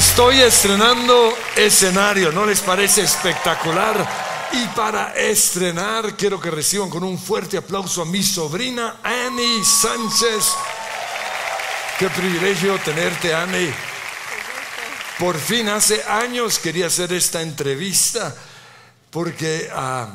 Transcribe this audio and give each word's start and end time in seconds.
Estoy 0.00 0.40
estrenando 0.40 1.36
escenario, 1.54 2.32
¿no 2.32 2.46
les 2.46 2.60
parece 2.60 3.02
espectacular? 3.02 4.48
Y 4.50 4.64
para 4.68 5.12
estrenar, 5.14 6.16
quiero 6.16 6.40
que 6.40 6.50
reciban 6.50 6.88
con 6.88 7.04
un 7.04 7.18
fuerte 7.18 7.58
aplauso 7.58 8.00
a 8.00 8.06
mi 8.06 8.22
sobrina 8.22 9.00
Annie 9.02 9.62
Sánchez. 9.62 10.54
Qué 11.98 12.08
privilegio 12.08 12.78
tenerte, 12.78 13.34
Annie. 13.34 13.74
Por 15.18 15.38
fin, 15.38 15.68
hace 15.68 16.02
años 16.04 16.58
quería 16.58 16.86
hacer 16.86 17.12
esta 17.12 17.42
entrevista 17.42 18.34
porque, 19.10 19.68
ah, 19.70 20.08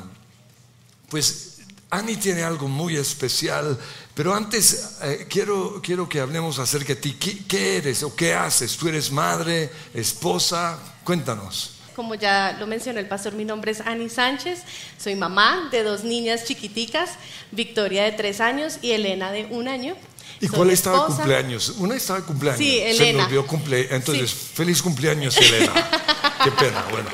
pues, 1.09 1.59
Annie 1.91 2.17
tiene 2.17 2.41
algo 2.41 2.67
muy 2.67 2.97
especial. 2.97 3.77
Pero 4.15 4.33
antes 4.33 4.97
eh, 5.03 5.27
quiero, 5.29 5.81
quiero 5.83 6.07
que 6.09 6.19
hablemos 6.21 6.57
acerca 6.57 6.89
de 6.95 7.01
ti. 7.01 7.13
¿Qué, 7.19 7.45
¿Qué 7.45 7.77
eres 7.77 8.01
o 8.01 8.15
qué 8.15 8.33
haces? 8.33 8.75
¿Tú 8.77 8.87
eres 8.87 9.11
madre, 9.11 9.69
esposa? 9.93 10.79
Cuéntanos. 11.03 11.71
Como 11.95 12.15
ya 12.15 12.55
lo 12.59 12.65
mencionó 12.67 12.99
el 12.99 13.07
pastor, 13.07 13.33
mi 13.33 13.45
nombre 13.45 13.71
es 13.71 13.79
Ani 13.81 14.09
Sánchez, 14.09 14.59
soy 15.01 15.15
mamá 15.15 15.69
de 15.71 15.81
dos 15.83 16.03
niñas 16.03 16.43
chiquiticas, 16.43 17.11
Victoria 17.51 18.03
de 18.03 18.11
tres 18.11 18.41
años 18.41 18.79
y 18.81 18.91
Elena 18.91 19.31
de 19.31 19.45
un 19.45 19.67
año. 19.69 19.95
¿Y 20.41 20.47
Soy 20.47 20.57
cuál 20.57 20.69
estaba 20.71 20.97
de 20.97 21.01
esposa. 21.03 21.17
cumpleaños? 21.23 21.69
Una 21.77 21.95
estaba 21.95 22.19
de 22.19 22.25
cumpleaños. 22.25 22.59
Sí, 22.59 22.73
Se 22.79 22.83
me 22.83 22.89
Elena. 22.91 23.25
olvidó 23.25 23.47
cumple... 23.47 23.87
Entonces, 23.95 24.29
Sí. 24.29 24.37
feliz 24.55 24.81
cumpleaños, 24.81 25.37
Elena. 25.37 25.71
Qué 26.43 26.51
pena, 26.51 26.85
bueno. 26.91 27.09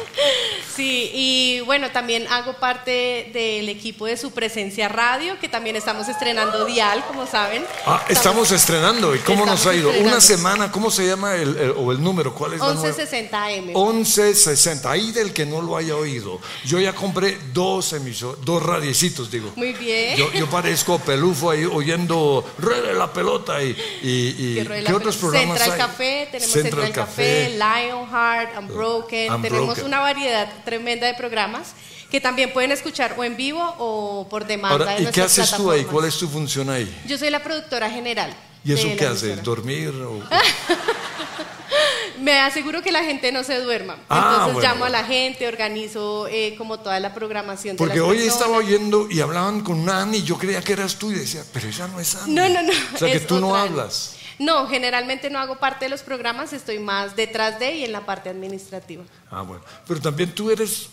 Sí, 0.82 1.12
y 1.14 1.60
bueno, 1.60 1.92
también 1.92 2.26
hago 2.32 2.54
parte 2.54 3.30
del 3.34 3.70
equipo 3.70 4.08
de 4.08 4.18
su 4.18 4.32
presencia 4.32 4.88
radio, 4.90 5.38
que 5.40 5.48
también 5.48 5.76
estamos 5.76 6.08
estrenando 6.10 6.66
Dial, 6.66 7.06
como 7.06 7.28
saben. 7.28 7.64
Ah, 7.86 8.04
estamos 8.10 8.50
estrenando. 8.52 9.14
¿Y 9.14 9.20
cómo 9.20 9.46
nos 9.46 9.64
ha 9.68 9.76
ido? 9.76 9.92
Una 10.02 10.20
semana, 10.20 10.72
¿cómo 10.72 10.90
se 10.90 11.06
llama 11.06 11.36
el, 11.36 11.56
el- 11.56 11.74
o 11.78 11.92
el 11.92 12.02
número? 12.02 12.34
¿Cuál 12.34 12.54
es 12.54 12.60
la 12.62 12.74
nueva? 12.74 12.82
1160 12.82 13.46
AM. 13.46 13.66
1160. 13.68 14.90
Ahí 14.92 15.12
del 15.12 15.34
que 15.34 15.46
no 15.46 15.62
lo 15.62 15.78
haya 15.78 15.96
oído. 15.96 16.40
Yo 16.66 16.80
ya 16.80 16.94
compré 16.94 17.38
dos 17.54 17.94
emisores, 17.94 18.44
dos 18.44 18.64
radiecitos, 18.64 19.30
digo. 19.30 19.52
Muy 19.56 19.74
bien. 19.74 20.18
Yo, 20.18 20.32
yo 20.34 20.50
parezco 20.50 20.98
pelufo 20.98 21.52
ahí 21.52 21.64
oyendo 21.64 22.44
Ruede 22.58 22.96
la 22.96 23.14
pelota 23.14 23.62
y, 23.62 23.78
y- 24.02 24.56
¿qué 24.84 24.94
otros 24.94 25.16
programas 25.18 25.60
Central 25.60 25.72
hay? 25.74 25.78
Café, 25.88 26.28
tenemos 26.32 26.52
Central, 26.52 26.92
Café, 26.92 27.50
Lionheart, 27.52 28.58
Unbroken, 28.58 29.32
Unbroken. 29.32 29.42
tenemos 29.42 29.78
una 29.84 30.00
variedad 30.00 30.52
tremenda 30.72 31.06
de 31.06 31.14
programas 31.16 31.74
que 32.10 32.22
también 32.22 32.54
pueden 32.54 32.72
escuchar 32.72 33.16
o 33.18 33.24
en 33.26 33.36
vivo 33.36 33.62
o 33.78 34.26
por 34.30 34.48
demanda 34.48 34.78
Ahora, 34.78 34.96
de 34.96 35.04
¿y 35.04 35.08
qué 35.08 35.22
haces 35.22 35.52
tú 35.52 35.70
ahí? 35.70 35.84
¿Cuál 35.84 36.06
es 36.06 36.18
tu 36.18 36.30
función 36.30 36.70
ahí? 36.70 36.88
Yo 37.06 37.18
soy 37.18 37.30
la 37.30 37.44
productora 37.44 37.90
general. 37.90 38.34
¿Y 38.64 38.72
eso 38.72 38.88
qué 38.98 39.06
haces? 39.06 39.44
¿Dormir? 39.44 39.90
o- 39.90 40.22
Me 42.22 42.40
aseguro 42.40 42.82
que 42.84 42.92
la 42.92 43.04
gente 43.04 43.32
no 43.32 43.44
se 43.44 43.60
duerma. 43.60 43.98
Ah, 44.08 44.32
Entonces 44.34 44.54
bueno, 44.54 44.70
llamo 44.70 44.86
a 44.86 44.90
la 44.90 45.04
gente, 45.04 45.48
organizo 45.48 46.28
eh, 46.28 46.56
como 46.58 46.80
toda 46.80 47.00
la 47.00 47.14
programación. 47.14 47.76
Porque 47.78 48.00
hoy 48.00 48.18
personas. 48.18 48.36
estaba 48.36 48.58
oyendo 48.58 49.08
y 49.10 49.20
hablaban 49.22 49.62
con 49.62 49.84
Nani 49.86 50.18
y 50.20 50.24
yo 50.24 50.38
creía 50.38 50.62
que 50.62 50.74
eras 50.74 50.96
tú 50.96 51.12
y 51.12 51.16
decía, 51.16 51.44
pero 51.52 51.68
ella 51.68 51.88
no 51.88 52.00
es 52.00 52.16
Annie. 52.16 52.36
No, 52.36 52.48
no, 52.48 52.62
no. 52.62 52.74
O 52.94 52.98
sea 52.98 53.12
que 53.12 53.20
tú 53.22 53.40
no 53.40 53.56
hablas. 53.56 54.14
No, 54.42 54.68
generalmente 54.68 55.30
no 55.30 55.38
hago 55.38 55.60
parte 55.60 55.86
de 55.86 55.90
los 55.90 56.02
programas, 56.02 56.52
estoy 56.52 56.80
más 56.80 57.16
detrás 57.16 57.60
de 57.60 57.76
y 57.76 57.86
en 57.86 57.92
la 57.92 58.08
parte 58.08 58.28
administrativa. 58.28 59.04
Ah, 59.30 59.44
bueno. 59.44 59.64
Pero 59.88 60.02
también 60.02 60.34
tú 60.34 60.50
eres 60.50 60.90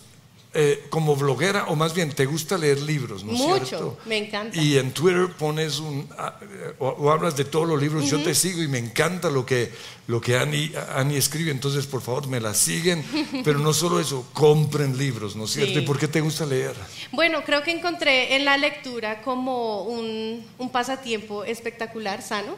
eh, 0.55 0.87
como 0.89 1.15
bloguera, 1.15 1.67
o 1.69 1.77
más 1.77 1.93
bien, 1.95 2.11
te 2.13 2.25
gusta 2.27 2.57
leer 2.57 2.81
libros, 2.81 3.23
¿no 3.23 3.33
es 3.33 3.39
Mucho, 3.39 3.67
cierto? 3.67 3.99
me 4.07 4.17
encanta. 4.17 4.61
Y 4.61 4.79
en 4.79 4.93
Twitter 4.93 5.29
pones 5.39 5.79
un, 5.79 6.09
ah, 6.17 6.39
eh, 6.41 6.75
o, 6.79 6.89
o 6.89 7.11
hablas 7.11 7.37
de 7.37 7.45
todos 7.45 7.69
los 7.69 7.81
libros, 7.81 8.09
yo 8.11 8.23
te 8.23 8.35
sigo 8.35 8.63
y 8.63 8.69
me 8.69 8.79
encanta 8.79 9.29
lo 9.29 9.45
que, 9.45 9.71
lo 10.07 10.21
que 10.23 10.39
Annie, 10.39 10.73
Annie 10.95 11.19
escribe, 11.19 11.51
entonces 11.51 11.87
por 11.87 12.01
favor 12.01 12.29
me 12.29 12.41
la 12.41 12.55
siguen, 12.55 13.05
pero 13.45 13.59
no 13.59 13.75
solo 13.75 14.01
eso, 14.01 14.27
compren 14.33 14.97
libros, 14.97 15.37
¿no 15.37 15.45
es 15.45 15.51
cierto? 15.51 15.75
Sí. 15.75 15.79
¿Y 15.81 15.83
por 15.83 15.99
qué 15.99 16.09
te 16.09 16.23
gusta 16.23 16.47
leer? 16.47 16.75
Bueno, 17.13 17.45
creo 17.45 17.63
que 17.63 17.71
encontré 17.71 18.35
en 18.37 18.47
la 18.47 18.57
lectura 18.57 19.21
como 19.21 19.83
un, 19.83 20.43
un 20.57 20.71
pasatiempo 20.71 21.45
espectacular, 21.45 22.23
sano. 22.23 22.57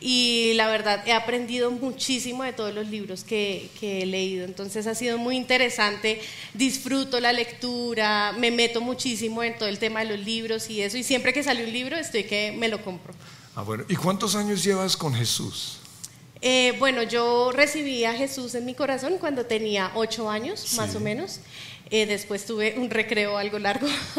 Y 0.00 0.52
la 0.54 0.68
verdad, 0.68 1.02
he 1.06 1.12
aprendido 1.12 1.70
muchísimo 1.72 2.44
de 2.44 2.52
todos 2.52 2.72
los 2.72 2.86
libros 2.88 3.24
que, 3.24 3.68
que 3.80 4.02
he 4.02 4.06
leído. 4.06 4.44
Entonces 4.44 4.86
ha 4.86 4.94
sido 4.94 5.18
muy 5.18 5.36
interesante. 5.36 6.20
Disfruto 6.54 7.09
la 7.18 7.32
lectura, 7.32 8.32
me 8.38 8.50
meto 8.52 8.80
muchísimo 8.80 9.42
en 9.42 9.58
todo 9.58 9.68
el 9.68 9.78
tema 9.78 10.00
de 10.04 10.16
los 10.16 10.24
libros 10.24 10.70
y 10.70 10.82
eso. 10.82 10.96
Y 10.96 11.02
siempre 11.02 11.32
que 11.32 11.42
sale 11.42 11.64
un 11.64 11.72
libro, 11.72 11.96
estoy 11.96 12.24
que 12.24 12.52
me 12.52 12.68
lo 12.68 12.84
compro. 12.84 13.14
Ah, 13.56 13.62
bueno. 13.62 13.84
¿Y 13.88 13.96
cuántos 13.96 14.36
años 14.36 14.62
llevas 14.62 14.96
con 14.96 15.14
Jesús? 15.14 15.78
Eh, 16.42 16.74
bueno, 16.78 17.02
yo 17.02 17.50
recibí 17.52 18.04
a 18.04 18.14
Jesús 18.14 18.54
en 18.54 18.64
mi 18.64 18.74
corazón 18.74 19.16
cuando 19.18 19.44
tenía 19.46 19.90
ocho 19.94 20.30
años, 20.30 20.74
más 20.74 20.94
o 20.94 21.00
menos. 21.00 21.40
Eh, 21.90 22.06
después 22.06 22.46
tuve 22.46 22.76
un 22.78 22.88
recreo 22.88 23.36
algo 23.36 23.58
largo. 23.58 23.88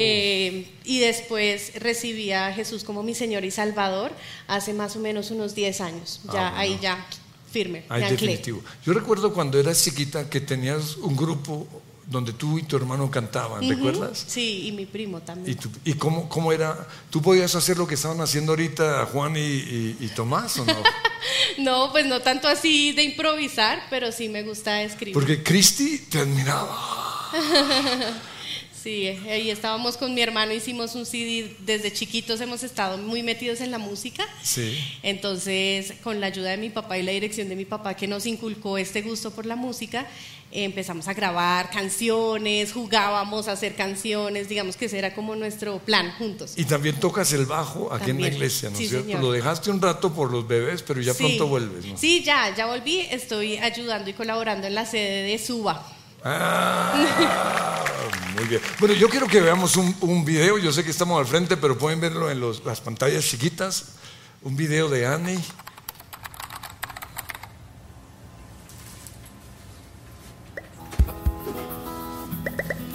Eh, 0.00 0.70
y 0.84 0.98
después 1.00 1.72
recibí 1.80 2.32
a 2.32 2.52
Jesús 2.52 2.84
como 2.84 3.02
mi 3.02 3.14
Señor 3.14 3.44
y 3.44 3.50
Salvador 3.50 4.12
hace 4.46 4.72
más 4.74 4.94
o 4.96 5.00
menos 5.00 5.30
unos 5.30 5.54
10 5.54 5.80
años. 5.80 6.20
Ah, 6.28 6.32
Ya 6.34 6.40
bueno. 6.42 6.56
ahí 6.58 6.78
ya 6.80 7.06
firme, 7.50 7.84
anclé. 7.88 8.10
definitivo. 8.10 8.62
Yo 8.84 8.92
recuerdo 8.92 9.32
cuando 9.32 9.58
eras 9.58 9.82
chiquita 9.82 10.28
que 10.30 10.40
tenías 10.40 10.96
un 10.98 11.16
grupo 11.16 11.66
donde 12.10 12.32
tú 12.32 12.58
y 12.58 12.62
tu 12.62 12.76
hermano 12.76 13.10
cantaban, 13.10 13.68
¿recuerdas? 13.68 14.24
Sí, 14.26 14.66
y 14.66 14.72
mi 14.72 14.86
primo 14.86 15.18
¿Y, 15.18 15.20
también. 15.20 15.56
tú- 15.58 15.70
y 15.84 15.92
cómo, 15.94 16.28
cómo 16.28 16.52
era? 16.52 16.86
¿Tú 17.10 17.20
podías 17.20 17.54
hacer 17.54 17.76
lo 17.76 17.86
que 17.86 17.94
estaban 17.96 18.20
haciendo 18.22 18.52
ahorita 18.52 19.06
Juan 19.12 19.36
y, 19.36 19.40
y- 19.40 19.96
y 20.00 20.08
Tomás 20.08 20.58
o 20.58 20.64
no? 20.64 20.74
No, 21.58 21.90
pues 21.90 22.06
no 22.06 22.20
tanto 22.20 22.46
así 22.46 22.92
de 22.92 23.02
improvisar, 23.02 23.82
pero 23.90 24.12
sí 24.12 24.28
me 24.28 24.44
gusta 24.44 24.82
escribir. 24.82 25.12
Porque 25.14 25.42
Cristi 25.42 25.98
te 25.98 26.20
admiraba. 26.20 27.30
Sí, 28.82 29.06
ahí 29.08 29.50
estábamos 29.50 29.96
con 29.96 30.14
mi 30.14 30.20
hermano, 30.20 30.52
hicimos 30.52 30.94
un 30.94 31.04
CD, 31.04 31.56
desde 31.66 31.92
chiquitos 31.92 32.40
hemos 32.40 32.62
estado 32.62 32.96
muy 32.96 33.22
metidos 33.22 33.60
en 33.60 33.70
la 33.70 33.78
música. 33.78 34.24
Sí. 34.42 34.78
Entonces, 35.02 35.94
con 36.02 36.20
la 36.20 36.28
ayuda 36.28 36.50
de 36.50 36.56
mi 36.58 36.70
papá 36.70 36.96
y 36.96 37.02
la 37.02 37.12
dirección 37.12 37.48
de 37.48 37.56
mi 37.56 37.64
papá 37.64 37.94
que 37.94 38.06
nos 38.06 38.24
inculcó 38.26 38.78
este 38.78 39.02
gusto 39.02 39.32
por 39.32 39.46
la 39.46 39.56
música, 39.56 40.06
empezamos 40.52 41.08
a 41.08 41.12
grabar 41.14 41.70
canciones, 41.70 42.72
jugábamos 42.72 43.48
a 43.48 43.52
hacer 43.52 43.74
canciones, 43.74 44.48
digamos 44.48 44.76
que 44.76 44.86
ese 44.86 44.98
era 44.98 45.12
como 45.14 45.34
nuestro 45.34 45.78
plan 45.80 46.12
juntos. 46.16 46.52
Y 46.56 46.64
también 46.64 46.98
tocas 47.00 47.32
el 47.32 47.46
bajo 47.46 47.92
aquí 47.92 48.10
en 48.12 48.20
la 48.22 48.28
iglesia, 48.28 48.70
¿no 48.70 48.76
es 48.76 48.82
Sí, 48.82 48.88
cierto? 48.88 49.06
señor. 49.06 49.22
Lo 49.22 49.32
dejaste 49.32 49.70
un 49.70 49.82
rato 49.82 50.14
por 50.14 50.30
los 50.30 50.46
bebés, 50.46 50.82
pero 50.82 51.00
ya 51.02 51.12
Sí. 51.12 51.24
pronto 51.24 51.48
vuelves, 51.48 51.84
¿no? 51.84 51.98
Sí, 51.98 52.22
ya, 52.24 52.54
ya 52.56 52.66
volví, 52.66 53.00
estoy 53.10 53.56
ayudando 53.58 54.08
y 54.08 54.12
colaborando 54.14 54.66
en 54.68 54.74
la 54.74 54.86
sede 54.86 55.24
de 55.24 55.38
Suba. 55.38 55.84
Ah, 56.24 57.84
muy 58.36 58.44
bien. 58.48 58.60
Bueno, 58.80 58.94
yo 58.94 59.08
quiero 59.08 59.26
que 59.26 59.40
veamos 59.40 59.76
un, 59.76 59.94
un 60.00 60.24
video. 60.24 60.58
Yo 60.58 60.72
sé 60.72 60.84
que 60.84 60.90
estamos 60.90 61.18
al 61.18 61.26
frente, 61.26 61.56
pero 61.56 61.78
pueden 61.78 62.00
verlo 62.00 62.30
en 62.30 62.40
los- 62.40 62.64
las 62.64 62.80
pantallas 62.80 63.24
chiquitas. 63.24 63.92
Un 64.42 64.56
video 64.56 64.88
de 64.88 65.06
Annie. 65.06 65.40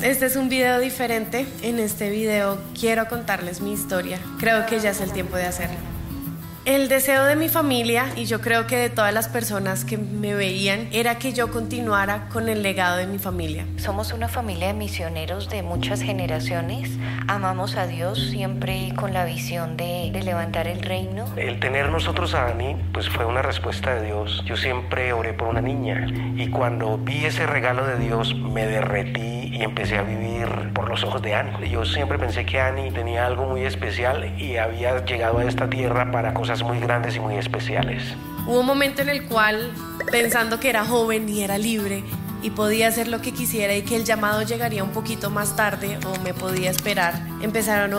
Este 0.01 0.25
es 0.25 0.35
un 0.35 0.49
video 0.49 0.79
diferente. 0.79 1.45
En 1.61 1.79
este 1.79 2.09
video 2.09 2.59
quiero 2.79 3.07
contarles 3.07 3.61
mi 3.61 3.73
historia. 3.73 4.19
Creo 4.39 4.65
que 4.65 4.79
ya 4.79 4.89
es 4.91 5.01
el 5.01 5.11
tiempo 5.13 5.35
de 5.37 5.45
hacerlo. 5.45 5.77
El 6.65 6.87
deseo 6.87 7.25
de 7.25 7.35
mi 7.35 7.49
familia 7.49 8.05
y 8.15 8.23
yo 8.23 8.39
creo 8.39 8.67
que 8.67 8.77
de 8.77 8.89
todas 8.89 9.13
las 9.13 9.27
personas 9.27 9.83
que 9.83 9.97
me 9.97 10.33
veían 10.33 10.87
era 10.93 11.19
que 11.19 11.33
yo 11.33 11.51
continuara 11.51 12.29
con 12.31 12.47
el 12.47 12.63
legado 12.63 12.95
de 12.95 13.05
mi 13.05 13.19
familia. 13.19 13.67
Somos 13.75 14.13
una 14.13 14.29
familia 14.29 14.67
de 14.67 14.73
misioneros 14.73 15.49
de 15.49 15.61
muchas 15.61 16.01
generaciones. 16.01 16.89
Amamos 17.27 17.75
a 17.75 17.85
Dios 17.85 18.29
siempre 18.29 18.93
con 18.95 19.11
la 19.11 19.25
visión 19.25 19.75
de, 19.75 20.09
de 20.13 20.23
levantar 20.23 20.67
el 20.67 20.81
reino. 20.81 21.25
El 21.35 21.59
tener 21.59 21.89
nosotros 21.89 22.33
a 22.33 22.47
Ani, 22.47 22.77
pues 22.93 23.09
fue 23.09 23.25
una 23.25 23.41
respuesta 23.41 23.95
de 23.95 24.05
Dios. 24.05 24.41
Yo 24.45 24.55
siempre 24.55 25.11
oré 25.11 25.33
por 25.33 25.49
una 25.49 25.61
niña 25.61 26.07
y 26.37 26.47
cuando 26.47 26.97
vi 26.97 27.25
ese 27.25 27.45
regalo 27.45 27.85
de 27.85 27.97
Dios 27.97 28.33
me 28.35 28.65
derretí 28.65 29.42
y 29.53 29.63
empecé 29.63 29.97
a 29.99 30.03
vivir 30.03 30.47
por 30.73 30.89
los 30.89 31.03
ojos 31.03 31.21
de 31.21 31.35
Ani. 31.35 31.69
Yo 31.69 31.85
siempre 31.85 32.17
pensé 32.17 32.43
que 32.43 32.59
Ani 32.59 32.89
tenía 32.89 33.27
algo 33.27 33.45
muy 33.45 33.63
especial 33.65 34.33
y 34.39 34.57
había 34.57 35.05
llegado 35.05 35.37
a 35.37 35.45
esta 35.45 35.69
tierra 35.69 36.11
para 36.11 36.33
cosas 36.33 36.63
muy 36.63 36.79
grandes 36.79 37.15
y 37.15 37.19
muy 37.19 37.35
especiales. 37.35 38.01
Hubo 38.47 38.61
un 38.61 38.65
momento 38.65 39.03
en 39.03 39.09
el 39.09 39.25
cual, 39.25 39.71
pensando 40.11 40.59
que 40.59 40.69
era 40.69 40.83
joven 40.83 41.29
y 41.29 41.43
era 41.43 41.59
libre 41.59 42.03
y 42.43 42.51
podía 42.51 42.89
hacer 42.89 43.07
lo 43.07 43.21
que 43.21 43.31
quisiera 43.31 43.73
y 43.73 43.81
que 43.81 43.95
el 43.95 44.03
llamado 44.03 44.43
llegaría 44.43 44.83
un 44.83 44.91
poquito 44.91 45.29
más 45.29 45.55
tarde 45.55 45.97
o 46.05 46.19
me 46.19 46.33
podía 46.33 46.69
esperar, 46.69 47.13
empezaron 47.41 47.93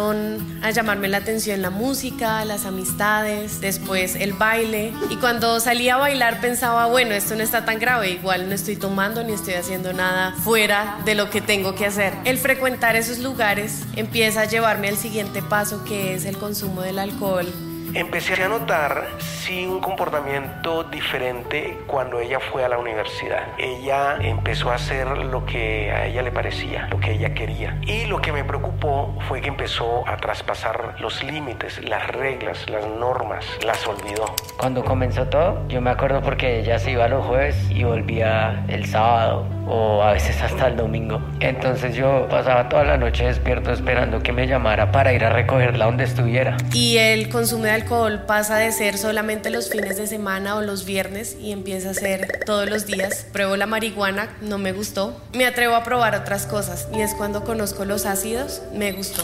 a 0.62 0.70
llamarme 0.70 1.08
la 1.08 1.16
atención 1.18 1.62
la 1.62 1.70
música, 1.70 2.44
las 2.44 2.66
amistades, 2.66 3.60
después 3.60 4.14
el 4.14 4.34
baile. 4.34 4.92
Y 5.10 5.16
cuando 5.16 5.58
salía 5.60 5.94
a 5.94 5.98
bailar 5.98 6.40
pensaba, 6.40 6.86
bueno, 6.86 7.14
esto 7.14 7.34
no 7.34 7.42
está 7.42 7.64
tan 7.64 7.78
grave, 7.78 8.10
igual 8.10 8.48
no 8.48 8.54
estoy 8.54 8.76
tomando 8.76 9.24
ni 9.24 9.32
estoy 9.32 9.54
haciendo 9.54 9.92
nada 9.92 10.32
fuera 10.32 10.98
de 11.04 11.14
lo 11.14 11.30
que 11.30 11.40
tengo 11.40 11.74
que 11.74 11.86
hacer. 11.86 12.12
El 12.24 12.38
frecuentar 12.38 12.96
esos 12.96 13.18
lugares 13.18 13.80
empieza 13.96 14.42
a 14.42 14.44
llevarme 14.44 14.88
al 14.88 14.96
siguiente 14.96 15.42
paso 15.42 15.84
que 15.84 16.14
es 16.14 16.24
el 16.26 16.36
consumo 16.36 16.82
del 16.82 16.98
alcohol 16.98 17.46
Empecé 17.94 18.42
a 18.42 18.48
notar 18.48 19.06
sí 19.18 19.68
un 19.68 19.78
comportamiento 19.78 20.82
diferente 20.82 21.78
cuando 21.86 22.18
ella 22.18 22.40
fue 22.40 22.64
a 22.64 22.68
la 22.68 22.76
universidad. 22.76 23.44
Ella 23.56 24.16
empezó 24.20 24.72
a 24.72 24.74
hacer 24.74 25.06
lo 25.16 25.46
que 25.46 25.92
a 25.92 26.06
ella 26.06 26.22
le 26.22 26.32
parecía, 26.32 26.88
lo 26.90 26.98
que 26.98 27.12
ella 27.12 27.34
quería. 27.34 27.78
Y 27.82 28.06
lo 28.06 28.20
que 28.20 28.32
me 28.32 28.42
preocupó 28.42 29.16
fue 29.28 29.40
que 29.40 29.46
empezó 29.46 30.02
a 30.08 30.16
traspasar 30.16 30.96
los 30.98 31.22
límites, 31.22 31.88
las 31.88 32.08
reglas, 32.08 32.68
las 32.68 32.84
normas, 32.84 33.46
las 33.64 33.86
olvidó. 33.86 34.34
Cuando 34.56 34.82
comenzó 34.82 35.28
todo, 35.28 35.64
yo 35.68 35.80
me 35.80 35.90
acuerdo 35.90 36.20
porque 36.20 36.58
ella 36.58 36.80
se 36.80 36.90
iba 36.90 37.06
los 37.06 37.24
jueves 37.24 37.70
y 37.70 37.84
volvía 37.84 38.64
el 38.66 38.86
sábado 38.86 39.46
o 39.66 40.02
a 40.02 40.12
veces 40.12 40.40
hasta 40.42 40.68
el 40.68 40.76
domingo. 40.76 41.20
Entonces 41.40 41.94
yo 41.94 42.26
pasaba 42.28 42.68
toda 42.68 42.84
la 42.84 42.96
noche 42.96 43.26
despierto 43.26 43.72
esperando 43.72 44.22
que 44.22 44.32
me 44.32 44.46
llamara 44.46 44.92
para 44.92 45.12
ir 45.12 45.24
a 45.24 45.30
recogerla 45.30 45.86
donde 45.86 46.04
estuviera. 46.04 46.56
Y 46.72 46.98
el 46.98 47.28
consumo 47.28 47.64
de 47.64 47.70
alcohol 47.70 48.24
pasa 48.26 48.56
de 48.56 48.72
ser 48.72 48.98
solamente 48.98 49.50
los 49.50 49.70
fines 49.70 49.96
de 49.96 50.06
semana 50.06 50.56
o 50.56 50.60
los 50.60 50.84
viernes 50.84 51.36
y 51.40 51.52
empieza 51.52 51.90
a 51.90 51.94
ser 51.94 52.40
todos 52.46 52.68
los 52.68 52.86
días. 52.86 53.26
Pruebo 53.32 53.56
la 53.56 53.66
marihuana, 53.66 54.36
no 54.40 54.58
me 54.58 54.72
gustó. 54.72 55.20
Me 55.32 55.46
atrevo 55.46 55.74
a 55.74 55.84
probar 55.84 56.14
otras 56.14 56.46
cosas 56.46 56.88
y 56.94 57.00
es 57.00 57.14
cuando 57.14 57.44
conozco 57.44 57.84
los 57.84 58.06
ácidos, 58.06 58.62
me 58.74 58.92
gustó. 58.92 59.22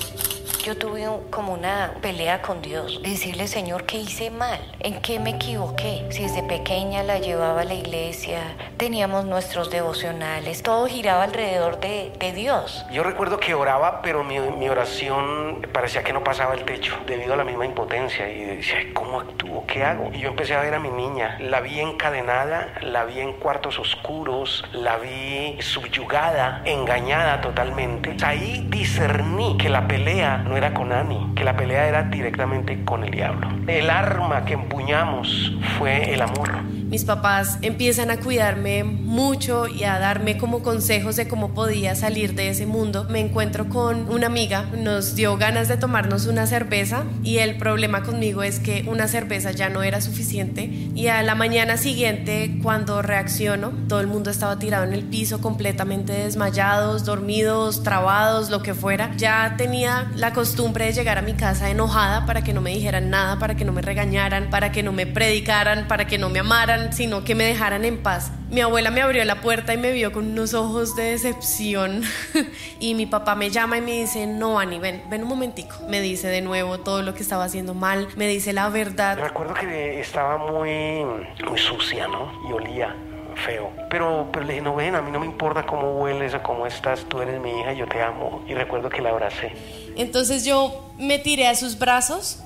Yo 0.62 0.76
tuve 0.76 1.06
como 1.30 1.54
una 1.54 1.94
pelea 2.02 2.42
con 2.42 2.60
Dios, 2.60 3.00
decirle, 3.02 3.48
Señor, 3.48 3.86
¿qué 3.86 3.96
hice 3.96 4.30
mal? 4.30 4.60
¿En 4.80 5.00
qué 5.00 5.18
me 5.18 5.30
equivoqué? 5.30 6.06
Si 6.10 6.22
desde 6.22 6.42
pequeña 6.42 7.02
la 7.02 7.18
llevaba 7.18 7.62
a 7.62 7.64
la 7.64 7.72
iglesia, 7.72 8.40
teníamos 8.76 9.24
nuestros 9.24 9.70
devocionales, 9.70 10.62
todo 10.62 10.86
giraba 10.86 11.24
alrededor 11.24 11.80
de, 11.80 12.12
de 12.18 12.32
Dios. 12.32 12.84
Yo 12.92 13.02
recuerdo 13.02 13.40
que 13.40 13.54
oraba, 13.54 14.02
pero 14.02 14.22
mi, 14.22 14.38
mi, 14.38 14.68
oración 14.68 15.66
parecía 15.72 16.02
que 16.02 16.12
no 16.12 16.22
pasaba 16.22 16.52
el 16.52 16.64
techo 16.64 16.94
debido 17.06 17.32
a 17.32 17.36
la 17.38 17.44
misma 17.44 17.64
impotencia. 17.64 18.30
Y 18.30 18.44
decía, 18.44 18.80
¿cómo 18.92 19.20
actúo? 19.20 19.64
¿Qué 19.66 19.82
hago? 19.82 20.10
Y 20.12 20.20
yo 20.20 20.28
empecé 20.28 20.54
a 20.54 20.60
ver 20.60 20.74
a 20.74 20.78
mi 20.78 20.90
niña. 20.90 21.38
La 21.40 21.62
vi 21.62 21.80
encadenada, 21.80 22.74
la 22.82 23.04
vi 23.04 23.20
en 23.20 23.32
cuartos 23.32 23.78
oscuros, 23.78 24.62
la 24.72 24.98
vi 24.98 25.56
subyugada, 25.62 26.60
engañada 26.66 27.40
totalmente. 27.40 28.14
Ahí 28.22 28.66
discerní 28.68 29.56
que 29.56 29.70
la 29.70 29.88
pelea 29.88 30.44
no 30.50 30.56
era 30.56 30.74
con 30.74 30.92
Ani, 30.92 31.32
que 31.36 31.44
la 31.44 31.56
pelea 31.56 31.86
era 31.86 32.02
directamente 32.02 32.84
con 32.84 33.04
el 33.04 33.12
diablo. 33.12 33.48
El 33.68 33.88
arma 33.88 34.44
que 34.44 34.54
empuñamos 34.54 35.52
fue 35.78 36.12
el 36.12 36.20
amor. 36.20 36.50
Mis 36.90 37.04
papás 37.04 37.58
empiezan 37.62 38.10
a 38.10 38.18
cuidarme 38.18 38.82
mucho 38.82 39.68
y 39.68 39.84
a 39.84 40.00
darme 40.00 40.36
como 40.38 40.60
consejos 40.60 41.14
de 41.14 41.28
cómo 41.28 41.54
podía 41.54 41.94
salir 41.94 42.34
de 42.34 42.48
ese 42.48 42.66
mundo. 42.66 43.06
Me 43.08 43.20
encuentro 43.20 43.68
con 43.68 44.10
una 44.10 44.26
amiga, 44.26 44.64
nos 44.76 45.14
dio 45.14 45.36
ganas 45.36 45.68
de 45.68 45.76
tomarnos 45.76 46.26
una 46.26 46.48
cerveza 46.48 47.04
y 47.22 47.38
el 47.38 47.58
problema 47.58 48.02
conmigo 48.02 48.42
es 48.42 48.58
que 48.58 48.84
una 48.88 49.06
cerveza 49.06 49.52
ya 49.52 49.68
no 49.68 49.84
era 49.84 50.00
suficiente 50.00 50.64
y 50.64 51.06
a 51.06 51.22
la 51.22 51.36
mañana 51.36 51.76
siguiente 51.76 52.58
cuando 52.60 53.02
reacciono, 53.02 53.70
todo 53.88 54.00
el 54.00 54.08
mundo 54.08 54.28
estaba 54.28 54.58
tirado 54.58 54.82
en 54.82 54.92
el 54.92 55.04
piso 55.04 55.40
completamente 55.40 56.12
desmayados, 56.12 57.04
dormidos, 57.04 57.84
trabados, 57.84 58.50
lo 58.50 58.62
que 58.62 58.74
fuera. 58.74 59.12
Ya 59.16 59.54
tenía 59.56 60.10
la 60.16 60.32
costumbre 60.40 60.86
de 60.86 60.94
llegar 60.94 61.18
a 61.18 61.20
mi 61.20 61.34
casa 61.34 61.68
enojada 61.68 62.24
para 62.24 62.42
que 62.42 62.54
no 62.54 62.62
me 62.62 62.70
dijeran 62.70 63.10
nada, 63.10 63.38
para 63.38 63.56
que 63.56 63.66
no 63.66 63.72
me 63.72 63.82
regañaran, 63.82 64.48
para 64.48 64.72
que 64.72 64.82
no 64.82 64.90
me 64.90 65.06
predicaran, 65.06 65.86
para 65.86 66.06
que 66.06 66.16
no 66.16 66.30
me 66.30 66.38
amaran 66.38 66.94
sino 66.94 67.24
que 67.24 67.34
me 67.34 67.44
dejaran 67.44 67.84
en 67.84 68.02
paz. 68.02 68.32
Mi 68.48 68.62
abuela 68.62 68.90
me 68.90 69.02
abrió 69.02 69.22
la 69.26 69.42
puerta 69.42 69.74
y 69.74 69.76
me 69.76 69.92
vio 69.92 70.12
con 70.12 70.30
unos 70.30 70.54
ojos 70.54 70.96
de 70.96 71.10
decepción 71.10 72.04
y 72.80 72.94
mi 72.94 73.04
papá 73.04 73.34
me 73.34 73.50
llama 73.50 73.76
y 73.76 73.82
me 73.82 74.00
dice, 74.00 74.26
no, 74.26 74.58
Ani, 74.58 74.78
ven, 74.78 75.02
ven 75.10 75.24
un 75.24 75.28
momentico. 75.28 75.76
Me 75.90 76.00
dice 76.00 76.28
de 76.28 76.40
nuevo 76.40 76.80
todo 76.80 77.02
lo 77.02 77.12
que 77.12 77.20
estaba 77.20 77.44
haciendo 77.44 77.74
mal, 77.74 78.08
me 78.16 78.26
dice 78.26 78.54
la 78.54 78.70
verdad. 78.70 79.18
Recuerdo 79.20 79.52
que 79.52 80.00
estaba 80.00 80.38
muy, 80.38 81.04
muy 81.46 81.58
sucia, 81.58 82.08
¿no? 82.08 82.32
Y 82.48 82.52
olía 82.52 82.96
feo. 83.40 83.70
Pero, 83.88 84.28
pero 84.32 84.44
le 84.44 84.54
dije, 84.54 84.64
no 84.64 84.74
ven, 84.74 84.94
a 84.94 85.02
mí 85.02 85.10
no 85.10 85.20
me 85.20 85.26
importa 85.26 85.64
cómo 85.64 85.92
hueles 85.98 86.34
o 86.34 86.42
cómo 86.42 86.66
estás, 86.66 87.04
tú 87.08 87.20
eres 87.20 87.40
mi 87.40 87.50
hija, 87.50 87.72
yo 87.72 87.86
te 87.86 88.00
amo. 88.02 88.42
Y 88.46 88.54
recuerdo 88.54 88.88
que 88.88 89.02
la 89.02 89.10
abracé. 89.10 89.52
Entonces 89.96 90.44
yo 90.44 90.90
me 90.98 91.18
tiré 91.18 91.48
a 91.48 91.54
sus 91.54 91.78
brazos, 91.78 92.42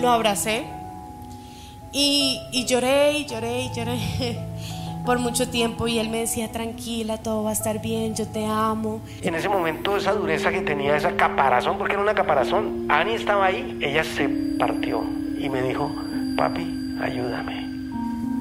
lo 0.00 0.10
abracé 0.10 0.64
y, 1.92 2.40
y, 2.52 2.64
lloré 2.66 3.12
y 3.18 3.26
lloré 3.26 3.62
y 3.62 3.70
lloré 3.72 3.98
por 5.06 5.18
mucho 5.18 5.48
tiempo 5.48 5.86
y 5.86 5.98
él 5.98 6.08
me 6.08 6.20
decía, 6.20 6.50
tranquila, 6.50 7.18
todo 7.18 7.44
va 7.44 7.50
a 7.50 7.52
estar 7.52 7.80
bien, 7.80 8.14
yo 8.14 8.26
te 8.26 8.44
amo. 8.46 9.00
En 9.22 9.34
ese 9.34 9.48
momento 9.48 9.96
esa 9.96 10.12
dureza 10.12 10.50
que 10.50 10.62
tenía, 10.62 10.96
esa 10.96 11.14
caparazón, 11.14 11.78
porque 11.78 11.94
era 11.94 12.02
una 12.02 12.14
caparazón, 12.14 12.86
Ani 12.88 13.14
estaba 13.14 13.46
ahí, 13.46 13.78
ella 13.80 14.02
se 14.02 14.28
partió 14.58 15.04
y 15.38 15.48
me 15.48 15.62
dijo, 15.62 15.90
papi, 16.36 16.96
ayúdame. 17.00 17.63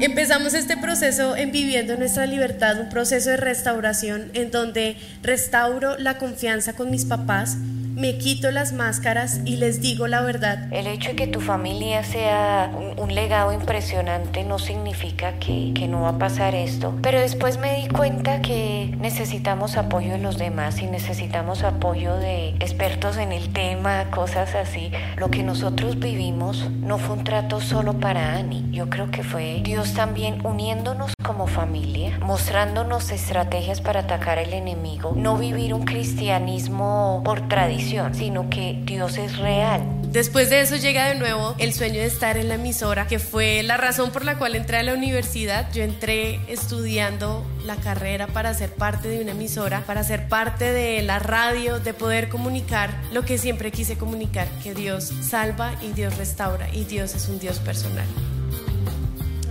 Empezamos 0.03 0.53
este 0.53 0.75
proceso 0.75 1.37
en 1.37 1.53
Viviendo 1.53 1.95
Nuestra 1.95 2.25
Libertad, 2.25 2.77
un 2.77 2.89
proceso 2.89 3.29
de 3.29 3.37
restauración 3.37 4.31
en 4.33 4.51
donde 4.51 4.97
restauro 5.21 5.97
la 5.97 6.17
confianza 6.17 6.73
con 6.73 6.91
mis 6.91 7.05
papás, 7.05 7.55
me 7.95 8.17
quito 8.17 8.51
las 8.51 8.73
máscaras 8.73 9.41
y 9.45 9.57
les 9.57 9.81
digo 9.81 10.07
la 10.07 10.21
verdad. 10.21 10.67
El 10.71 10.87
hecho 10.87 11.11
de 11.11 11.15
que 11.15 11.27
tu 11.27 11.41
familia 11.41 12.03
sea 12.03 12.71
un, 12.97 13.13
legado 13.13 13.53
impresionante 13.53 14.43
no 14.43 14.57
significa 14.57 15.33
que, 15.33 15.71
que, 15.75 15.87
no 15.87 16.01
va 16.01 16.09
a 16.09 16.17
pasar 16.17 16.55
esto. 16.55 16.97
Pero 17.03 17.19
después 17.19 17.59
me 17.59 17.75
di 17.75 17.87
cuenta 17.87 18.41
que 18.41 18.91
necesitamos 18.99 19.77
apoyo 19.77 20.13
de 20.13 20.17
los 20.17 20.39
demás 20.39 20.81
y 20.81 20.87
necesitamos 20.87 21.63
apoyo 21.63 22.15
de 22.15 22.49
expertos 22.59 23.17
en 23.17 23.31
el 23.31 23.53
tema, 23.53 24.09
cosas 24.09 24.55
así. 24.55 24.91
Lo 25.17 25.29
que 25.29 25.43
nosotros 25.43 25.99
vivimos 25.99 26.69
no 26.71 26.97
fue 26.97 27.17
un 27.17 27.23
trato 27.23 27.61
solo 27.61 27.99
para 27.99 28.35
Ani. 28.35 28.65
Yo 28.71 28.89
creo 28.89 29.11
que 29.11 29.23
fue 29.23 29.59
Dios 29.63 29.93
también 29.93 30.43
uniéndonos 30.43 31.13
como 31.23 31.47
familia, 31.47 32.19
mostrándonos 32.19 33.11
estrategias 33.11 33.81
para 33.81 34.01
atacar 34.01 34.37
al 34.37 34.53
enemigo. 34.53 35.13
No 35.15 35.37
vivir 35.37 35.73
un 35.73 35.85
cristianismo 35.85 37.21
por 37.25 37.47
tradición 37.47 38.13
sino 38.13 38.49
que 38.49 38.79
Dios 38.83 39.17
es 39.17 39.37
real. 39.37 39.81
Después 40.03 40.49
de 40.49 40.61
eso 40.61 40.75
llega 40.75 41.07
de 41.07 41.15
nuevo 41.15 41.55
el 41.57 41.73
sueño 41.73 41.99
de 41.99 42.05
estar 42.05 42.37
en 42.37 42.47
la 42.47 42.55
emisora, 42.55 43.07
que 43.07 43.17
fue 43.17 43.63
la 43.63 43.77
razón 43.77 44.11
por 44.11 44.23
la 44.23 44.37
cual 44.37 44.55
entré 44.55 44.77
a 44.77 44.83
la 44.83 44.93
universidad. 44.93 45.71
Yo 45.73 45.83
entré 45.83 46.39
estudiando 46.47 47.43
la 47.65 47.75
carrera 47.77 48.27
para 48.27 48.53
ser 48.53 48.73
parte 48.75 49.07
de 49.07 49.21
una 49.21 49.31
emisora, 49.31 49.81
para 49.87 50.03
ser 50.03 50.27
parte 50.27 50.71
de 50.71 51.01
la 51.01 51.17
radio, 51.17 51.79
de 51.79 51.93
poder 51.93 52.29
comunicar 52.29 52.91
lo 53.11 53.23
que 53.23 53.37
siempre 53.39 53.71
quise 53.71 53.97
comunicar, 53.97 54.47
que 54.61 54.75
Dios 54.75 55.11
salva 55.21 55.73
y 55.81 55.93
Dios 55.93 56.15
restaura 56.17 56.69
y 56.73 56.83
Dios 56.83 57.15
es 57.15 57.27
un 57.27 57.39
Dios 57.39 57.59
personal. 57.59 58.05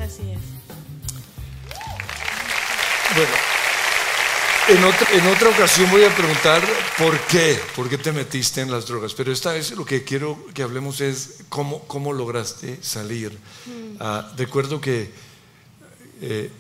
Así 0.00 0.22
es. 0.30 0.51
Bueno. 3.14 3.30
En 4.68 4.84
otra, 4.84 5.08
en 5.12 5.26
otra, 5.26 5.48
ocasión 5.50 5.90
voy 5.90 6.04
a 6.04 6.16
preguntar 6.16 6.62
por 6.96 7.18
qué, 7.26 7.58
por 7.74 7.90
qué 7.90 7.98
te 7.98 8.12
metiste 8.12 8.60
en 8.60 8.70
las 8.70 8.86
drogas, 8.86 9.12
pero 9.12 9.32
esta 9.32 9.52
vez 9.52 9.72
lo 9.72 9.84
que 9.84 10.04
quiero 10.04 10.38
que 10.54 10.62
hablemos 10.62 11.00
es 11.00 11.40
cómo, 11.48 11.80
cómo 11.80 12.12
lograste 12.12 12.78
salir. 12.80 13.36
Mm. 13.66 14.00
Uh, 14.00 14.36
recuerdo 14.36 14.80
que 14.80 15.10
eh, 16.22 16.50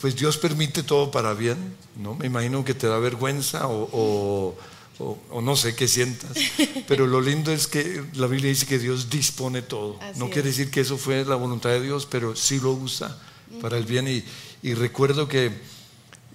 pues 0.00 0.16
Dios 0.16 0.38
permite 0.38 0.82
todo 0.82 1.10
para 1.10 1.34
bien, 1.34 1.58
¿no? 1.96 2.14
Me 2.14 2.26
imagino 2.26 2.64
que 2.64 2.74
te 2.74 2.86
da 2.86 2.98
vergüenza 2.98 3.68
o, 3.68 3.88
o, 3.92 4.58
o, 4.98 5.18
o 5.30 5.40
no 5.42 5.56
sé 5.56 5.76
qué 5.76 5.86
sientas, 5.86 6.32
pero 6.88 7.06
lo 7.06 7.20
lindo 7.20 7.52
es 7.52 7.66
que 7.66 8.02
la 8.14 8.26
Biblia 8.26 8.48
dice 8.48 8.66
que 8.66 8.78
Dios 8.78 9.10
dispone 9.10 9.60
todo. 9.60 9.98
Así 10.00 10.18
no 10.18 10.24
es. 10.24 10.32
quiere 10.32 10.48
decir 10.48 10.70
que 10.70 10.80
eso 10.80 10.96
fue 10.96 11.24
la 11.26 11.36
voluntad 11.36 11.68
de 11.68 11.82
Dios, 11.82 12.08
pero 12.10 12.34
sí 12.34 12.58
lo 12.58 12.72
usa 12.72 13.16
para 13.60 13.76
el 13.76 13.84
bien 13.84 14.08
y, 14.08 14.24
y 14.62 14.74
recuerdo 14.74 15.28
que 15.28 15.52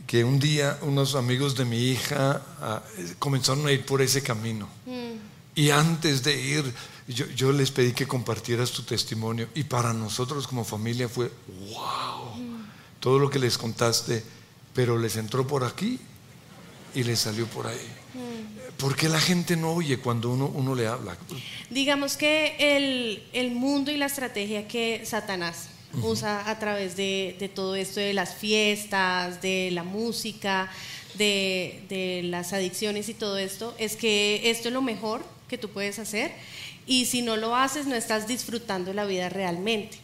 que 0.05 0.23
un 0.23 0.39
día 0.39 0.77
unos 0.81 1.15
amigos 1.15 1.55
de 1.55 1.65
mi 1.65 1.77
hija 1.91 2.41
uh, 2.61 3.13
comenzaron 3.19 3.65
a 3.67 3.71
ir 3.71 3.85
por 3.85 4.01
ese 4.01 4.21
camino. 4.21 4.69
Mm. 4.85 5.15
Y 5.55 5.69
antes 5.71 6.23
de 6.23 6.39
ir, 6.39 6.73
yo, 7.07 7.25
yo, 7.27 7.51
les 7.51 7.71
pedí 7.71 7.93
que 7.93 8.07
compartieras 8.07 8.71
tu 8.71 8.83
testimonio. 8.83 9.47
Y 9.55 9.63
para 9.63 9.93
nosotros 9.93 10.47
como 10.47 10.63
familia 10.63 11.09
fue, 11.09 11.31
wow, 11.47 12.35
mm. 12.35 12.65
todo 12.99 13.19
lo 13.19 13.29
que 13.29 13.39
les 13.39 13.57
contaste, 13.57 14.23
pero 14.73 14.97
les 14.97 15.15
entró 15.15 15.47
por 15.47 15.63
aquí 15.63 15.99
y 16.93 17.03
les 17.03 17.19
salió 17.19 17.47
por 17.47 17.67
ahí. 17.67 17.87
Mm. 18.13 18.77
¿Por 18.77 18.95
qué 18.95 19.07
la 19.07 19.21
gente 19.21 19.55
no 19.55 19.71
oye 19.71 19.97
cuando 19.97 20.29
uno, 20.31 20.47
uno 20.47 20.75
le 20.75 20.87
habla? 20.87 21.17
Digamos 21.69 22.17
que 22.17 22.55
el, 22.59 23.23
el 23.31 23.51
mundo 23.51 23.91
y 23.91 23.97
la 23.97 24.07
estrategia 24.07 24.67
que 24.67 25.01
Satanás 25.05 25.69
usa 26.03 26.49
a 26.49 26.59
través 26.59 26.95
de, 26.95 27.35
de, 27.39 27.49
todo 27.49 27.75
esto 27.75 27.99
de 27.99 28.13
las 28.13 28.35
fiestas, 28.35 29.41
de 29.41 29.69
la 29.71 29.83
música, 29.83 30.71
de, 31.15 31.83
de, 31.89 32.21
las 32.23 32.53
adicciones 32.53 33.09
y 33.09 33.13
todo 33.13 33.37
esto, 33.37 33.73
es 33.77 33.95
que 33.95 34.49
esto 34.49 34.67
es 34.67 34.73
lo 34.73 34.81
mejor 34.81 35.25
que 35.47 35.57
tú 35.57 35.69
puedes 35.69 35.99
hacer 35.99 36.31
y 36.87 37.05
si 37.05 37.21
no 37.21 37.35
lo 37.35 37.55
haces 37.55 37.87
no 37.87 37.95
estás 37.95 38.27
disfrutando 38.27 38.93
la 38.93 39.05
vida 39.05 39.29
realmente. 39.29 39.97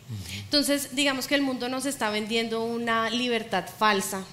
Entonces, 0.43 0.95
digamos 0.95 1.27
que 1.27 1.36
el 1.36 1.41
mundo 1.41 1.69
nos 1.69 1.86
está 1.86 2.10
vendiendo 2.10 2.63
una 2.63 3.10
libertad 3.10 3.65
falsa. 3.77 4.25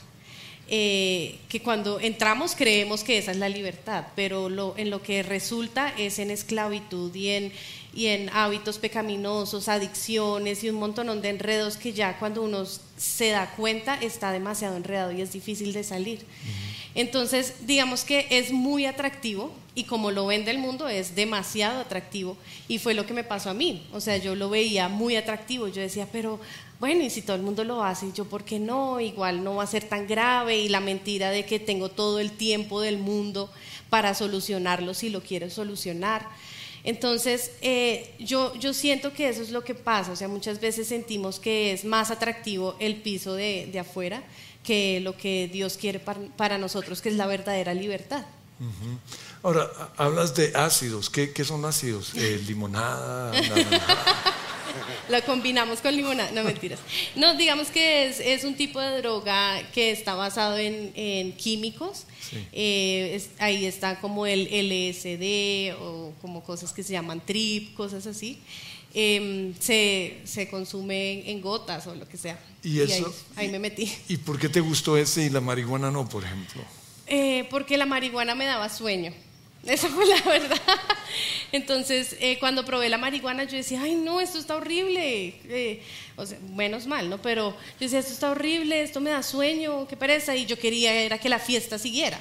Eh, 0.71 1.39
que 1.49 1.63
cuando 1.63 1.99
entramos 1.99 2.55
creemos 2.55 3.03
que 3.03 3.17
esa 3.17 3.31
es 3.31 3.39
la 3.39 3.49
libertad, 3.49 4.09
pero 4.15 4.51
lo, 4.51 4.75
en 4.77 4.91
lo 4.91 5.01
que 5.01 5.23
resulta 5.23 5.95
es 5.97 6.19
en 6.19 6.31
esclavitud 6.31 7.15
y 7.15 7.31
en, 7.31 7.53
y 7.99 8.07
en 8.07 8.31
hábitos 8.31 8.79
pecaminosos, 8.79 9.67
adicciones 9.69 10.63
y 10.63 10.71
un 10.71 10.77
montón 10.77 11.21
de 11.21 11.31
enredos 11.31 11.77
que 11.77 11.93
ya 11.93 12.17
cuando 12.17 12.45
uno 12.45 12.65
se 12.97 13.31
da 13.31 13.51
cuenta 13.57 13.97
está 13.97 14.31
demasiado 14.31 14.77
enredado 14.77 15.11
y 15.11 15.21
es 15.21 15.33
difícil 15.33 15.73
de 15.73 15.83
salir. 15.83 16.25
Entonces, 16.95 17.67
digamos 17.67 18.05
que 18.05 18.29
es 18.31 18.53
muy 18.53 18.87
atractivo 18.87 19.53
y 19.75 19.83
como 19.83 20.13
lo 20.13 20.27
ven 20.27 20.45
del 20.45 20.59
mundo 20.59 20.89
es 20.89 21.17
demasiado 21.17 21.81
atractivo 21.81 22.37
y 22.69 22.79
fue 22.79 22.95
lo 22.95 23.05
que 23.05 23.15
me 23.15 23.25
pasó 23.25 23.51
a 23.51 23.55
mí. 23.55 23.85
O 23.93 24.01
sea, 24.01 24.17
yo 24.17 24.37
lo 24.37 24.49
veía 24.49 24.89
muy 24.89 25.17
atractivo. 25.17 25.67
Yo 25.67 25.83
decía, 25.83 26.07
pero 26.13 26.39
bueno, 26.79 27.03
y 27.03 27.11
si 27.11 27.23
todo 27.23 27.35
el 27.35 27.43
mundo 27.43 27.65
lo 27.65 27.83
hace, 27.83 28.13
yo 28.13 28.27
por 28.27 28.45
qué 28.45 28.61
no, 28.61 29.01
igual 29.01 29.43
no 29.43 29.57
va 29.57 29.65
a 29.65 29.67
ser 29.67 29.83
tan 29.83 30.07
grave 30.07 30.57
y 30.57 30.69
la 30.69 30.79
mentira 30.79 31.31
de 31.31 31.45
que 31.45 31.59
tengo 31.59 31.89
todo 31.89 32.21
el 32.21 32.31
tiempo 32.31 32.81
del 32.81 32.99
mundo 32.99 33.51
para 33.91 34.15
solucionarlo 34.15 34.95
si 34.95 35.11
lo 35.11 35.21
quiero 35.21 35.51
solucionar. 35.51 36.29
Entonces, 36.89 37.51
eh, 37.61 38.15
yo, 38.19 38.55
yo 38.55 38.73
siento 38.73 39.13
que 39.13 39.29
eso 39.29 39.43
es 39.43 39.51
lo 39.51 39.63
que 39.63 39.75
pasa, 39.75 40.11
o 40.11 40.17
sea, 40.17 40.27
muchas 40.27 40.59
veces 40.59 40.89
sentimos 40.89 41.39
que 41.39 41.73
es 41.73 41.85
más 41.85 42.11
atractivo 42.11 42.77
el 42.79 43.03
piso 43.03 43.35
de, 43.35 43.69
de 43.71 43.79
afuera 43.79 44.23
que 44.65 44.99
lo 45.01 45.15
que 45.15 45.51
Dios 45.53 45.77
quiere 45.77 46.01
para, 46.01 46.19
para 46.39 46.57
nosotros, 46.57 47.03
que 47.03 47.11
es 47.11 47.17
la 47.17 47.27
verdadera 47.27 47.75
libertad. 47.75 48.25
Ahora, 49.43 49.69
hablas 49.99 50.35
de 50.35 50.51
ácidos. 50.57 51.11
¿Qué, 51.11 51.31
qué 51.35 51.45
son 51.45 51.63
ácidos? 51.67 52.15
Eh, 52.15 52.43
limonada. 52.47 53.33
La 55.09 55.23
combinamos 55.23 55.81
con 55.81 55.95
limonada, 55.97 56.31
no 56.33 56.45
mentiras. 56.45 56.79
No, 57.17 57.35
digamos 57.37 57.69
que 57.69 58.07
es, 58.09 58.21
es 58.21 58.45
un 58.45 58.55
tipo 58.55 58.81
de 58.81 58.99
droga 58.99 59.61
que 59.73 59.91
está 59.91 60.15
basado 60.15 60.57
en, 60.59 60.93
en 60.95 61.33
químicos. 61.33 62.05
Sí. 62.31 62.37
Eh, 62.53 63.13
es- 63.15 63.31
ahí 63.39 63.65
está 63.67 64.01
como 64.01 64.27
el 64.27 64.49
LSD 64.51 65.75
o 65.81 66.13
como 66.21 66.43
cosas 66.45 66.73
que 66.73 66.83
se 66.83 66.93
llaman 66.93 67.21
trip, 67.25 67.75
cosas 67.75 68.07
así. 68.07 68.39
Em, 68.95 69.55
se, 69.61 70.19
se 70.25 70.49
consume 70.49 71.31
en 71.31 71.41
gotas 71.43 71.87
o 71.87 71.95
lo 71.95 72.09
que 72.09 72.17
sea. 72.17 72.39
¿Y 72.63 72.81
ahí, 72.81 72.91
eso? 72.93 73.15
ahí 73.37 73.49
me 73.49 73.59
metí. 73.59 73.93
¿Y 74.09 74.17
por 74.17 74.39
qué 74.39 74.49
te 74.49 74.61
gustó 74.61 74.97
ese 74.97 75.25
y 75.27 75.31
la 75.31 75.41
marihuana 75.41 75.91
no, 75.91 76.09
por 76.09 76.25
ejemplo? 76.25 76.63
Eh, 77.07 77.47
porque 77.51 77.77
la 77.77 77.87
marihuana 77.87 78.35
me 78.35 78.45
daba 78.47 78.69
sueño. 78.69 79.13
Esa 79.67 79.89
fue 79.89 80.07
la 80.07 80.21
verdad. 80.31 80.57
Entonces, 81.53 82.17
eh, 82.21 82.39
cuando 82.39 82.65
probé 82.65 82.89
la 82.89 82.99
marihuana, 82.99 83.45
yo 83.45 83.57
decía, 83.57 83.83
ay, 83.83 83.95
no, 83.95 84.21
esto 84.21 84.39
está 84.39 84.57
horrible. 84.57 85.35
Eh, 85.49 85.83
o 86.17 86.25
sea, 86.27 86.39
menos 86.55 86.87
mal, 86.87 87.09
¿no? 87.11 87.21
Pero 87.21 87.51
yo 87.51 87.57
decía, 87.81 87.99
esto 87.99 88.13
está 88.13 88.31
horrible, 88.31 88.83
esto 88.83 89.01
me 89.01 89.11
da 89.11 89.23
sueño, 89.23 89.87
qué 89.89 89.97
pereza. 89.97 90.35
Y 90.37 90.47
yo 90.47 90.59
quería 90.59 90.93
era 90.95 91.19
que 91.19 91.29
la 91.29 91.39
fiesta 91.39 91.79
siguiera. 91.79 92.19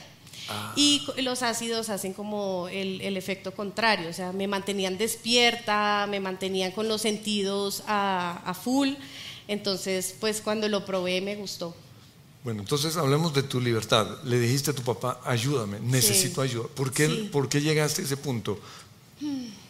Y 0.77 1.03
co- 1.05 1.13
los 1.21 1.43
ácidos 1.43 1.89
hacen 1.89 2.13
como 2.13 2.69
el, 2.71 3.01
el 3.01 3.17
efecto 3.17 3.53
contrario, 3.53 4.09
o 4.09 4.13
sea, 4.13 4.31
me 4.31 4.47
mantenían 4.47 4.97
despierta, 4.97 6.07
me 6.09 6.21
mantenían 6.21 6.71
con 6.71 6.87
los 6.87 7.01
sentidos 7.01 7.83
a, 7.85 8.41
a 8.45 8.53
full. 8.53 8.91
Entonces, 9.49 10.15
pues 10.21 10.39
cuando 10.41 10.69
lo 10.69 10.85
probé 10.85 11.19
me 11.19 11.35
gustó. 11.35 11.75
Bueno, 12.47 12.61
entonces 12.61 12.95
hablemos 12.95 13.33
de 13.33 13.43
tu 13.43 13.59
libertad. 13.59 14.07
Le 14.23 14.39
dijiste 14.39 14.71
a 14.71 14.73
tu 14.73 14.81
papá, 14.81 15.19
ayúdame, 15.25 15.81
necesito 15.81 16.39
ayuda. 16.41 16.69
¿Por 16.73 16.93
qué, 16.93 17.05
Sí. 17.05 17.29
¿Por 17.29 17.49
qué 17.49 17.59
llegaste 17.59 18.01
a 18.03 18.05
ese 18.05 18.15
punto? 18.15 18.57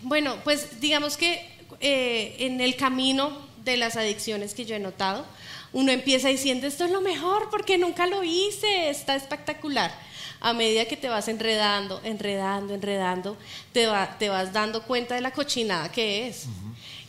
Bueno, 0.03 0.35
pues 0.43 0.79
digamos 0.79 1.17
que 1.17 1.41
eh, 1.79 2.35
en 2.37 2.61
el 2.61 2.75
camino 2.75 3.35
de 3.65 3.77
las 3.77 3.95
adicciones 3.95 4.53
que 4.53 4.65
yo 4.65 4.75
he 4.75 4.79
notado, 4.79 5.25
uno 5.73 5.91
empieza 5.91 6.27
diciendo, 6.29 6.67
esto 6.67 6.85
es 6.85 6.91
lo 6.91 7.01
mejor 7.01 7.49
porque 7.49 7.79
nunca 7.79 8.05
lo 8.05 8.23
hice, 8.23 8.91
está 8.91 9.15
espectacular. 9.15 9.91
A 10.39 10.53
medida 10.53 10.85
que 10.85 10.97
te 10.97 11.09
vas 11.09 11.27
enredando, 11.29 11.99
enredando, 12.03 12.75
enredando, 12.75 13.37
te, 13.73 13.87
va- 13.87 14.19
te 14.19 14.29
vas 14.29 14.53
dando 14.53 14.83
cuenta 14.83 15.15
de 15.15 15.21
la 15.21 15.31
cochinada 15.31 15.91
que 15.91 16.27
es. 16.27 16.43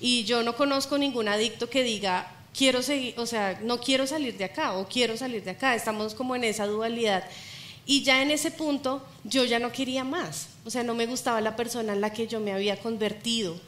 Y 0.00 0.24
yo 0.24 0.42
no 0.42 0.56
conozco 0.56 0.96
ningún 0.96 1.28
adicto 1.28 1.68
que 1.68 1.82
diga, 1.82 2.32
quiero 2.56 2.82
seguir, 2.82 3.14
o 3.18 3.26
sea, 3.26 3.58
no 3.62 3.80
quiero 3.80 4.06
salir 4.06 4.36
de 4.36 4.44
acá 4.44 4.72
o 4.72 4.88
quiero 4.88 5.16
salir 5.16 5.42
de 5.44 5.52
acá. 5.52 5.74
Estamos 5.74 6.14
como 6.14 6.36
en 6.36 6.44
esa 6.44 6.66
dualidad. 6.66 7.24
Y 7.86 8.02
ya 8.02 8.22
en 8.22 8.30
ese 8.30 8.50
punto 8.50 9.02
yo 9.24 9.44
ya 9.44 9.58
no 9.58 9.72
quería 9.72 10.04
más. 10.04 10.48
O 10.64 10.70
sea, 10.70 10.82
no 10.82 10.94
me 10.94 11.06
gustaba 11.06 11.40
la 11.40 11.56
persona 11.56 11.94
en 11.94 12.00
la 12.00 12.12
que 12.12 12.26
yo 12.26 12.40
me 12.40 12.52
había 12.52 12.78
convertido. 12.78 13.58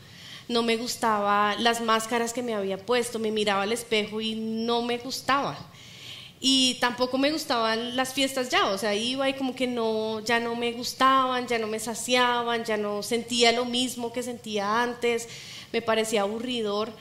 No 0.49 0.63
me 0.63 0.77
gustaba 0.77 1.55
las 1.57 1.81
máscaras 1.81 2.33
que 2.33 2.43
me 2.43 2.55
había 2.55 2.77
puesto. 2.77 3.19
Me 3.19 3.31
miraba 3.31 3.63
al 3.63 3.73
espejo 3.73 4.21
y 4.21 4.35
no 4.35 4.83
me 4.83 4.99
gustaba. 4.99 5.57
Y 6.43 6.79
tampoco 6.81 7.19
me 7.19 7.33
gustaban 7.33 7.97
las 7.97 8.15
fiestas 8.15 8.49
ya, 8.49 8.67
o 8.69 8.79
sea, 8.79 8.95
iba 8.95 9.29
y 9.29 9.35
como 9.35 9.55
que 9.55 9.67
no, 9.67 10.21
ya 10.21 10.41
no 10.41 10.57
me 10.57 10.73
gustaban, 10.73 11.47
ya 11.47 11.59
no 11.59 11.67
me 11.67 11.79
saciaban, 11.79 12.65
ya 12.65 12.79
no 12.79 13.03
sentía 13.03 13.53
lo 13.53 13.67
mismo 13.67 14.11
que 14.11 14.23
sentía 14.23 14.83
antes, 14.83 15.29
me 15.71 15.83
parecía 15.83 16.23
aburridor. 16.23 16.95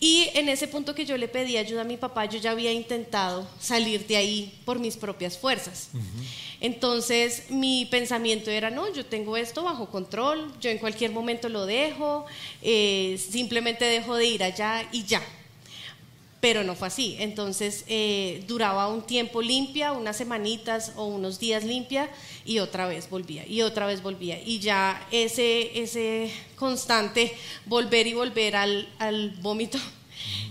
Y 0.00 0.30
en 0.34 0.48
ese 0.48 0.68
punto 0.68 0.94
que 0.94 1.04
yo 1.04 1.16
le 1.16 1.26
pedí 1.26 1.56
ayuda 1.56 1.80
a 1.80 1.84
mi 1.84 1.96
papá, 1.96 2.24
yo 2.26 2.38
ya 2.38 2.52
había 2.52 2.72
intentado 2.72 3.48
salir 3.58 4.06
de 4.06 4.16
ahí 4.16 4.60
por 4.64 4.78
mis 4.78 4.96
propias 4.96 5.36
fuerzas. 5.36 5.90
Entonces 6.60 7.50
mi 7.50 7.86
pensamiento 7.86 8.50
era, 8.50 8.70
no, 8.70 8.92
yo 8.92 9.04
tengo 9.04 9.36
esto 9.36 9.64
bajo 9.64 9.90
control, 9.90 10.52
yo 10.60 10.70
en 10.70 10.78
cualquier 10.78 11.10
momento 11.10 11.48
lo 11.48 11.66
dejo, 11.66 12.26
eh, 12.62 13.18
simplemente 13.18 13.84
dejo 13.84 14.14
de 14.14 14.26
ir 14.26 14.44
allá 14.44 14.88
y 14.92 15.04
ya. 15.04 15.22
Pero 16.40 16.62
no 16.62 16.76
fue 16.76 16.88
así. 16.88 17.16
Entonces 17.18 17.84
eh, 17.88 18.44
duraba 18.46 18.88
un 18.88 19.02
tiempo 19.02 19.42
limpia, 19.42 19.92
unas 19.92 20.16
semanitas 20.16 20.92
o 20.96 21.06
unos 21.06 21.38
días 21.40 21.64
limpia 21.64 22.08
y 22.44 22.60
otra 22.60 22.86
vez 22.86 23.10
volvía 23.10 23.46
y 23.46 23.62
otra 23.62 23.86
vez 23.86 24.02
volvía. 24.02 24.40
Y 24.40 24.60
ya 24.60 25.04
ese, 25.10 25.80
ese 25.80 26.30
constante 26.56 27.34
volver 27.66 28.06
y 28.06 28.14
volver 28.14 28.54
al, 28.54 28.88
al 28.98 29.30
vómito 29.40 29.78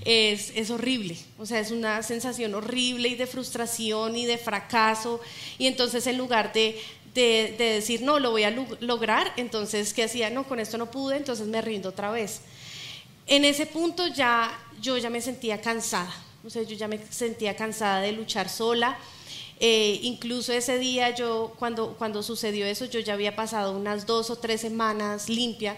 es, 0.04 0.52
es 0.56 0.72
horrible. 0.72 1.18
O 1.38 1.46
sea, 1.46 1.60
es 1.60 1.72
una 1.72 2.04
sensación 2.04 2.54
horrible 2.56 3.10
y 3.10 3.16
de 3.16 3.28
frustración 3.28 4.18
y 4.18 4.26
de 4.26 4.38
fracaso. 4.38 5.22
Y 5.58 5.68
entonces 5.68 6.06
en 6.08 6.18
lugar 6.18 6.52
de, 6.52 6.80
de, 7.14 7.56
de 7.58 7.66
decir, 7.76 8.02
no, 8.02 8.20
lo 8.20 8.32
voy 8.32 8.44
a 8.44 8.52
lograr, 8.80 9.34
entonces, 9.38 9.94
¿qué 9.94 10.04
hacía? 10.04 10.30
No, 10.30 10.48
con 10.48 10.60
esto 10.60 10.78
no 10.78 10.92
pude, 10.92 11.18
entonces 11.18 11.48
me 11.48 11.62
rindo 11.62 11.90
otra 11.90 12.12
vez 12.12 12.42
en 13.28 13.46
ese 13.46 13.66
punto 13.66 14.08
ya 14.08 14.58
yo 14.82 14.98
ya 14.98 15.10
me 15.10 15.22
sentía 15.22 15.62
cansada, 15.62 16.14
o 16.46 16.50
sea, 16.50 16.64
yo 16.64 16.76
ya 16.76 16.88
me 16.88 17.00
sentía 17.10 17.56
cansada 17.56 18.02
de 18.02 18.12
luchar 18.14 18.50
sola. 18.50 18.98
Eh, 19.60 20.00
incluso 20.04 20.54
ese 20.54 20.78
día 20.78 21.16
yo, 21.16 21.54
cuando, 21.58 21.96
cuando 21.98 22.22
sucedió 22.22 22.66
eso, 22.66 22.86
yo 22.86 23.00
ya 23.00 23.14
había 23.14 23.36
pasado 23.36 23.76
unas 23.76 24.06
dos 24.06 24.30
o 24.30 24.36
tres 24.36 24.62
semanas 24.62 25.30
limpia. 25.30 25.78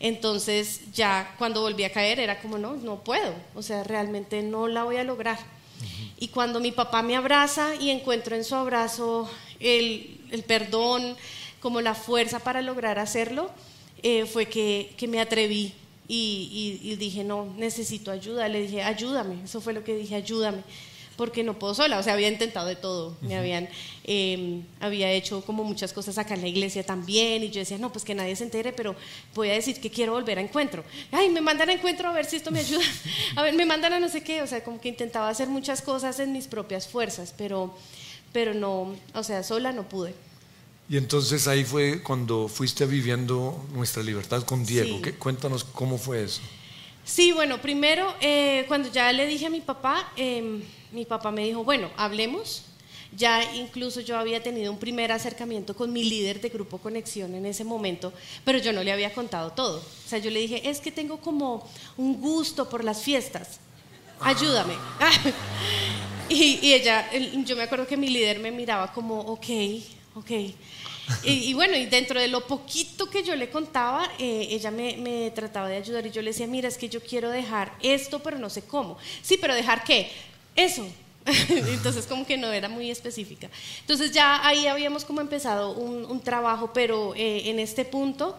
Entonces 0.00 0.92
ya 0.92 1.34
cuando 1.38 1.60
volví 1.62 1.84
a 1.84 1.92
caer 1.92 2.18
era 2.18 2.40
como, 2.40 2.58
no, 2.58 2.74
no 2.74 3.04
puedo, 3.04 3.32
o 3.54 3.62
sea, 3.62 3.84
realmente 3.84 4.42
no 4.42 4.66
la 4.66 4.82
voy 4.82 4.96
a 4.96 5.04
lograr. 5.04 5.38
Y 6.18 6.28
cuando 6.28 6.60
mi 6.60 6.72
papá 6.72 7.02
me 7.02 7.16
abraza 7.16 7.74
y 7.76 7.90
encuentro 7.90 8.36
en 8.36 8.44
su 8.44 8.54
abrazo 8.54 9.30
el, 9.60 10.20
el 10.30 10.42
perdón, 10.42 11.16
como 11.60 11.80
la 11.80 11.94
fuerza 11.94 12.40
para 12.40 12.60
lograr 12.62 12.98
hacerlo, 12.98 13.50
eh, 14.02 14.26
fue 14.26 14.46
que, 14.46 14.94
que 14.96 15.06
me 15.06 15.20
atreví 15.20 15.72
y, 16.08 16.78
y- 16.82 16.90
y 16.92 16.96
dije, 16.96 17.24
no, 17.24 17.46
necesito 17.56 18.10
ayuda. 18.10 18.48
Le 18.48 18.62
dije, 18.62 18.82
ayúdame. 18.82 19.42
Eso 19.44 19.60
fue 19.60 19.72
lo 19.72 19.84
que 19.84 19.94
dije, 19.94 20.14
ayúdame. 20.16 20.62
Porque 21.16 21.42
no 21.44 21.58
puedo 21.58 21.74
sola. 21.74 21.98
O 21.98 22.02
sea, 22.02 22.14
había 22.14 22.28
intentado 22.28 22.66
de 22.66 22.74
todo. 22.74 23.16
Me 23.20 23.36
habían, 23.36 23.68
eh, 24.04 24.62
había 24.80 25.12
hecho 25.12 25.44
como 25.44 25.62
muchas 25.62 25.92
cosas 25.92 26.16
acá 26.18 26.34
en 26.34 26.40
la 26.40 26.48
iglesia 26.48 26.84
también. 26.84 27.44
Y 27.44 27.50
yo 27.50 27.60
decía, 27.60 27.76
no, 27.78 27.92
pues 27.92 28.04
que 28.04 28.14
nadie 28.14 28.34
se 28.34 28.44
entere, 28.44 28.72
pero 28.72 28.96
voy 29.34 29.50
a 29.50 29.52
decir 29.52 29.78
que 29.78 29.90
quiero 29.90 30.12
volver 30.12 30.38
a 30.38 30.40
encuentro. 30.40 30.82
Ay, 31.12 31.28
me 31.28 31.40
mandan 31.42 31.68
a 31.68 31.74
encuentro 31.74 32.08
a 32.08 32.12
ver 32.12 32.24
si 32.24 32.36
esto 32.36 32.50
me 32.50 32.60
ayuda. 32.60 32.82
A 33.36 33.42
ver, 33.42 33.54
me 33.54 33.66
mandan 33.66 33.92
a 33.92 34.00
no 34.00 34.08
sé 34.08 34.22
qué. 34.24 34.42
O 34.42 34.46
sea, 34.46 34.64
como 34.64 34.80
que 34.80 34.88
intentaba 34.88 35.28
hacer 35.28 35.48
muchas 35.48 35.82
cosas 35.82 36.18
en 36.18 36.32
mis 36.32 36.46
propias 36.46 36.88
fuerzas, 36.88 37.34
pero, 37.36 37.74
pero 38.32 38.54
no, 38.54 38.94
o 39.14 39.22
sea, 39.22 39.42
sola 39.42 39.70
no 39.72 39.88
pude. 39.88 40.14
Y 40.88 40.96
entonces 40.96 41.48
ahí 41.48 41.64
fue 41.64 42.02
cuando 42.02 42.48
fuiste 42.48 42.84
viviendo 42.86 43.64
nuestra 43.72 44.02
libertad 44.02 44.42
con 44.42 44.64
Diego. 44.64 44.96
Sí. 44.96 45.02
¿Qué- 45.02 45.14
Cuéntanos 45.14 45.64
cómo 45.64 45.96
fue 45.96 46.24
eso. 46.24 46.40
Sí, 47.04 47.32
bueno, 47.32 47.60
primero, 47.60 48.14
eh, 48.20 48.64
cuando 48.68 48.90
ya 48.90 49.10
le 49.12 49.26
dije 49.26 49.46
a 49.46 49.50
mi 49.50 49.60
papá, 49.60 50.12
eh, 50.16 50.62
mi 50.92 51.04
papá 51.04 51.30
me 51.30 51.44
dijo, 51.44 51.64
bueno, 51.64 51.90
hablemos. 51.96 52.64
Ya 53.14 53.42
incluso 53.54 54.00
yo 54.00 54.16
había 54.16 54.42
tenido 54.42 54.72
un 54.72 54.78
primer 54.78 55.12
acercamiento 55.12 55.76
con 55.76 55.92
mi 55.92 56.02
líder 56.04 56.40
de 56.40 56.48
Grupo 56.48 56.78
Conexión 56.78 57.34
en 57.34 57.44
ese 57.44 57.62
momento, 57.62 58.10
pero 58.44 58.58
yo 58.58 58.72
no 58.72 58.82
le 58.82 58.90
había 58.90 59.12
contado 59.12 59.50
todo. 59.52 59.78
O 59.80 60.08
sea, 60.08 60.18
yo 60.18 60.30
le 60.30 60.40
dije, 60.40 60.68
es 60.70 60.80
que 60.80 60.90
tengo 60.90 61.18
como 61.18 61.68
un 61.98 62.20
gusto 62.22 62.70
por 62.70 62.82
las 62.84 63.02
fiestas. 63.02 63.60
Ayúdame. 64.20 64.72
y, 66.28 66.58
y 66.62 66.72
ella, 66.72 67.10
el- 67.12 67.44
yo 67.44 67.54
me 67.56 67.64
acuerdo 67.64 67.86
que 67.86 67.96
mi 67.98 68.08
líder 68.08 68.38
me 68.38 68.50
miraba 68.50 68.92
como, 68.94 69.20
ok, 69.20 69.46
ok. 70.14 70.30
Y, 71.24 71.30
y 71.30 71.54
bueno, 71.54 71.76
y 71.76 71.86
dentro 71.86 72.20
de 72.20 72.28
lo 72.28 72.46
poquito 72.46 73.10
que 73.10 73.22
yo 73.22 73.34
le 73.34 73.50
contaba, 73.50 74.08
eh, 74.18 74.48
ella 74.50 74.70
me, 74.70 74.96
me 74.96 75.30
trataba 75.32 75.68
de 75.68 75.76
ayudar 75.76 76.06
y 76.06 76.10
yo 76.10 76.22
le 76.22 76.30
decía, 76.30 76.46
mira, 76.46 76.68
es 76.68 76.78
que 76.78 76.88
yo 76.88 77.00
quiero 77.00 77.30
dejar 77.30 77.76
esto, 77.82 78.20
pero 78.22 78.38
no 78.38 78.48
sé 78.48 78.62
cómo. 78.62 78.98
Sí, 79.22 79.36
pero 79.40 79.54
dejar 79.54 79.84
qué? 79.84 80.10
Eso. 80.54 80.86
Entonces 81.48 82.06
como 82.06 82.26
que 82.26 82.36
no 82.36 82.52
era 82.52 82.68
muy 82.68 82.90
específica. 82.90 83.48
Entonces 83.80 84.12
ya 84.12 84.46
ahí 84.46 84.66
habíamos 84.66 85.04
como 85.04 85.20
empezado 85.20 85.72
un, 85.72 86.04
un 86.04 86.20
trabajo, 86.20 86.72
pero 86.72 87.14
eh, 87.14 87.50
en 87.50 87.58
este 87.58 87.84
punto 87.84 88.36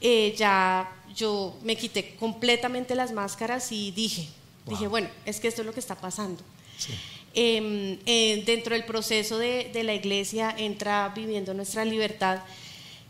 eh, 0.00 0.34
ya 0.36 0.90
yo 1.14 1.54
me 1.62 1.76
quité 1.76 2.16
completamente 2.16 2.94
las 2.94 3.12
máscaras 3.12 3.70
y 3.72 3.90
dije, 3.90 4.28
dije, 4.66 4.88
bueno, 4.88 5.08
es 5.24 5.40
que 5.40 5.48
esto 5.48 5.62
es 5.62 5.66
lo 5.66 5.72
que 5.72 5.80
está 5.80 5.94
pasando. 5.94 6.42
Em, 6.88 6.96
eh, 7.34 8.42
dentro 8.46 8.74
del 8.74 8.84
proceso 8.84 9.38
de, 9.38 9.70
de, 9.72 9.82
la 9.82 9.94
iglesia 9.94 10.54
entra 10.56 11.12
viviendo 11.14 11.52
nuestra 11.54 11.84
libertad 11.84 12.40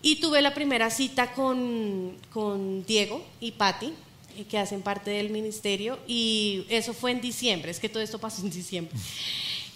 y 0.03 0.17
tuve 0.17 0.43
la 0.43 0.53
primera 0.53 0.91
cita 0.91 1.33
con, 1.33 2.17
con 2.31 2.85
Diego 2.85 3.25
y 3.41 3.53
Patti, 3.53 3.93
eh, 4.37 4.45
que 4.45 4.59
hacen 4.59 4.83
parte 4.83 5.11
del 5.11 5.31
ministerio, 5.31 5.99
y 6.07 6.67
eso 6.69 6.93
fue 6.93 7.11
en 7.11 7.21
diciembre, 7.23 7.71
es 7.71 7.81
que 7.81 7.89
todo 7.89 8.03
esto 8.03 8.19
pasó 8.19 8.43
en 8.43 8.51
diciembre. 8.51 8.95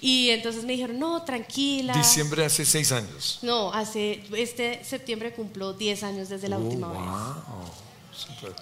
Y 0.00 0.28
entonces 0.30 0.64
me 0.64 0.72
dijeron, 0.74 0.98
no, 0.98 1.22
tranquila. 1.24 1.94
Diciembre 1.94 2.44
hace 2.44 2.64
seis 2.64 2.92
años. 2.92 3.38
No, 3.42 3.72
hace, 3.72 4.22
este 4.36 4.84
septiembre 4.84 5.32
cumplo 5.32 5.72
diez 5.72 6.02
años 6.02 6.28
desde 6.28 6.48
la 6.48 6.56
Oh, 6.58 6.60
última 6.60 6.88
wow. 6.88 6.96
vez. 6.96 7.72
Súper. 8.12 8.54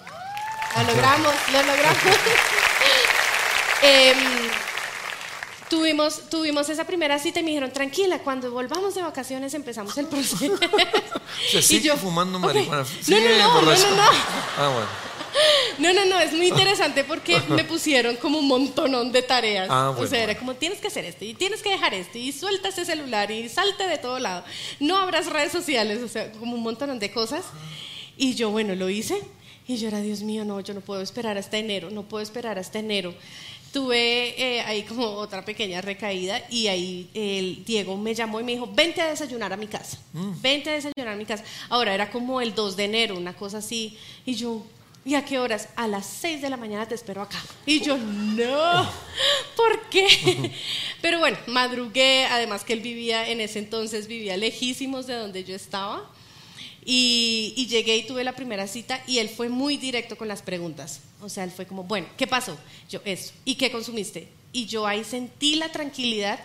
Lo 0.77 0.83
logramos, 0.83 1.33
lo 1.51 1.63
logramos. 1.63 2.03
Em, 3.83 4.17
tuvimos, 5.69 6.29
tuvimos 6.29 6.69
esa 6.69 6.85
primera 6.85 7.19
cita 7.19 7.39
y 7.39 7.43
me 7.43 7.49
dijeron, 7.49 7.71
tranquila, 7.71 8.19
cuando 8.19 8.51
volvamos 8.51 8.95
de 8.95 9.01
vacaciones 9.01 9.53
empezamos 9.53 9.97
el 9.97 10.07
proceso. 10.07 10.55
O 11.27 11.49
sea, 11.51 11.59
Y 11.59 11.63
sigue 11.63 11.87
yo, 11.89 11.97
fumando 11.97 12.39
marihuana. 12.39 12.81
No, 12.81 12.85
Sigue 12.85 13.37
no, 13.37 13.37
no, 13.37 13.47
no, 13.47 13.61
borracho. 13.61 13.89
no, 13.89 13.95
no. 13.97 14.01
Ah, 14.57 14.69
bueno. 14.73 14.87
No, 15.77 15.93
no, 15.93 16.05
no, 16.05 16.19
es 16.19 16.33
muy 16.33 16.47
interesante 16.47 17.03
porque 17.03 17.39
me 17.49 17.63
pusieron 17.63 18.15
como 18.15 18.39
un 18.39 18.47
montonón 18.47 19.11
de 19.11 19.21
tareas. 19.21 19.67
Ah, 19.69 19.89
o 19.91 19.93
bueno, 19.93 20.09
sea, 20.09 20.19
era 20.19 20.33
bueno. 20.33 20.39
como 20.39 20.55
tienes 20.55 20.79
que 20.79 20.87
hacer 20.87 21.05
esto 21.05 21.25
y 21.25 21.33
tienes 21.33 21.61
que 21.61 21.69
dejar 21.69 21.93
esto 21.93 22.17
y 22.17 22.31
suelta 22.31 22.69
ese 22.69 22.85
celular 22.85 23.29
y 23.29 23.47
salte 23.49 23.87
de 23.87 23.97
todo 23.97 24.19
lado. 24.19 24.43
No 24.79 24.97
abras 24.97 25.27
redes 25.27 25.51
sociales, 25.51 26.01
o 26.01 26.07
sea, 26.07 26.31
como 26.31 26.55
un 26.55 26.63
montonón 26.63 26.97
de 26.97 27.11
cosas. 27.11 27.43
Y 28.15 28.33
yo, 28.33 28.49
bueno, 28.49 28.73
lo 28.73 28.89
hice 28.89 29.21
y 29.67 29.77
yo 29.77 29.89
era, 29.89 29.99
Dios 30.01 30.21
mío, 30.21 30.45
no, 30.45 30.59
yo 30.61 30.73
no 30.73 30.81
puedo 30.81 31.01
esperar 31.01 31.37
hasta 31.37 31.57
enero, 31.57 31.89
no 31.91 32.03
puedo 32.03 32.23
esperar 32.23 32.57
hasta 32.57 32.79
enero. 32.79 33.13
Tuve 33.77 34.33
eh, 34.41 34.61
ahí 34.61 34.81
como 34.81 35.05
otra 35.05 35.45
pequeña 35.45 35.81
recaída 35.81 36.41
y 36.49 36.65
ahí 36.65 37.11
el 37.13 37.63
Diego 37.63 37.95
me 37.95 38.15
llamó 38.15 38.39
y 38.39 38.43
me 38.43 38.53
dijo, 38.53 38.67
vente 38.73 39.01
a 39.01 39.07
desayunar 39.09 39.53
a 39.53 39.55
mi 39.55 39.67
casa, 39.67 39.99
vente 40.41 40.71
a 40.71 40.73
desayunar 40.73 41.13
a 41.13 41.15
mi 41.15 41.25
casa. 41.25 41.43
Ahora 41.69 41.93
era 41.93 42.09
como 42.09 42.41
el 42.41 42.55
2 42.55 42.75
de 42.75 42.85
enero, 42.85 43.15
una 43.15 43.35
cosa 43.35 43.59
así. 43.59 43.95
Y 44.25 44.33
yo, 44.33 44.63
¿y 45.05 45.13
a 45.13 45.23
qué 45.23 45.37
horas? 45.37 45.69
A 45.75 45.87
las 45.87 46.07
6 46.07 46.41
de 46.41 46.49
la 46.49 46.57
mañana 46.57 46.87
te 46.87 46.95
espero 46.95 47.21
acá. 47.21 47.39
Y 47.67 47.79
yo, 47.81 47.99
no, 47.99 48.89
¿por 49.55 49.87
qué? 49.91 50.51
Pero 51.03 51.19
bueno, 51.19 51.37
madrugué, 51.45 52.25
además 52.25 52.63
que 52.63 52.73
él 52.73 52.81
vivía, 52.81 53.29
en 53.29 53.41
ese 53.41 53.59
entonces 53.59 54.07
vivía 54.07 54.37
lejísimos 54.37 55.05
de 55.05 55.13
donde 55.13 55.43
yo 55.43 55.53
estaba. 55.53 56.11
Y, 56.89 57.67
llegué 57.69 57.97
y 57.97 58.07
tuve 58.07 58.23
la 58.23 58.33
primera 58.33 58.65
cita 58.65 59.03
y 59.05 59.17
él 59.17 59.27
fue 59.27 59.49
muy 59.49 59.75
directo 59.75 60.17
con 60.17 60.29
las 60.29 60.41
preguntas. 60.41 61.01
O 61.19 61.27
sea, 61.27 61.43
él 61.43 61.51
fue 61.51 61.65
como, 61.65 61.83
bueno, 61.83 62.07
¿qué 62.15 62.27
pasó? 62.27 62.57
Yo, 62.89 63.01
eso. 63.03 63.33
¿Y 63.43 63.55
qué 63.55 63.69
consumiste? 63.69 64.29
Y 64.53 64.67
yo 64.67 64.87
ahí 64.87 65.03
sentí 65.03 65.55
la 65.55 65.69
tranquilidad 65.69 66.39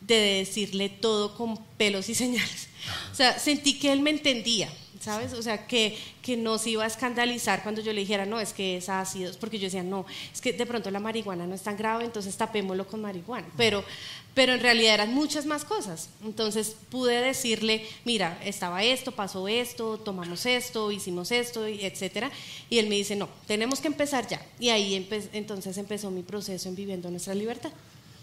de 0.00 0.14
decirle 0.14 0.88
todo 0.88 1.34
con 1.34 1.56
pelos 1.76 2.08
y 2.08 2.14
señales. 2.14 2.68
O 3.10 3.14
sea, 3.16 3.40
sentí 3.40 3.76
que 3.76 3.90
él 3.90 4.00
me 4.00 4.10
entendía, 4.10 4.72
¿sabes? 5.00 5.32
O 5.32 5.42
sea, 5.42 5.66
que, 5.66 5.96
que 6.22 6.36
no 6.36 6.58
se 6.58 6.70
iba 6.70 6.84
a 6.84 6.86
escandalizar 6.86 7.62
cuando 7.62 7.80
yo 7.80 7.92
le 7.92 8.00
dijera, 8.00 8.26
no, 8.26 8.40
es 8.40 8.52
que 8.52 8.76
es 8.76 8.88
ácido, 8.88 9.32
porque 9.40 9.58
yo 9.58 9.64
decía, 9.64 9.82
no, 9.82 10.06
es 10.32 10.40
que 10.40 10.52
de 10.52 10.66
pronto 10.66 10.90
la 10.90 11.00
marihuana 11.00 11.46
no 11.46 11.54
es 11.54 11.62
tan 11.62 11.76
grave, 11.76 12.04
entonces 12.04 12.36
tapémoslo 12.36 12.86
con 12.86 13.02
marihuana. 13.02 13.46
Pero, 13.56 13.84
pero 14.34 14.54
en 14.54 14.60
realidad 14.60 14.94
eran 14.94 15.14
muchas 15.14 15.46
más 15.46 15.64
cosas. 15.64 16.10
Entonces 16.24 16.76
pude 16.90 17.20
decirle, 17.20 17.86
mira, 18.04 18.38
estaba 18.44 18.82
esto, 18.82 19.12
pasó 19.12 19.48
esto, 19.48 19.98
tomamos 19.98 20.46
esto, 20.46 20.90
hicimos 20.92 21.30
esto, 21.32 21.66
etcétera. 21.66 22.30
Y 22.70 22.78
él 22.78 22.88
me 22.88 22.96
dice, 22.96 23.16
no, 23.16 23.28
tenemos 23.46 23.80
que 23.80 23.88
empezar 23.88 24.26
ya. 24.28 24.44
Y 24.58 24.68
ahí 24.70 25.06
entonces 25.32 25.76
empezó 25.78 26.10
mi 26.10 26.22
proceso 26.22 26.68
en 26.68 26.76
Viviendo 26.76 27.10
Nuestra 27.10 27.34
Libertad. 27.34 27.70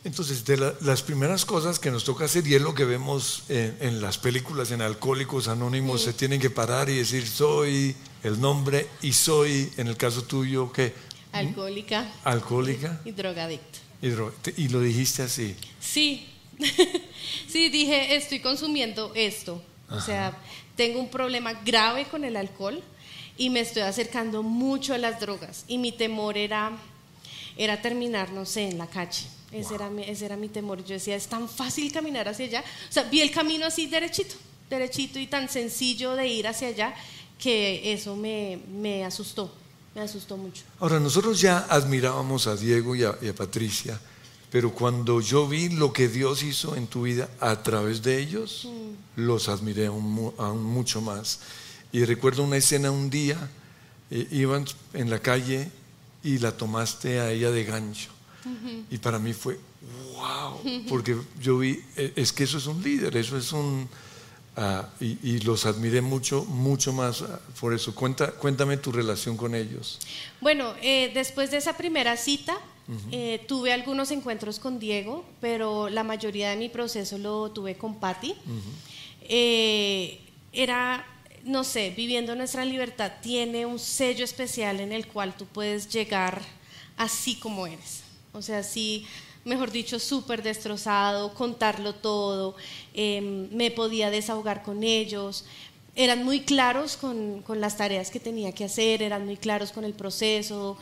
Entonces, 0.06 0.46
de 0.46 0.56
la- 0.58 0.74
las 0.82 1.02
primeras 1.02 1.44
cosas 1.46 1.80
que 1.80 1.92
nos 1.92 2.04
toca 2.06 2.26
hacer, 2.26 2.46
y 2.48 2.54
es 2.56 2.62
lo 2.62 2.74
que 2.74 2.86
vemos 2.86 3.44
en, 3.50 3.76
en 3.82 4.02
las 4.02 4.18
películas, 4.18 4.72
en 4.72 4.82
Alcohólicos 4.82 5.48
Anónimos, 5.50 6.04
se 6.04 6.14
tienen 6.14 6.40
que 6.40 6.50
parar 6.50 6.90
y 6.90 6.96
decir, 6.98 7.28
soy 7.28 7.96
el 8.24 8.40
nombre 8.40 8.88
y 9.02 9.12
soy, 9.14 9.72
en 9.78 9.88
el 9.88 9.98
caso 9.98 10.24
tuyo, 10.24 10.72
que 10.72 10.94
Alcohólica 11.34 12.10
alcohólica 12.24 13.02
y 13.04 13.12
drogadicta. 13.12 13.80
y, 14.02 14.08
dro- 14.08 14.32
y 14.56 14.70
lo 14.70 14.80
dijiste 14.80 15.24
así. 15.24 15.54
Sí, 15.82 16.30
sí, 17.48 17.70
dije, 17.70 18.16
estoy 18.16 18.40
consumiendo 18.40 19.12
esto. 19.16 19.62
O 19.90 20.00
sea, 20.00 20.38
tengo 20.78 21.00
un 21.00 21.10
problema 21.10 21.54
grave 21.66 22.06
con 22.06 22.24
el 22.24 22.38
alcohol 22.38 22.82
y 23.38 23.50
me 23.50 23.60
estoy 23.60 23.82
acercando 23.84 24.44
mucho 24.44 24.94
a 24.94 24.98
las 24.98 25.20
drogas. 25.20 25.66
Y 25.68 25.78
mi 25.78 25.92
temor 25.92 26.38
era, 26.38 26.72
era 27.58 27.82
terminar, 27.82 28.32
no 28.32 28.46
sé, 28.46 28.70
en 28.70 28.78
la 28.78 28.88
calle. 28.88 29.26
Ese, 29.56 29.76
era 29.76 29.90
mi, 29.90 30.04
ese 30.04 30.26
era 30.26 30.36
mi 30.36 30.50
temor. 30.50 30.84
Yo 30.84 30.96
decía, 30.96 31.16
es 31.16 31.28
tan 31.28 31.48
fácil 31.48 31.92
caminar 31.92 32.28
hacia 32.28 32.46
allá. 32.46 32.64
O 32.90 32.92
sea, 32.92 33.04
vi 33.04 33.22
el 33.22 33.32
camino 33.32 33.66
así 33.66 33.88
derechito, 33.88 34.36
derechito 34.70 35.18
y 35.20 35.28
tan 35.28 35.50
sencillo 35.50 36.14
de 36.16 36.28
ir 36.28 36.48
hacia 36.48 36.68
allá 36.68 36.94
que 37.40 37.94
eso 37.94 38.16
me, 38.16 38.60
me 38.70 39.06
asustó, 39.06 39.52
me 39.94 40.02
asustó 40.02 40.38
mucho. 40.38 40.64
Ahora, 40.80 41.00
nosotros 41.00 41.40
ya 41.40 41.60
admirábamos 41.70 42.48
a 42.48 42.56
Diego 42.56 42.96
y 42.96 43.04
a, 43.04 43.16
y 43.22 43.30
a 43.30 43.36
Patricia, 43.36 44.00
pero 44.52 44.74
cuando 44.74 45.22
yo 45.22 45.48
vi 45.48 45.70
lo 45.70 45.92
que 45.92 46.08
Dios 46.08 46.44
hizo 46.44 46.76
en 46.76 46.88
tu 46.88 47.04
vida 47.04 47.30
a 47.40 47.62
través 47.62 48.02
de 48.02 48.20
ellos, 48.20 48.68
los 49.16 49.50
admiré 49.50 49.88
aún 49.88 50.64
mucho 50.64 51.02
más. 51.02 51.40
Y 51.92 52.04
recuerdo 52.06 52.44
una 52.44 52.58
escena 52.58 52.92
un 52.92 53.10
día, 53.10 53.50
eh, 54.12 54.28
iban 54.32 54.66
en 54.94 55.10
la 55.10 55.20
calle 55.20 55.70
y 56.24 56.40
la 56.40 56.56
tomaste 56.56 57.20
a 57.20 57.32
ella 57.32 57.52
de 57.52 57.64
gancho. 57.64 58.15
Y 58.90 58.98
para 58.98 59.20
mí 59.20 59.34
fue, 59.34 59.60
wow, 60.14 60.62
porque 60.88 61.16
yo 61.42 61.58
vi, 61.58 61.80
eh, 61.98 62.14
es 62.16 62.32
que 62.32 62.44
eso 62.44 62.58
es 62.58 62.68
un 62.68 62.82
líder, 62.84 63.16
eso 63.18 63.38
es 63.38 63.52
un... 63.52 63.88
y, 65.02 65.18
y 65.22 65.40
los 65.40 65.66
admiré 65.66 66.02
mucho, 66.02 66.46
mucho 66.46 66.94
más 66.94 67.22
ah, 67.22 67.40
por 67.60 67.74
eso. 67.74 67.94
Cuenta, 67.94 68.32
cuéntame 68.32 68.78
tu 68.78 68.92
relación 68.92 69.36
con 69.36 69.54
ellos. 69.54 70.00
Bueno, 70.40 70.74
eh, 70.82 71.12
después 71.14 71.52
de 71.52 71.58
esa 71.58 71.76
primera 71.76 72.16
cita, 72.16 72.58
eh, 73.12 73.44
tuve 73.48 73.74
algunos 73.74 74.12
encuentros 74.12 74.60
con 74.60 74.78
Diego, 74.78 75.26
pero 75.42 75.90
la 75.90 76.04
mayoría 76.04 76.52
de 76.52 76.56
mi 76.56 76.70
proceso 76.70 77.18
lo 77.18 77.50
tuve 77.52 77.76
con 77.76 78.00
Patti. 78.00 78.36
Eh, 79.22 80.22
era, 80.54 81.04
no 81.44 81.64
sé, 81.64 81.92
viviendo 81.98 82.36
nuestra 82.36 82.64
libertad 82.64 83.12
tiene 83.24 83.66
un 83.66 83.80
sello 83.80 84.24
especial 84.24 84.80
en 84.80 84.92
el 84.92 85.08
cual 85.08 85.36
tú 85.36 85.46
puedes 85.48 85.90
llegar 85.90 86.44
así 86.96 87.36
como 87.40 87.66
eres. 87.66 88.05
O 88.36 88.42
sea, 88.42 88.60
así, 88.60 89.06
mejor 89.46 89.72
dicho, 89.72 90.00
súper 90.00 90.44
destrozado, 90.44 91.34
contarlo 91.34 91.94
todo, 91.94 92.56
eh, 92.94 93.48
me 93.52 93.72
podía 93.72 94.10
desahogar 94.10 94.64
con 94.64 94.84
ellos. 94.84 95.46
Eran 95.96 96.24
muy 96.24 96.42
claros 96.42 96.98
con, 96.98 97.42
con 97.44 97.62
las 97.62 97.78
tareas 97.78 98.12
que 98.12 98.20
tenía 98.20 98.52
que 98.52 98.66
hacer, 98.66 99.02
eran 99.02 99.26
muy 99.26 99.38
claros 99.38 99.72
con 99.72 99.86
el 99.86 99.94
proceso 99.94 100.78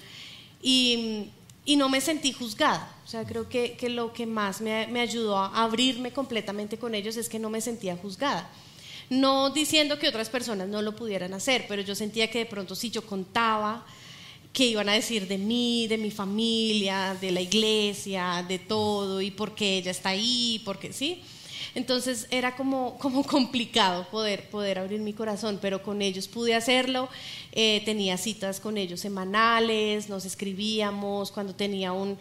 y, 0.61 1.29
y 1.65 1.75
no 1.75 1.89
me 1.89 2.01
sentí 2.01 2.33
juzgada. 2.33 2.95
O 3.05 3.07
sea, 3.07 3.25
creo 3.25 3.47
que, 3.47 3.73
que 3.73 3.89
lo 3.89 4.13
que 4.13 4.25
más 4.25 4.61
me, 4.61 4.87
me 4.87 5.01
ayudó 5.01 5.37
a 5.37 5.63
abrirme 5.63 6.11
completamente 6.11 6.77
con 6.77 6.95
ellos 6.95 7.15
es 7.17 7.29
que 7.29 7.37
no 7.37 7.49
me 7.49 7.61
sentía 7.61 7.95
juzgada. 7.95 8.49
No 9.09 9.51
diciendo 9.51 9.99
que 9.99 10.07
otras 10.07 10.29
personas 10.29 10.67
no 10.67 10.81
lo 10.81 10.95
pudieran 10.95 11.33
hacer, 11.33 11.65
pero 11.67 11.81
yo 11.81 11.93
sentía 11.93 12.31
que 12.31 12.39
de 12.39 12.45
pronto 12.45 12.73
si 12.73 12.89
yo 12.89 13.05
contaba, 13.05 13.85
qué 14.53 14.67
iban 14.67 14.87
a 14.87 14.93
decir 14.93 15.27
de 15.27 15.39
mí, 15.39 15.87
de 15.87 15.97
mi 15.97 16.11
familia, 16.11 17.17
de 17.19 17.31
la 17.31 17.41
iglesia, 17.41 18.45
de 18.47 18.59
todo, 18.59 19.19
y 19.19 19.31
por 19.31 19.55
qué 19.55 19.77
ella 19.77 19.91
está 19.91 20.09
ahí, 20.09 20.61
porque 20.63 20.93
sí. 20.93 21.23
Entonces 21.75 22.27
era 22.29 22.55
como, 22.55 22.97
como 22.99 23.23
complicado 23.23 24.07
poder, 24.09 24.49
poder 24.49 24.77
abrir 24.77 24.99
mi 25.01 25.13
corazón, 25.13 25.57
pero 25.59 25.81
con 25.81 26.03
ellos 26.03 26.27
pude 26.27 26.53
hacerlo. 26.53 27.09
Eh, 27.51 27.81
tenía 27.83 28.17
citas 28.17 28.59
con 28.59 28.77
ellos 28.77 28.99
semanales, 28.99 30.07
nos 30.07 30.23
escribíamos, 30.23 31.31
cuando 31.31 31.55
tenía 31.55 31.91
un, 31.91 32.17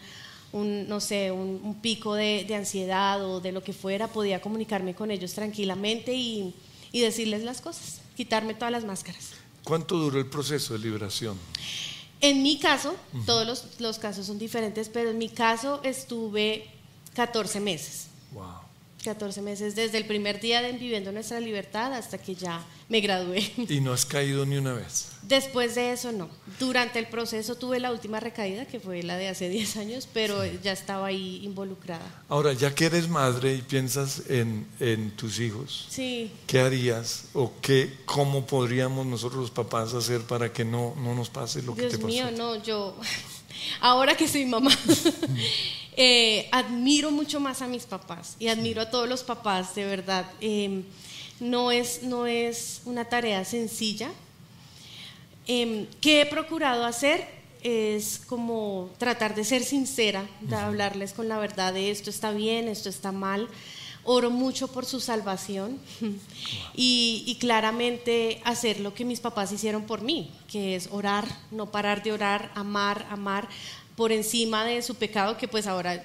un 0.52 0.88
no 0.88 1.00
sé, 1.00 1.30
un, 1.30 1.60
un 1.62 1.80
pico 1.82 2.14
de, 2.14 2.44
de 2.48 2.54
ansiedad 2.54 3.22
o 3.24 3.40
de 3.40 3.52
lo 3.52 3.62
que 3.62 3.74
fuera, 3.74 4.08
podía 4.08 4.40
comunicarme 4.40 4.94
con 4.94 5.10
ellos 5.10 5.34
tranquilamente 5.34 6.14
y, 6.14 6.54
y 6.92 7.00
decirles 7.00 7.42
las 7.42 7.60
cosas, 7.60 8.00
quitarme 8.16 8.54
todas 8.54 8.72
las 8.72 8.86
máscaras. 8.86 9.32
¿Cuánto 9.64 9.96
duró 9.98 10.18
el 10.18 10.26
proceso 10.26 10.72
de 10.72 10.80
liberación? 10.80 11.38
En 12.22 12.42
mi 12.42 12.58
caso, 12.58 12.94
todos 13.26 13.46
los, 13.46 13.80
los 13.80 13.98
casos 13.98 14.26
son 14.26 14.38
diferentes, 14.38 14.88
pero 14.88 15.10
en 15.10 15.18
mi 15.18 15.28
caso 15.28 15.80
estuve 15.82 16.70
14 17.14 17.58
meses. 17.60 18.06
Wow. 18.30 18.61
14 19.02 19.42
meses, 19.42 19.74
desde 19.74 19.98
el 19.98 20.06
primer 20.06 20.40
día 20.40 20.62
de 20.62 20.72
Viviendo 20.72 21.12
Nuestra 21.12 21.40
Libertad 21.40 21.92
hasta 21.92 22.18
que 22.18 22.34
ya 22.34 22.64
me 22.88 23.00
gradué. 23.00 23.50
¿Y 23.68 23.80
no 23.80 23.92
has 23.92 24.06
caído 24.06 24.46
ni 24.46 24.56
una 24.56 24.72
vez? 24.72 25.08
Después 25.22 25.74
de 25.74 25.92
eso, 25.92 26.12
no. 26.12 26.28
Durante 26.58 26.98
el 26.98 27.06
proceso 27.06 27.54
tuve 27.56 27.80
la 27.80 27.90
última 27.92 28.20
recaída, 28.20 28.64
que 28.66 28.80
fue 28.80 29.02
la 29.02 29.16
de 29.16 29.28
hace 29.28 29.48
10 29.48 29.76
años, 29.76 30.08
pero 30.12 30.44
ya 30.62 30.72
estaba 30.72 31.06
ahí 31.08 31.40
involucrada. 31.44 32.04
Ahora, 32.28 32.52
ya 32.52 32.74
que 32.74 32.86
eres 32.86 33.08
madre 33.08 33.54
y 33.54 33.62
piensas 33.62 34.22
en, 34.28 34.66
en 34.80 35.10
tus 35.12 35.40
hijos, 35.40 35.86
Sí, 35.90 36.30
¿qué 36.46 36.60
harías 36.60 37.24
o 37.34 37.52
qué, 37.60 37.92
cómo 38.04 38.46
podríamos 38.46 39.06
nosotros 39.06 39.40
los 39.40 39.50
papás 39.50 39.94
hacer 39.94 40.22
para 40.22 40.52
que 40.52 40.64
no, 40.64 40.94
no 40.96 41.14
nos 41.14 41.28
pase 41.30 41.62
lo 41.62 41.74
que 41.74 41.82
Dios 41.82 41.92
te 41.92 41.98
pasó? 41.98 42.08
mío, 42.08 42.30
no, 42.30 42.62
yo, 42.62 42.96
ahora 43.80 44.16
que 44.16 44.28
soy 44.28 44.44
mamá, 44.46 44.70
eh, 45.94 46.48
admiro 46.52 47.10
mucho 47.10 47.38
más 47.38 47.60
a 47.60 47.66
mis 47.66 47.84
papás 47.84 48.36
y 48.38 48.48
admiro 48.48 48.80
a 48.80 48.90
todos 48.90 49.08
los 49.08 49.22
papás, 49.22 49.74
de 49.74 49.84
verdad. 49.84 50.24
Eh, 50.40 50.82
no, 51.40 51.70
es, 51.70 52.02
no 52.02 52.26
es 52.26 52.80
una 52.84 53.04
tarea 53.04 53.44
sencilla. 53.44 54.10
Eh, 55.46 55.86
¿Qué 56.00 56.22
he 56.22 56.26
procurado 56.26 56.84
hacer? 56.84 57.26
Es 57.62 58.20
como 58.26 58.90
tratar 58.98 59.34
de 59.34 59.44
ser 59.44 59.62
sincera, 59.62 60.26
de 60.40 60.56
hablarles 60.56 61.12
con 61.12 61.28
la 61.28 61.38
verdad 61.38 61.72
de 61.72 61.90
esto 61.90 62.10
está 62.10 62.32
bien, 62.32 62.68
esto 62.68 62.88
está 62.88 63.12
mal. 63.12 63.48
Oro 64.04 64.30
mucho 64.30 64.66
por 64.66 64.84
su 64.84 64.98
salvación 64.98 65.78
y, 66.74 67.22
y 67.26 67.36
claramente 67.36 68.40
hacer 68.44 68.80
lo 68.80 68.94
que 68.94 69.04
mis 69.04 69.20
papás 69.20 69.52
hicieron 69.52 69.84
por 69.84 70.00
mí, 70.00 70.32
que 70.48 70.74
es 70.74 70.88
orar, 70.90 71.28
no 71.52 71.70
parar 71.70 72.02
de 72.02 72.12
orar, 72.12 72.50
amar, 72.56 73.06
amar 73.10 73.48
por 73.96 74.12
encima 74.12 74.64
de 74.64 74.82
su 74.82 74.94
pecado, 74.94 75.36
que 75.36 75.48
pues 75.48 75.66
ahora 75.66 76.04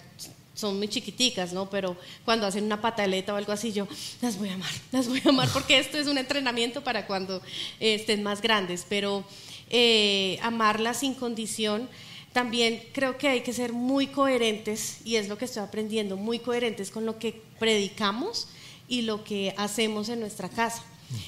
son 0.58 0.78
muy 0.78 0.88
chiquiticas, 0.88 1.54
¿no? 1.54 1.70
Pero 1.70 1.96
cuando 2.26 2.48
hacen 2.48 2.64
una 2.64 2.82
pataleta 2.82 3.34
o 3.34 3.38
algo 3.38 3.52
así, 3.52 3.72
yo 3.72 3.88
las 4.22 4.38
voy 4.38 4.50
a 4.50 4.56
amar, 4.56 4.72
las 4.92 5.08
voy 5.08 5.22
a 5.24 5.30
amar, 5.30 5.50
porque 5.54 5.78
esto 5.78 5.98
es 5.98 6.08
un 6.08 6.18
entrenamiento 6.18 6.84
para 6.84 7.06
cuando 7.06 7.38
eh, 7.80 7.96
estén 7.96 8.24
más 8.24 8.42
grandes, 8.42 8.86
pero 8.90 9.24
eh, 9.70 10.40
amarlas 10.42 11.02
sin 11.02 11.14
condición. 11.14 11.88
También 12.34 12.84
creo 12.92 13.18
que 13.18 13.28
hay 13.30 13.42
que 13.42 13.54
ser 13.54 13.72
muy 13.72 14.08
coherentes, 14.08 14.98
y 15.06 15.16
es 15.16 15.28
lo 15.28 15.38
que 15.38 15.46
estoy 15.46 15.64
aprendiendo, 15.64 16.18
muy 16.18 16.40
coherentes 16.40 16.92
con 16.92 17.06
lo 17.06 17.18
que 17.20 17.42
predicamos 17.60 18.48
y 18.88 19.04
lo 19.04 19.24
que 19.24 19.54
hacemos 19.58 20.10
en 20.10 20.20
nuestra 20.20 20.50
casa. 20.50 20.84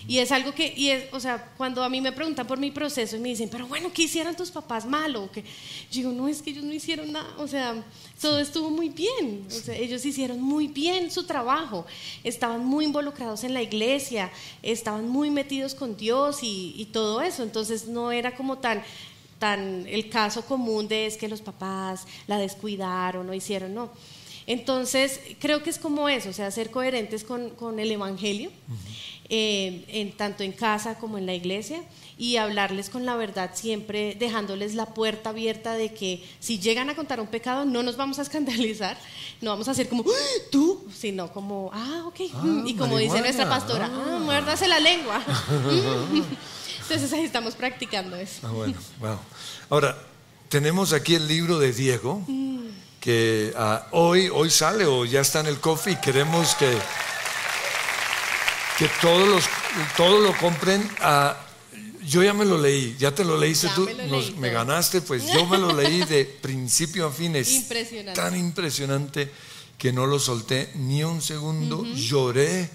Y 0.08 0.18
es 0.18 0.32
algo 0.32 0.54
que, 0.54 0.74
y 0.76 0.90
es, 0.90 1.06
o 1.14 1.20
sea, 1.20 1.54
cuando 1.56 1.84
a 1.84 1.90
mí 1.90 2.02
me 2.02 2.12
preguntan 2.12 2.46
por 2.46 2.60
mi 2.60 2.72
proceso 2.72 3.16
y 3.16 3.20
me 3.20 3.30
dicen, 3.30 3.50
pero 3.50 3.68
bueno, 3.68 3.92
¿qué 3.94 4.04
hicieron 4.04 4.36
tus 4.36 4.52
papás 4.52 4.86
malo? 4.86 5.30
Que, 5.32 5.42
yo 5.42 5.48
digo, 5.92 6.12
no, 6.12 6.28
es 6.28 6.42
que 6.42 6.50
ellos 6.50 6.64
no 6.64 6.74
hicieron 6.74 7.12
nada, 7.12 7.34
o 7.38 7.48
sea, 7.48 7.82
todo 8.20 8.40
estuvo 8.40 8.70
muy 8.70 8.90
bien, 8.90 9.46
o 9.48 9.52
sea, 9.52 9.76
ellos 9.76 10.06
hicieron 10.06 10.42
muy 10.42 10.68
bien 10.68 11.12
su 11.12 11.24
trabajo, 11.24 11.86
estaban 12.24 12.66
muy 12.66 12.86
involucrados 12.86 13.44
en 13.44 13.54
la 13.54 13.62
iglesia, 13.62 14.32
estaban 14.62 15.08
muy 15.08 15.30
metidos 15.30 15.76
con 15.76 15.96
Dios 15.96 16.44
y, 16.44 16.74
y 16.78 16.86
todo 16.86 17.22
eso, 17.22 17.44
entonces 17.44 17.88
no 17.88 18.12
era 18.12 18.36
como 18.36 18.58
tan, 18.58 18.84
tan 19.38 19.88
el 19.88 20.10
caso 20.10 20.44
común 20.44 20.88
de 20.90 21.06
es 21.06 21.16
que 21.16 21.30
los 21.30 21.42
papás 21.42 22.06
la 22.28 22.38
descuidaron 22.38 23.30
o 23.30 23.34
hicieron, 23.34 23.74
no. 23.74 23.90
Entonces, 24.50 25.20
creo 25.40 25.62
que 25.62 25.70
es 25.70 25.78
como 25.78 26.10
eso, 26.10 26.30
o 26.30 26.34
sea, 26.34 26.50
ser 26.50 26.72
coherentes 26.72 27.24
con, 27.24 27.52
con 27.52 27.80
el 27.80 27.92
Evangelio, 27.92 28.50
eh, 29.30 29.86
en, 29.90 30.12
tanto 30.12 30.42
en 30.42 30.54
casa 30.54 30.96
como 30.98 31.20
en 31.20 31.28
la 31.28 31.36
iglesia, 31.36 31.84
y 32.18 32.38
hablarles 32.38 32.90
con 32.90 33.06
la 33.06 33.16
verdad 33.16 33.52
siempre, 33.54 34.16
dejándoles 34.18 34.74
la 34.74 34.88
puerta 34.88 35.30
abierta 35.30 35.74
de 35.76 35.94
que 35.94 36.24
si 36.40 36.58
llegan 36.58 36.90
a 36.90 36.96
contar 36.96 37.20
un 37.22 37.28
pecado, 37.28 37.64
no 37.64 37.84
nos 37.84 37.96
vamos 37.96 38.18
a 38.18 38.24
escandalizar, 38.24 38.98
no 39.40 39.52
vamos 39.52 39.68
a 39.68 39.72
hacer 39.72 39.88
como, 39.88 40.02
"¡Ah! 40.02 40.42
tú, 40.52 40.84
sino 40.98 41.32
como, 41.32 41.70
ah, 41.72 42.06
ok, 42.08 42.20
Ah, 42.34 42.42
mm", 42.44 42.68
y 42.68 42.74
como 42.74 42.98
dice 42.98 43.20
nuestra 43.20 43.48
pastora, 43.48 43.86
ah. 43.86 44.14
ah, 44.16 44.20
muérdase 44.20 44.68
la 44.68 44.80
lengua. 44.80 45.20
Mm. 45.20 46.24
Entonces 46.82 47.14
ahí 47.14 47.24
estamos 47.24 47.54
practicando 47.54 48.16
eso. 48.16 48.40
Ah, 48.48 48.52
bueno, 48.52 48.74
wow. 49.00 49.20
Ahora, 49.70 49.96
tenemos 50.50 50.92
aquí 50.92 51.14
el 51.14 51.28
libro 51.28 51.60
de 51.60 51.72
Diego, 51.72 52.24
que 53.00 53.54
ah, 53.58 53.88
hoy, 53.92 54.30
hoy 54.34 54.50
sale 54.50 54.86
o 54.86 55.06
ya 55.06 55.22
está 55.22 55.40
en 55.40 55.48
el 55.48 55.60
coffee 55.60 55.94
y 55.94 55.96
queremos 55.98 56.56
que, 56.56 56.70
que 58.78 58.90
todos, 59.02 59.28
los, 59.28 59.44
todos 59.98 60.22
lo 60.24 60.36
compren. 60.38 60.90
Ah, 61.02 61.38
yo 62.06 62.24
ya 62.24 62.34
me 62.34 62.46
lo 62.46 62.58
leí, 62.58 62.96
ya 62.98 63.14
te 63.14 63.24
lo 63.24 63.38
leíste 63.38 63.68
Ya 63.68 63.76
tú, 63.76 63.86
me 63.86 63.94
lo 63.94 64.06
nos- 64.08 64.26
leí 64.32 64.36
me 64.38 64.50
ganaste, 64.50 65.02
pues 65.02 65.28
yo 65.32 65.46
me 65.46 65.58
lo 65.58 65.74
leí 65.74 66.04
de 66.06 66.26
principio 66.26 67.08
a 67.08 67.12
fin. 67.12 67.36
Es 67.36 67.52
Impresionante. 67.52 68.20
tan 68.20 68.36
impresionante 68.36 69.32
que 69.78 69.94
no 69.94 70.06
lo 70.08 70.20
solté 70.20 70.72
ni 70.76 71.04
un 71.04 71.22
segundo, 71.22 71.86
lloré. 71.86 72.70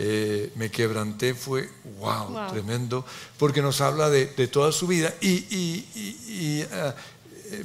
Eh, 0.00 0.52
me 0.54 0.70
quebranté, 0.70 1.34
fue 1.34 1.68
wow, 1.98 2.28
Wow. 2.28 2.52
tremendo, 2.52 3.04
porque 3.36 3.60
nos 3.60 3.80
habla 3.80 4.08
de, 4.08 4.26
de 4.26 4.46
toda 4.46 4.70
su 4.70 4.86
vida 4.86 5.12
y, 5.20 5.28
y- 5.28 5.88
y- 5.96 6.32
y, 6.60 6.62
ah, 6.72 6.94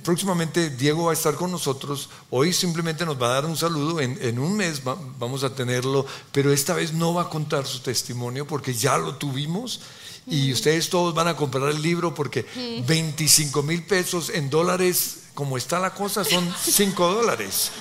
próximamente 0.04 0.70
Diego 0.70 1.06
va 1.06 1.12
a 1.12 1.14
estar 1.14 1.36
con 1.36 1.52
nosotros, 1.52 2.10
hoy 2.30 2.54
simplemente 2.54 3.06
nos 3.06 3.22
va 3.22 3.28
a 3.28 3.34
dar 3.36 3.46
un 3.46 3.58
saludo, 3.58 4.00
en, 4.00 4.18
en 4.22 4.40
un 4.40 4.56
mes 4.56 4.82
va- 4.88 4.98
vamos 5.20 5.44
a 5.44 5.54
tenerlo, 5.54 6.06
pero 6.32 6.52
esta 6.54 6.74
vez 6.74 6.94
no 6.94 7.14
va 7.14 7.24
a 7.24 7.30
contar 7.30 7.66
su 7.68 7.80
testimonio 7.80 8.46
porque 8.48 8.74
ya 8.74 8.98
lo 8.98 9.16
tuvimos. 9.16 9.80
Y 10.26 10.54
ustedes 10.54 10.90
todos 10.90 11.14
van 11.14 11.28
a 11.28 11.36
comprar 11.36 11.68
el 11.70 11.82
libro 11.82 12.16
porque 12.16 12.46
25 12.88 13.62
mil 13.62 13.84
pesos 13.84 14.30
en 14.30 14.50
dólares, 14.50 15.18
como 15.34 15.58
está 15.58 15.80
la 15.80 15.94
cosa, 15.94 16.24
son 16.24 16.50
5 16.66 17.14
dólares. 17.14 17.72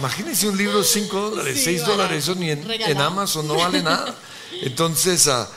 Imagínense 0.00 0.48
un 0.48 0.56
libro 0.56 0.82
5 0.82 1.30
dólares, 1.30 1.58
Sí, 1.58 1.64
6 1.64 1.80
barato. 1.82 1.96
dólares, 1.96 2.22
eso 2.24 2.34
ni 2.34 2.50
en 2.50 3.00
Amazon 3.00 3.46
no 3.46 3.54
vale 3.54 3.82
nada. 3.84 4.16
Entonces, 4.62 5.28
ah, 5.28 5.48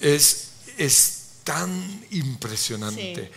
es, 0.00 0.48
es 0.76 1.18
tan 1.44 2.04
impresionante. 2.10 3.30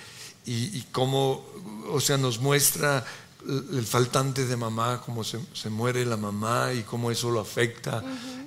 Y, 0.45 0.77
y 0.77 0.86
cómo, 0.91 1.45
o 1.91 1.99
sea, 1.99 2.17
nos 2.17 2.39
muestra 2.39 3.06
el 3.47 3.86
faltante 3.86 4.45
de 4.45 4.56
mamá, 4.56 5.01
cómo 5.06 5.23
se, 5.23 5.39
se 5.54 5.69
muere 5.69 6.06
la 6.06 6.17
mamá 6.17 6.73
y 6.73 6.82
cómo 6.84 7.12
eso 7.12 7.30
lo 7.32 7.39
afecta. 7.39 8.04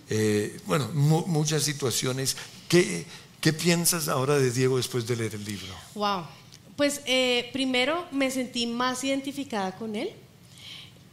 Eh, 0.09 0.61
bueno, 0.67 0.89
mu- 0.95 1.27
muchas 1.27 1.63
situaciones. 1.63 2.37
¿Qué, 2.69 3.05
¿Qué 3.41 3.53
piensas 3.53 4.09
ahora 4.09 4.39
de 4.39 4.51
Diego 4.51 4.77
después 4.77 5.07
de 5.07 5.17
leer 5.17 5.35
el 5.35 5.45
libro? 5.45 5.73
Wow. 5.95 6.25
Pues 6.77 7.01
eh, 7.07 7.51
primero 7.53 8.05
me 8.11 8.31
sentí 8.31 8.67
más 8.67 9.05
identificada 9.05 9.77
con 9.77 9.95
él, 9.95 10.11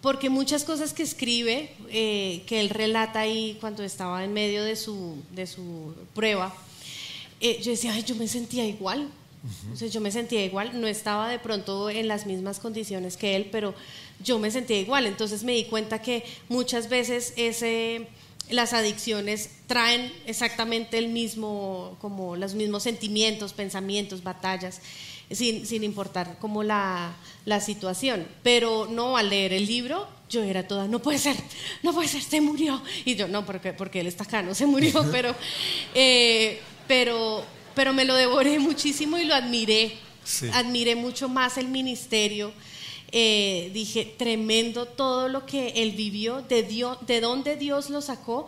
porque 0.02 0.30
muchas 0.32 0.64
cosas 0.64 0.94
que 0.94 1.04
escribe, 1.04 1.76
eh, 1.90 2.44
que 2.48 2.60
él 2.60 2.70
relata 2.72 3.20
ahí 3.20 3.58
cuando 3.62 3.84
estaba 3.84 4.24
en 4.24 4.34
medio 4.34 4.64
de 4.64 4.76
su, 4.76 5.22
de 5.32 5.46
su 5.46 5.94
prueba, 6.16 6.52
eh, 7.40 7.60
yo 7.64 7.72
decía, 7.72 7.94
ay, 7.94 8.04
yo 8.04 8.16
me 8.16 8.28
sentía 8.28 8.66
igual. 8.66 9.10
O 9.74 9.76
sea, 9.76 9.88
yo 9.88 10.02
me 10.02 10.12
sentía 10.12 10.46
igual, 10.46 10.80
no 10.80 10.88
estaba 10.88 11.28
de 11.30 11.40
pronto 11.40 11.90
en 11.90 12.08
las 12.08 12.26
mismas 12.26 12.60
condiciones 12.60 13.18
que 13.18 13.36
él, 13.36 13.50
pero 13.52 13.74
yo 14.24 14.38
me 14.38 14.52
sentía 14.52 14.80
igual. 14.80 15.08
Entonces 15.08 15.44
me 15.44 15.54
di 15.54 15.66
cuenta 15.66 16.02
que 16.02 16.24
muchas 16.48 16.90
veces 16.90 17.34
ese, 17.38 18.08
las 18.50 18.74
adicciones 18.74 19.50
traen 19.66 20.14
exactamente 20.28 20.98
el 20.98 21.10
mismo, 21.10 21.98
como 22.00 22.36
los 22.36 22.54
mismos 22.54 22.84
sentimientos, 22.84 23.54
pensamientos, 23.54 24.24
batallas, 24.24 24.82
sin, 25.32 25.66
sin 25.66 25.84
importar 25.84 26.38
como 26.40 26.62
la, 26.62 27.16
la 27.46 27.60
situación. 27.62 28.28
Pero 28.44 28.88
no, 28.90 29.18
al 29.18 29.30
leer 29.30 29.54
el 29.54 29.66
libro, 29.66 30.08
yo 30.30 30.44
era 30.44 30.68
toda, 30.68 30.88
no 30.88 31.00
puede 31.00 31.18
ser, 31.18 31.36
no 31.84 31.94
puede 31.94 32.08
ser, 32.08 32.22
se 32.22 32.42
murió. 32.42 32.82
Y 33.06 33.16
yo, 33.16 33.28
no, 33.28 33.46
porque, 33.46 33.74
porque 33.74 34.02
él 34.02 34.08
está 34.08 34.24
acá, 34.24 34.42
no 34.42 34.54
se 34.54 34.66
murió, 34.66 35.06
pero, 35.12 35.36
eh, 35.94 36.60
pero, 36.88 37.44
pero 37.76 37.94
me 37.94 38.06
lo 38.06 38.16
devoré 38.16 38.60
muchísimo 38.60 39.18
y 39.18 39.26
lo 39.26 39.36
admiré. 39.36 39.94
Sí. 40.24 40.50
Admiré 40.54 40.96
mucho 40.96 41.30
más 41.30 41.58
el 41.58 41.68
ministerio. 41.68 42.54
Eh, 43.12 43.72
dije, 43.74 44.14
tremendo 44.18 44.86
todo 44.86 45.28
lo 45.28 45.46
que 45.46 45.70
él 45.78 45.92
vivió, 45.92 46.42
de, 46.44 46.64
Dios, 46.64 46.98
de 47.06 47.20
dónde 47.20 47.58
Dios 47.58 47.90
lo 47.90 48.02
sacó 48.02 48.48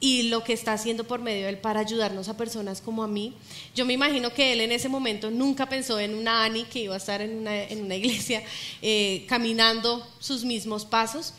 y 0.00 0.24
lo 0.24 0.42
que 0.42 0.52
está 0.52 0.72
haciendo 0.72 1.04
por 1.04 1.20
medio 1.20 1.44
de 1.44 1.50
él 1.50 1.58
para 1.58 1.80
ayudarnos 1.80 2.28
a 2.28 2.36
personas 2.36 2.82
como 2.82 3.04
a 3.04 3.08
mí. 3.08 3.34
Yo 3.74 3.86
me 3.86 3.92
imagino 3.92 4.34
que 4.34 4.52
él 4.52 4.60
en 4.60 4.72
ese 4.72 4.88
momento 4.88 5.30
nunca 5.30 5.66
pensó 5.66 5.98
en 6.00 6.14
una 6.14 6.44
Ani 6.44 6.64
que 6.64 6.80
iba 6.80 6.94
a 6.94 6.98
estar 6.98 7.22
en 7.22 7.38
una, 7.38 7.62
en 7.62 7.84
una 7.84 7.94
iglesia 7.94 8.42
eh, 8.82 9.24
caminando 9.28 10.06
sus 10.18 10.44
mismos 10.44 10.84
pasos. 10.84 11.32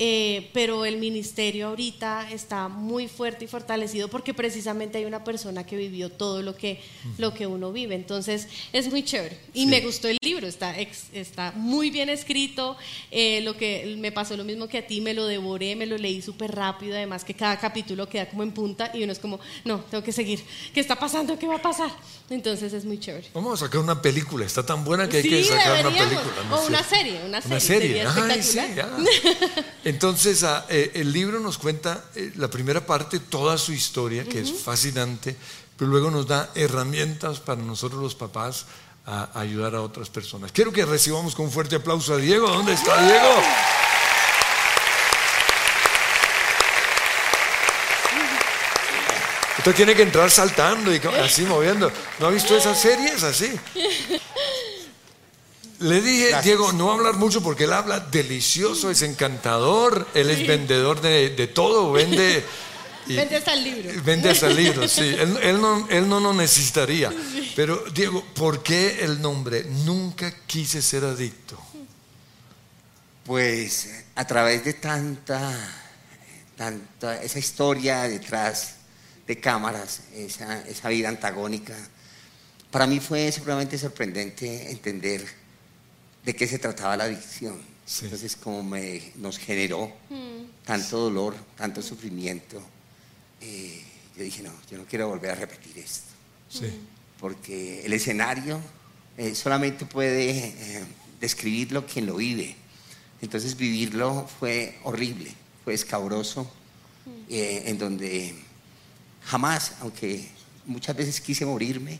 Eh, 0.00 0.50
pero 0.52 0.84
el 0.84 0.98
ministerio 0.98 1.66
ahorita 1.68 2.30
está 2.30 2.68
muy 2.68 3.08
fuerte 3.08 3.46
y 3.46 3.48
fortalecido 3.48 4.06
porque 4.08 4.32
precisamente 4.32 4.98
hay 4.98 5.04
una 5.06 5.24
persona 5.24 5.66
que 5.66 5.76
vivió 5.76 6.08
todo 6.08 6.40
lo 6.40 6.54
que, 6.56 6.80
lo 7.18 7.34
que 7.34 7.48
uno 7.48 7.72
vive. 7.72 7.96
Entonces 7.96 8.46
es 8.72 8.88
muy 8.90 9.02
chévere. 9.02 9.36
Y 9.54 9.62
Sí. 9.62 9.66
me 9.66 9.80
gustó 9.80 10.06
el 10.06 10.16
libro, 10.22 10.46
está, 10.46 10.78
ex- 10.78 11.06
está 11.12 11.50
muy 11.56 11.90
bien 11.90 12.08
escrito. 12.10 12.76
eh, 13.10 13.40
lo 13.42 13.56
que 13.56 13.96
me 13.98 14.12
pasó 14.12 14.36
lo 14.36 14.44
mismo 14.44 14.68
que 14.68 14.78
a 14.78 14.86
ti, 14.86 15.00
me 15.00 15.14
lo 15.14 15.26
devoré, 15.26 15.74
me 15.74 15.86
lo 15.86 15.98
leí 15.98 16.22
súper 16.22 16.54
rápido. 16.54 16.94
Además 16.94 17.24
que 17.24 17.34
cada 17.34 17.58
capítulo 17.58 18.08
queda 18.08 18.28
como 18.28 18.42
en 18.44 18.52
punta 18.52 18.90
y 18.94 19.02
uno 19.02 19.12
es 19.12 19.18
como, 19.18 19.40
no, 19.64 19.80
tengo 19.90 20.04
que 20.04 20.12
seguir. 20.12 20.40
¿Qué 20.72 20.78
está 20.80 20.94
pasando? 20.96 21.36
¿Qué 21.38 21.46
va 21.48 21.56
a 21.56 21.62
pasar? 21.62 21.90
Entonces 22.30 22.72
es 22.72 22.84
muy 22.84 23.00
chévere. 23.00 23.26
Vamos 23.34 23.60
a 23.60 23.66
sacar 23.66 23.80
una 23.80 24.00
película, 24.00 24.44
está 24.46 24.64
tan 24.64 24.84
buena 24.84 25.08
que 25.08 25.16
hay 25.16 25.22
Sí, 25.24 25.28
que 25.30 25.42
sacar 25.44 25.72
una 25.84 25.90
deberíamos. 25.90 26.22
película. 26.24 26.44
¿no 26.50 26.56
O 26.56 26.66
una 26.66 26.82
serie, 26.84 27.14
una 27.26 27.38
Una 27.44 27.60
serie, 27.60 27.60
serie, 27.60 28.06
sería 28.06 28.34
ay, 28.34 28.42
sí. 28.42 28.58
Entonces, 29.88 30.44
ah, 30.44 30.66
eh, 30.68 30.90
el 30.96 31.10
libro 31.14 31.40
nos 31.40 31.56
cuenta 31.56 32.04
eh, 32.14 32.32
la 32.36 32.48
primera 32.48 32.84
parte, 32.84 33.20
toda 33.20 33.56
su 33.56 33.72
historia, 33.72 34.22
que 34.22 34.40
es 34.40 34.52
fascinante, 34.52 35.34
pero 35.78 35.90
luego 35.90 36.10
nos 36.10 36.26
da 36.26 36.50
herramientas 36.54 37.40
para 37.40 37.62
nosotros 37.62 38.02
los 38.02 38.14
papás 38.14 38.66
a 39.06 39.30
ayudar 39.40 39.74
a 39.74 39.80
otras 39.80 40.10
personas. 40.10 40.52
Quiero 40.52 40.74
que 40.74 40.84
recibamos 40.84 41.34
con 41.34 41.46
un 41.46 41.50
fuerte 41.50 41.76
aplauso 41.76 42.12
a 42.12 42.18
Diego. 42.18 42.50
¿Dónde 42.50 42.74
está 42.74 43.02
Diego? 43.02 43.42
Usted 49.56 49.74
tiene 49.74 49.94
que 49.94 50.02
entrar 50.02 50.30
saltando 50.30 50.94
y 50.94 51.00
así 51.24 51.46
moviendo. 51.46 51.90
¿No 52.18 52.26
ha 52.26 52.30
visto 52.30 52.54
esas 52.54 52.78
series 52.78 53.22
así? 53.22 53.58
Le 55.80 56.00
dije, 56.00 56.34
Diego, 56.42 56.72
no 56.72 56.86
va 56.86 56.92
a 56.92 56.96
hablar 56.96 57.14
mucho 57.16 57.40
porque 57.40 57.64
él 57.64 57.72
habla 57.72 58.00
delicioso, 58.00 58.90
es 58.90 59.02
encantador, 59.02 60.08
él 60.14 60.30
es 60.30 60.44
vendedor 60.46 61.00
de, 61.00 61.30
de 61.30 61.46
todo, 61.46 61.92
vende... 61.92 62.44
vende 63.06 63.36
hasta 63.36 63.54
el 63.54 63.62
libro. 63.62 64.02
Vende 64.04 64.30
hasta 64.30 64.48
el 64.48 64.56
libro, 64.56 64.88
sí. 64.88 65.02
Él, 65.42 65.60
no, 65.60 65.86
él 65.88 66.08
no 66.08 66.18
lo 66.20 66.34
necesitaría. 66.34 67.12
Pero, 67.54 67.84
Diego, 67.94 68.24
¿por 68.34 68.62
qué 68.62 69.04
el 69.04 69.22
nombre? 69.22 69.64
Nunca 69.84 70.34
quise 70.46 70.82
ser 70.82 71.04
adicto. 71.04 71.56
Pues 73.24 73.88
a 74.16 74.26
través 74.26 74.64
de 74.64 74.74
tanta, 74.74 75.54
tanta 76.56 77.22
esa 77.22 77.38
historia 77.38 78.02
detrás 78.02 78.74
de 79.26 79.38
cámaras, 79.38 80.00
esa, 80.14 80.60
esa 80.66 80.88
vida 80.88 81.08
antagónica, 81.08 81.76
para 82.70 82.86
mí 82.86 82.98
fue 82.98 83.30
supremamente 83.30 83.78
sorprendente 83.78 84.70
entender 84.70 85.24
de 86.28 86.36
qué 86.36 86.46
se 86.46 86.58
trataba 86.58 86.94
la 86.94 87.04
adicción. 87.04 87.58
Entonces, 88.02 88.36
como 88.36 88.62
me, 88.62 89.12
nos 89.16 89.38
generó 89.38 89.90
mm. 90.10 90.66
tanto 90.66 90.98
dolor, 90.98 91.34
tanto 91.56 91.80
sufrimiento, 91.80 92.60
eh, 93.40 93.82
yo 94.14 94.24
dije, 94.24 94.42
no, 94.42 94.52
yo 94.70 94.76
no 94.76 94.84
quiero 94.84 95.08
volver 95.08 95.30
a 95.30 95.36
repetir 95.36 95.78
esto. 95.78 96.12
Porque 97.18 97.82
el 97.86 97.94
escenario 97.94 98.60
eh, 99.16 99.34
solamente 99.34 99.86
puede 99.86 100.48
eh, 100.48 100.84
describirlo 101.18 101.86
quien 101.86 102.04
lo 102.04 102.16
vive. 102.16 102.54
Entonces, 103.22 103.56
vivirlo 103.56 104.28
fue 104.38 104.78
horrible, 104.82 105.32
fue 105.64 105.72
escabroso, 105.72 106.44
mm. 107.06 107.10
en 107.30 107.78
donde 107.78 108.34
jamás, 109.24 109.72
aunque 109.80 110.28
muchas 110.66 110.94
veces 110.94 111.22
quise 111.22 111.46
morirme, 111.46 111.98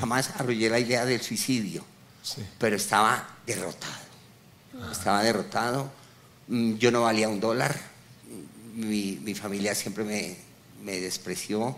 jamás 0.00 0.30
arrollé 0.30 0.68
la 0.68 0.80
idea 0.80 1.04
del 1.04 1.22
suicidio 1.22 1.84
pero 2.58 2.76
estaba 2.76 3.36
derrotado. 3.46 4.08
Estaba 4.92 5.22
derrotado. 5.22 5.90
Mm, 6.48 6.74
yo 6.74 6.90
no 6.90 7.02
valía 7.02 7.28
un 7.28 7.40
dólar. 7.40 7.78
Mi, 8.74 9.34
familia 9.34 9.74
siempre 9.74 10.04
me, 10.04 11.00
despreció. 11.00 11.76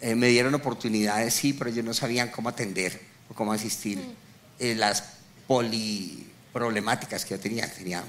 Eh, 0.00 0.14
me 0.14 0.28
dieron 0.28 0.54
oportunidades, 0.54 1.34
sí, 1.34 1.52
pero 1.52 1.70
ellos 1.70 1.84
no 1.84 1.94
sabían 1.94 2.28
cómo 2.28 2.48
atender 2.48 3.00
o 3.30 3.34
cómo 3.34 3.52
asistir. 3.52 3.98
Mm. 3.98 4.14
Eh, 4.58 4.74
las 4.74 5.04
poliproblemáticas 5.46 7.24
que 7.24 7.34
yo 7.34 7.40
tenía, 7.40 7.72
tenía 7.72 8.04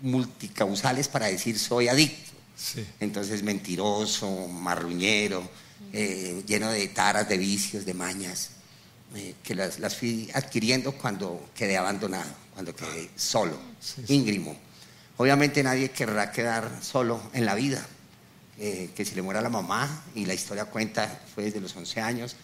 multicausales 0.00 1.08
para 1.08 1.26
decir 1.26 1.58
soy 1.58 1.88
adicto. 1.88 2.32
Entonces, 3.00 3.42
mentiroso, 3.42 4.46
marruñero, 4.46 5.48
eh, 5.92 6.42
lleno 6.46 6.70
de 6.70 6.86
taras, 6.88 7.28
de 7.28 7.38
vicios, 7.38 7.84
de 7.84 7.94
mañas. 7.94 8.50
Eh, 9.14 9.34
que 9.42 9.54
las, 9.54 9.76
fui 9.94 10.30
adquiriendo 10.32 10.92
cuando 10.92 11.50
quedé 11.54 11.76
abandonado, 11.76 12.30
cuando 12.54 12.74
quedé 12.74 13.10
solo, 13.14 13.58
íngrimo. 14.08 14.56
Obviamente 15.18 15.62
nadie 15.62 15.90
querrá 15.90 16.32
quedar 16.32 16.78
solo 16.80 17.20
en 17.34 17.44
la 17.44 17.54
vida, 17.54 17.86
eh, 18.58 18.90
que 18.96 19.04
se 19.04 19.14
le 19.14 19.20
muera 19.20 19.42
la 19.42 19.50
mamá, 19.50 20.04
y 20.14 20.24
la 20.24 20.32
historia 20.32 20.64
cuenta 20.64 21.20
fue 21.34 21.44
desde 21.44 21.60
los 21.60 21.76
11 21.76 22.00
años, 22.00 22.36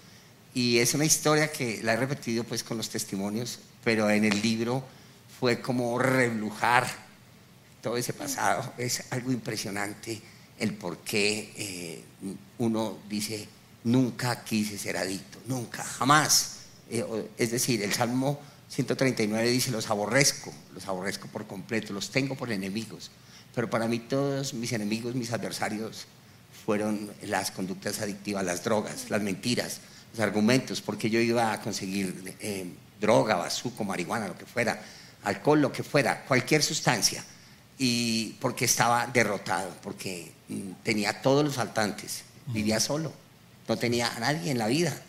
y 0.53 0.79
es 0.79 0.93
una 0.93 1.07
historia 1.07 1.51
que 1.51 1.83
la 1.83 1.95
he 1.95 1.97
repetido 1.97 2.45
pues 2.45 2.63
con 2.63 2.77
los 2.77 2.91
testimonios, 2.91 3.61
pero 3.83 4.11
en 4.11 4.27
el 4.27 4.43
libro 4.43 4.85
fue 5.41 5.63
como 5.63 5.99
reblujar 5.99 6.87
todo 7.81 7.97
ese 7.97 8.13
pasado, 8.13 8.75
es 8.77 9.05
algo 9.11 9.33
impresionante 9.33 10.21
el 10.59 10.75
por 10.75 10.99
qué 10.99 11.55
eh, 11.57 12.05
uno 12.59 12.99
dice, 13.09 13.49
nunca 13.85 14.45
quise 14.45 14.77
ser 14.77 14.99
adicto, 14.99 15.39
nunca, 15.47 15.83
jamás 15.83 16.58
es 16.91 17.51
decir, 17.51 17.83
el 17.83 17.93
Salmo 17.93 18.41
139 18.71 19.49
dice, 19.49 19.71
los 19.71 19.91
aborrezco, 19.91 20.53
los 20.75 20.87
aborrezco 20.87 21.29
por 21.29 21.47
completo, 21.47 21.93
los 21.93 22.11
tengo 22.11 22.35
por 22.35 22.53
enemigos. 22.53 23.11
Pero 23.55 23.71
para 23.71 23.89
mí 23.89 23.99
todos 23.99 24.55
mis 24.55 24.73
enemigos, 24.73 25.15
mis 25.15 25.33
adversarios, 25.33 26.07
fueron 26.65 27.11
las 27.23 27.51
conductas 27.51 28.01
adictivas, 28.01 28.45
las 28.45 28.63
drogas, 28.63 29.11
las 29.11 29.23
mentiras, 29.23 29.81
los 30.13 30.21
argumentos, 30.21 30.83
porque 30.83 31.09
yo 31.09 31.19
iba 31.21 31.53
a 31.53 31.63
conseguir 31.63 32.37
eh, 32.41 32.67
droga, 33.01 33.37
bazuco, 33.37 33.85
marihuana, 33.85 34.29
lo 34.29 34.37
que 34.37 34.45
fuera, 34.45 34.81
alcohol, 35.25 35.63
lo 35.63 35.73
que 35.73 35.83
fuera, 35.83 36.25
cualquier 36.27 36.63
sustancia, 36.63 37.25
y 37.79 38.35
porque 38.41 38.67
estaba 38.67 39.07
derrotado, 39.07 39.75
porque 39.83 40.31
mm, 40.49 40.73
tenía 40.83 41.23
todos 41.23 41.45
los 41.45 41.55
faltantes, 41.55 42.25
vivía 42.49 42.81
solo, 42.81 43.13
no 43.67 43.77
tenía 43.77 44.15
a 44.15 44.21
nadie 44.21 44.51
en 44.51 44.59
la 44.59 44.67
vida. 44.67 45.01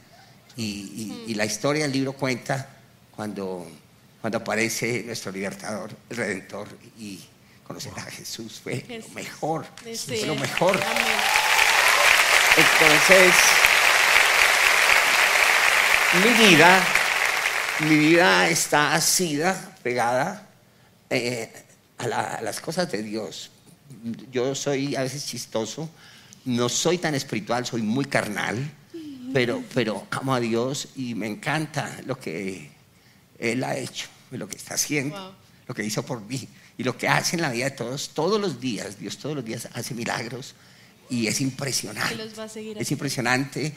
Y, 0.56 1.34
la 1.36 1.46
historia 1.46 1.84
del 1.84 1.94
libro 1.94 2.14
cuenta 2.14 2.68
cuando, 3.16 3.66
cuando 4.20 4.40
aparece 4.40 5.04
nuestro 5.06 5.32
libertador, 5.32 5.92
el 6.10 6.18
Redentor, 6.18 6.68
y 6.98 7.20
conocer 7.64 7.94
a 7.96 8.02
Jesús. 8.02 8.60
Fue 8.62 8.84
lo 8.90 9.14
mejor, 9.14 9.66
fue 10.06 10.26
lo 10.26 10.36
mejor. 10.36 10.80
Entonces, 12.58 13.34
mi 16.24 16.50
vida, 16.50 16.84
mi 17.82 17.96
vida 17.96 18.50
está 18.50 18.96
asida, 18.96 19.78
pegada 19.84 20.48
eh, 21.10 21.54
a 22.00 22.42
las 22.42 22.60
cosas 22.60 22.92
de 22.92 23.04
Dios. 23.04 23.52
Yo 24.32 24.56
soy 24.56 24.96
a 24.96 25.04
veces 25.04 25.26
chistoso, 25.26 25.90
no 26.46 26.68
soy 26.70 26.98
tan 26.98 27.16
espiritual, 27.16 27.66
soy 27.66 27.82
muy 27.82 28.06
carnal 28.06 28.58
pero, 29.34 29.64
pero 29.74 30.08
amo 30.12 30.34
a 30.34 30.40
Dios 30.40 30.90
y 30.96 31.16
me 31.16 31.28
encanta 31.28 32.00
lo 32.06 32.20
que 32.20 32.72
Él 33.38 33.64
ha 33.64 33.78
hecho, 33.78 34.08
lo 34.32 34.48
que 34.48 34.58
está 34.58 34.76
haciendo, 34.76 35.36
lo 35.68 35.76
que 35.76 35.84
hizo 35.84 36.04
por 36.04 36.22
mí 36.22 36.48
y 36.78 36.84
lo 36.84 36.98
que 36.98 37.08
hace 37.08 37.36
en 37.36 37.42
la 37.42 37.52
vida 37.52 37.66
de 37.66 37.72
todos, 37.72 38.10
todos 38.10 38.40
los 38.40 38.60
días. 38.60 39.00
Dios 39.00 39.18
todos 39.18 39.36
los 39.36 39.46
días 39.46 39.68
hace 39.74 39.94
milagros 39.94 40.56
y 41.10 41.28
es 41.28 41.42
impresionante. 41.42 42.32
es 42.80 42.92
impresionante 42.92 43.74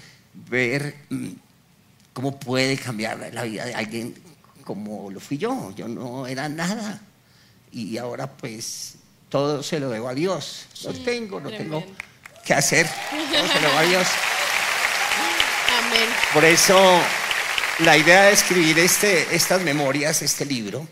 ver 0.48 0.94
mm, 1.10 1.28
cómo 2.12 2.38
puede 2.38 2.76
cambiar 2.76 3.30
la 3.32 3.42
vida 3.42 3.64
de 3.64 3.74
alguien 3.74 4.14
como 4.64 5.10
lo 5.10 5.20
fui 5.20 5.38
yo. 5.38 5.72
Yo 5.74 5.88
no 5.88 6.26
era 6.26 6.48
nada 6.48 7.00
y 7.72 7.96
ahora 7.96 8.30
pues 8.30 8.94
todo 9.28 9.62
se 9.62 9.80
lo 9.80 9.90
debo 9.90 10.08
a 10.08 10.14
Dios. 10.14 10.66
Lo 10.84 10.92
tengo, 10.92 11.40
lo 11.40 11.50
tengo 11.50 11.84
que 12.44 12.54
hacer. 12.54 12.86
Todo 13.10 13.48
se 13.48 13.60
lo 13.60 13.68
debo 13.68 13.78
a 13.78 13.82
Dios. 13.82 14.06
Por 16.32 16.44
eso 16.44 16.78
la 17.80 17.96
idea 17.96 18.24
de 18.24 18.32
escribir 18.32 18.78
este, 18.78 19.34
estas 19.34 19.62
memorias, 19.62 20.22
este 20.22 20.46
libro, 20.46 20.86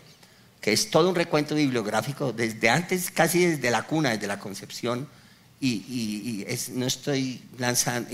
que 0.59 0.71
es 0.71 0.91
todo 0.91 1.09
un 1.09 1.15
recuento 1.15 1.55
bibliográfico 1.55 2.31
desde 2.31 2.69
antes, 2.69 3.09
casi 3.09 3.45
desde 3.45 3.71
la 3.71 3.83
cuna, 3.83 4.11
desde 4.11 4.27
la 4.27 4.37
concepción, 4.37 5.07
y, 5.59 6.45
no 6.73 6.85
estoy 6.85 7.41
lanzando, 7.57 8.09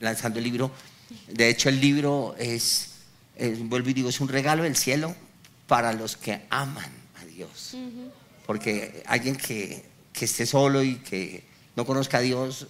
lanzando 0.00 0.38
el 0.38 0.44
libro, 0.44 0.70
de 1.28 1.48
hecho 1.48 1.68
el 1.68 1.80
libro 1.80 2.34
es, 2.38 2.90
vuelvo 3.62 3.90
y 3.90 3.94
digo, 3.94 4.08
es 4.08 4.20
un 4.20 4.28
regalo 4.28 4.62
del 4.62 4.76
cielo 4.76 5.14
para 5.66 5.92
los 5.92 6.16
que 6.16 6.42
aman 6.50 6.90
a 7.20 7.24
Dios, 7.24 7.76
porque 8.46 9.02
alguien 9.06 9.36
que, 9.36 9.84
que 10.12 10.24
esté 10.24 10.46
solo 10.46 10.82
y 10.82 10.96
que 10.96 11.44
no 11.76 11.84
conozca 11.84 12.18
a 12.18 12.20
Dios 12.20 12.66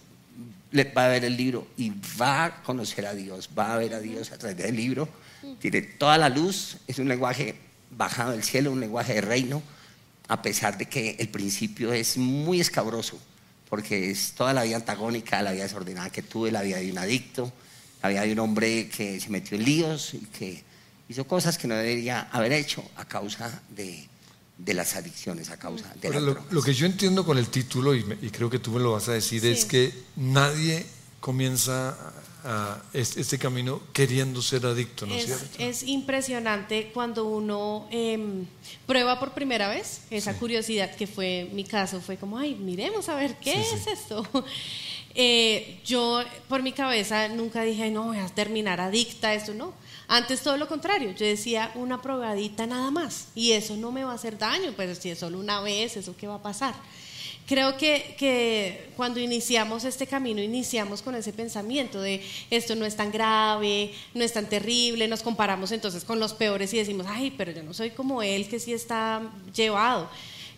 va 0.97 1.07
a 1.07 1.09
ver 1.09 1.25
el 1.25 1.37
libro 1.37 1.67
y 1.77 1.93
va 2.21 2.45
a 2.45 2.63
conocer 2.63 3.07
a 3.07 3.15
Dios, 3.15 3.49
va 3.59 3.75
a 3.75 3.79
ver 3.79 3.95
a 3.95 4.01
Dios 4.01 4.33
a 4.33 4.39
través 4.39 4.57
del 4.57 4.77
libro. 4.77 5.09
Tiene 5.61 5.83
toda 5.83 6.19
la 6.19 6.29
luz, 6.29 6.79
es 6.87 6.99
un 6.99 7.09
lenguaje 7.09 7.55
bajado 7.91 8.33
del 8.33 8.43
cielo, 8.43 8.73
un 8.73 8.81
lenguaje 8.81 9.15
de 9.15 9.21
reino, 9.21 9.63
a 10.29 10.43
pesar 10.43 10.77
de 10.77 10.87
que 10.87 11.17
el 11.19 11.29
principio 11.29 11.93
es 11.93 12.19
muy 12.19 12.61
escabroso, 12.61 13.19
porque 13.69 14.11
es 14.11 14.33
toda 14.33 14.53
la 14.53 14.63
vida 14.65 14.77
antagónica, 14.77 15.43
la 15.43 15.53
vida 15.53 15.63
desordenada 15.63 16.11
que 16.11 16.23
tuve, 16.23 16.51
la 16.51 16.63
vida 16.63 16.79
de 16.79 16.91
un 16.91 16.99
adicto, 16.99 17.53
la 18.03 18.11
vida 18.11 18.23
de 18.23 18.33
un 18.33 18.39
hombre 18.41 18.89
que 18.89 19.21
se 19.21 19.31
metió 19.31 19.57
en 19.57 19.65
líos 19.65 20.15
y 20.15 20.19
que 20.27 20.63
hizo 21.09 21.27
cosas 21.27 21.57
que 21.57 21.67
no 21.67 21.75
debería 21.77 22.29
haber 22.33 22.53
hecho 22.53 22.85
a 22.97 23.05
causa 23.07 23.63
de, 23.71 24.07
de 24.59 24.75
las 24.75 24.97
adicciones 24.97 25.51
a 25.51 25.59
causa 25.59 25.95
de 26.01 26.21
lo, 26.21 26.37
lo, 26.51 26.63
que 26.63 26.75
yo 26.75 26.85
entiendo 26.85 27.25
con 27.25 27.39
el 27.39 27.49
título, 27.49 27.95
y, 27.95 28.03
creo 28.31 28.51
que 28.51 28.59
tú 28.59 28.73
me 28.73 28.81
lo 28.81 28.93
vas 28.93 29.09
a 29.09 29.13
decir, 29.13 29.45
es 29.47 29.65
que 29.65 29.95
nadie 30.17 30.85
comienza 31.21 31.97
este 32.93 33.39
camino 33.39 33.81
queriendo 33.93 34.41
ser 34.41 34.65
adicto, 34.65 35.07
¿no 35.07 35.15
es, 35.15 35.27
cierto? 35.27 35.59
Es 35.59 35.83
impresionante 35.83 36.91
cuando 36.95 37.27
uno 37.27 37.87
em, 37.91 38.47
prueba 38.87 39.19
por 39.19 39.33
primera 39.33 39.69
vez 39.69 40.03
esa 40.11 40.35
curiosidad 40.35 40.95
que 40.95 41.07
fue 41.07 41.51
mi 41.53 41.65
caso, 41.65 42.01
fue 42.01 42.17
como, 42.17 42.39
ay, 42.39 42.55
miremos 42.55 43.09
a 43.09 43.17
ver, 43.17 43.37
¿qué 43.37 43.61
es 43.61 43.87
esto? 43.87 44.27
Eh, 45.21 45.81
yo 45.85 46.23
por 46.49 46.63
mi 46.63 46.71
cabeza 46.71 47.27
nunca 47.29 47.63
dije, 47.63 47.91
no, 47.91 48.05
voy 48.05 48.19
a 48.19 48.27
terminar 48.27 48.81
adicta 48.81 49.29
a 49.31 49.35
esto, 49.35 49.53
no. 49.53 49.73
Antes 50.11 50.41
todo 50.41 50.57
lo 50.57 50.67
contrario, 50.67 51.11
yo 51.11 51.27
decía 51.27 51.71
una 51.75 52.01
probadita 52.01 52.67
nada 52.67 52.91
más 52.91 53.29
y 53.35 53.53
eso 53.53 53.77
no 53.77 53.93
me 53.93 54.05
va 54.05 54.13
a 54.13 54.15
hacer 54.15 54.39
daño, 54.39 54.73
pues 54.75 54.97
si 54.99 55.11
es 55.11 55.19
solo 55.19 55.39
una 55.39 55.61
vez, 55.61 55.99
¿eso 55.99 56.17
qué 56.17 56.27
va 56.27 56.37
a 56.37 56.43
pasar? 56.43 56.75
Creo 57.47 57.77
que, 57.77 58.15
que, 58.19 58.91
cuando 58.97 59.21
iniciamos 59.21 59.85
este 59.85 60.07
camino, 60.07 60.41
iniciamos 60.41 61.03
con 61.03 61.15
ese 61.15 61.35
pensamiento 61.35 62.01
de 62.01 62.23
esto 62.51 62.75
no 62.75 62.87
es 62.87 62.97
tan 62.97 63.13
grave, 63.13 63.93
no 64.15 64.25
es 64.25 64.33
tan 64.33 64.49
terrible, 64.49 65.09
nos 65.09 65.23
comparamos 65.23 65.73
entonces 65.73 66.05
con 66.05 66.19
los 66.19 66.33
peores 66.33 66.73
y 66.73 66.79
decimos, 66.79 67.07
ay, 67.09 67.35
pero 67.37 67.53
yo 67.53 67.63
no 67.63 67.75
soy 67.75 67.91
como 67.91 68.23
él 68.23 68.49
que 68.49 68.61
sí 68.61 68.73
está 68.73 69.21
llevado. 69.55 70.09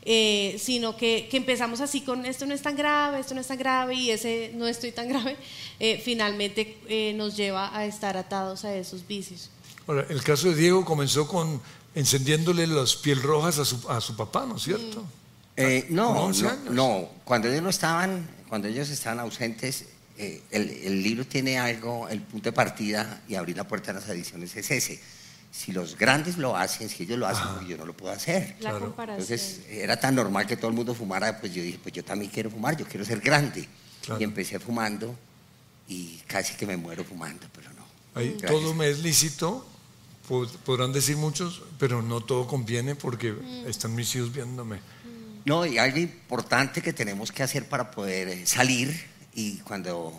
Eh, 0.02 0.56
sino 0.58 0.96
que, 0.96 1.28
que, 1.30 1.36
empezamos 1.36 1.82
así 1.82 2.00
con 2.00 2.24
esto 2.24 2.46
no 2.46 2.54
es 2.54 2.62
tan 2.62 2.74
grave, 2.74 3.20
esto 3.20 3.34
no 3.34 3.42
es 3.42 3.46
tan 3.46 3.58
grave 3.58 3.94
y 3.94 4.10
ese 4.10 4.50
no 4.54 4.66
estoy 4.66 4.92
tan 4.92 5.10
grave, 5.10 5.36
eh, 5.78 6.00
finalmente 6.02 6.78
eh, 6.88 7.12
nos 7.14 7.36
lleva 7.36 7.76
a 7.76 7.84
estar 7.84 8.16
atados 8.16 8.64
a 8.64 8.74
esos 8.74 9.06
vicios. 9.06 9.50
Ahora, 9.86 10.06
el 10.08 10.22
caso 10.22 10.48
de 10.48 10.54
Diego 10.54 10.86
comenzó 10.86 11.28
con 11.28 11.60
encendiéndole 11.94 12.66
las 12.66 12.96
piel 12.96 13.20
rojas 13.20 13.58
a 13.58 13.64
su, 13.66 13.90
a 13.90 14.00
su 14.00 14.16
papá, 14.16 14.46
¿no 14.46 14.56
es 14.56 14.62
cierto? 14.62 15.04
Eh, 15.56 15.86
no, 15.90 16.32
no, 16.70 17.08
cuando 17.24 17.48
ellos 17.48 17.62
no 17.62 17.68
estaban, 17.68 18.26
cuando 18.48 18.68
ellos 18.68 18.88
estaban 18.88 19.20
ausentes, 19.20 19.84
eh, 20.16 20.42
el, 20.50 21.02
libro 21.02 21.26
tiene 21.26 21.58
algo, 21.58 22.08
el 22.08 22.22
punto 22.22 22.48
de 22.48 22.52
partida 22.52 23.22
y 23.28 23.34
abrir 23.34 23.56
la 23.56 23.66
puerta 23.66 23.92
de 23.92 24.00
las 24.00 24.08
adiciones 24.08 24.56
es 24.56 24.70
ese. 24.70 25.00
Si 25.52 25.72
los 25.72 25.96
grandes 25.96 26.38
lo 26.38 26.56
hacen, 26.56 26.88
si 26.88 27.02
ellos 27.02 27.18
lo 27.18 27.26
hacen, 27.26 27.44
pues 27.56 27.68
yo 27.68 27.76
no 27.76 27.84
lo 27.84 27.92
puedo 27.92 28.12
hacer. 28.12 28.56
La 28.60 28.78
comparación. 28.78 29.20
Entonces 29.20 29.62
era 29.68 29.98
tan 29.98 30.14
normal 30.14 30.46
que 30.46 30.56
todo 30.56 30.68
el 30.68 30.76
mundo 30.76 30.94
fumara, 30.94 31.40
pues 31.40 31.52
yo 31.52 31.62
dije, 31.62 31.78
pues 31.82 31.92
yo 31.94 32.04
también 32.04 32.30
quiero 32.30 32.50
fumar, 32.50 32.76
yo 32.76 32.86
quiero 32.86 33.04
ser 33.04 33.20
grande. 33.20 33.68
Y 34.18 34.24
empecé 34.24 34.58
fumando 34.58 35.14
y 35.88 36.18
casi 36.26 36.54
que 36.54 36.66
me 36.66 36.76
muero 36.76 37.04
fumando, 37.04 37.46
pero 37.52 37.70
no. 37.72 37.84
Ahí, 38.14 38.36
todo 38.46 38.74
me 38.74 38.88
es 38.88 39.00
lícito, 39.00 39.66
podrán 40.64 40.92
decir 40.92 41.16
muchos, 41.16 41.62
pero 41.78 42.00
no 42.00 42.20
todo 42.20 42.46
conviene 42.46 42.94
porque 42.94 43.32
mm. 43.32 43.66
están 43.66 43.94
mis 43.94 44.14
hijos 44.14 44.32
viéndome. 44.32 44.80
No, 45.44 45.66
y 45.66 45.78
algo 45.78 45.98
importante 45.98 46.82
que 46.82 46.92
tenemos 46.92 47.32
que 47.32 47.42
hacer 47.42 47.68
para 47.68 47.90
poder 47.90 48.28
eh, 48.28 48.46
salir, 48.46 49.04
y 49.34 49.58
cuando 49.58 50.12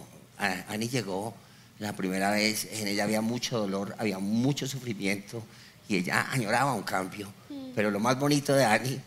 Ani 0.67 0.89
llegó 0.89 1.35
la 1.81 1.93
primera 1.93 2.29
vez, 2.29 2.67
en 2.73 2.87
ella 2.87 3.03
había 3.05 3.21
mucho 3.21 3.57
dolor, 3.57 3.95
había 3.97 4.19
mucho 4.19 4.67
sufrimiento, 4.67 5.43
y 5.89 5.97
ella 5.97 6.27
añoraba 6.31 6.73
un 6.73 6.83
cambio. 6.83 7.33
Mm. 7.49 7.71
Pero 7.75 7.89
lo 7.89 7.99
más 7.99 8.19
bonito 8.19 8.53
de 8.53 8.63
Ani 8.63 8.99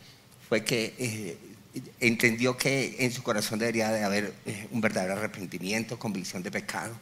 fue 0.49 0.65
que 0.65 0.95
eh, 0.99 1.39
entendió 2.01 2.57
que 2.57 2.97
en 2.99 3.13
su 3.13 3.23
corazón 3.23 3.61
debería 3.61 3.91
de 3.91 4.03
haber 4.03 4.35
eh, 4.45 4.69
un 4.73 4.81
verdadero 4.81 5.15
arrepentimiento, 5.15 5.99
convicción 5.99 6.43
de 6.43 6.51
pecado. 6.51 6.95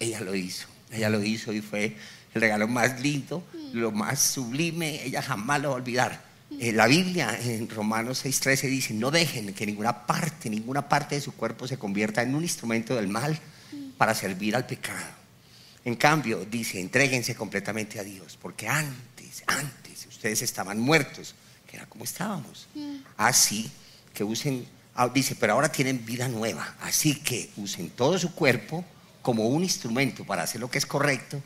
Ella 0.00 0.20
lo 0.20 0.34
hizo, 0.34 0.66
ella 0.90 1.08
lo 1.08 1.22
hizo 1.22 1.52
y 1.52 1.60
fue 1.60 1.96
el 2.34 2.40
regalo 2.40 2.66
más 2.66 3.00
lindo, 3.00 3.44
mm. 3.54 3.78
lo 3.78 3.92
más 3.92 4.20
sublime, 4.20 5.04
ella 5.04 5.22
jamás 5.22 5.62
lo 5.62 5.68
va 5.68 5.74
a 5.76 5.78
olvidar 5.78 6.32
eh, 6.58 6.72
la 6.72 6.86
Biblia 6.86 7.38
en 7.42 7.68
Romanos 7.68 8.24
6:13 8.24 8.68
dice, 8.68 8.94
no 8.94 9.10
dejen 9.10 9.54
que 9.54 9.66
ninguna 9.66 10.06
parte, 10.06 10.50
ninguna 10.50 10.88
parte 10.88 11.14
de 11.14 11.20
su 11.20 11.32
cuerpo 11.32 11.66
se 11.66 11.78
convierta 11.78 12.22
en 12.22 12.34
un 12.34 12.42
instrumento 12.42 12.94
del 12.94 13.08
mal 13.08 13.38
para 14.02 14.16
servir 14.16 14.56
al 14.56 14.66
pecado. 14.66 15.06
En 15.84 15.94
cambio, 15.94 16.44
dice, 16.44 16.80
entréguense 16.80 17.36
completamente 17.36 18.00
a 18.00 18.02
Dios, 18.02 18.36
porque 18.36 18.66
antes, 18.66 19.44
antes 19.46 20.06
ustedes 20.06 20.42
estaban 20.42 20.80
muertos, 20.80 21.36
que 21.68 21.76
era 21.76 21.86
como 21.86 22.02
estábamos. 22.02 22.66
Así 23.16 23.70
que 24.12 24.24
usen, 24.24 24.66
ah, 24.96 25.08
dice, 25.08 25.36
pero 25.36 25.52
ahora 25.52 25.70
tienen 25.70 26.04
vida 26.04 26.26
nueva, 26.26 26.74
así 26.80 27.14
que 27.14 27.50
usen 27.56 27.90
todo 27.90 28.18
su 28.18 28.34
cuerpo 28.34 28.84
como 29.22 29.46
un 29.46 29.62
instrumento 29.62 30.24
para 30.24 30.42
hacer 30.42 30.60
lo 30.60 30.68
que 30.68 30.78
es 30.78 30.86
correcto, 30.86 31.40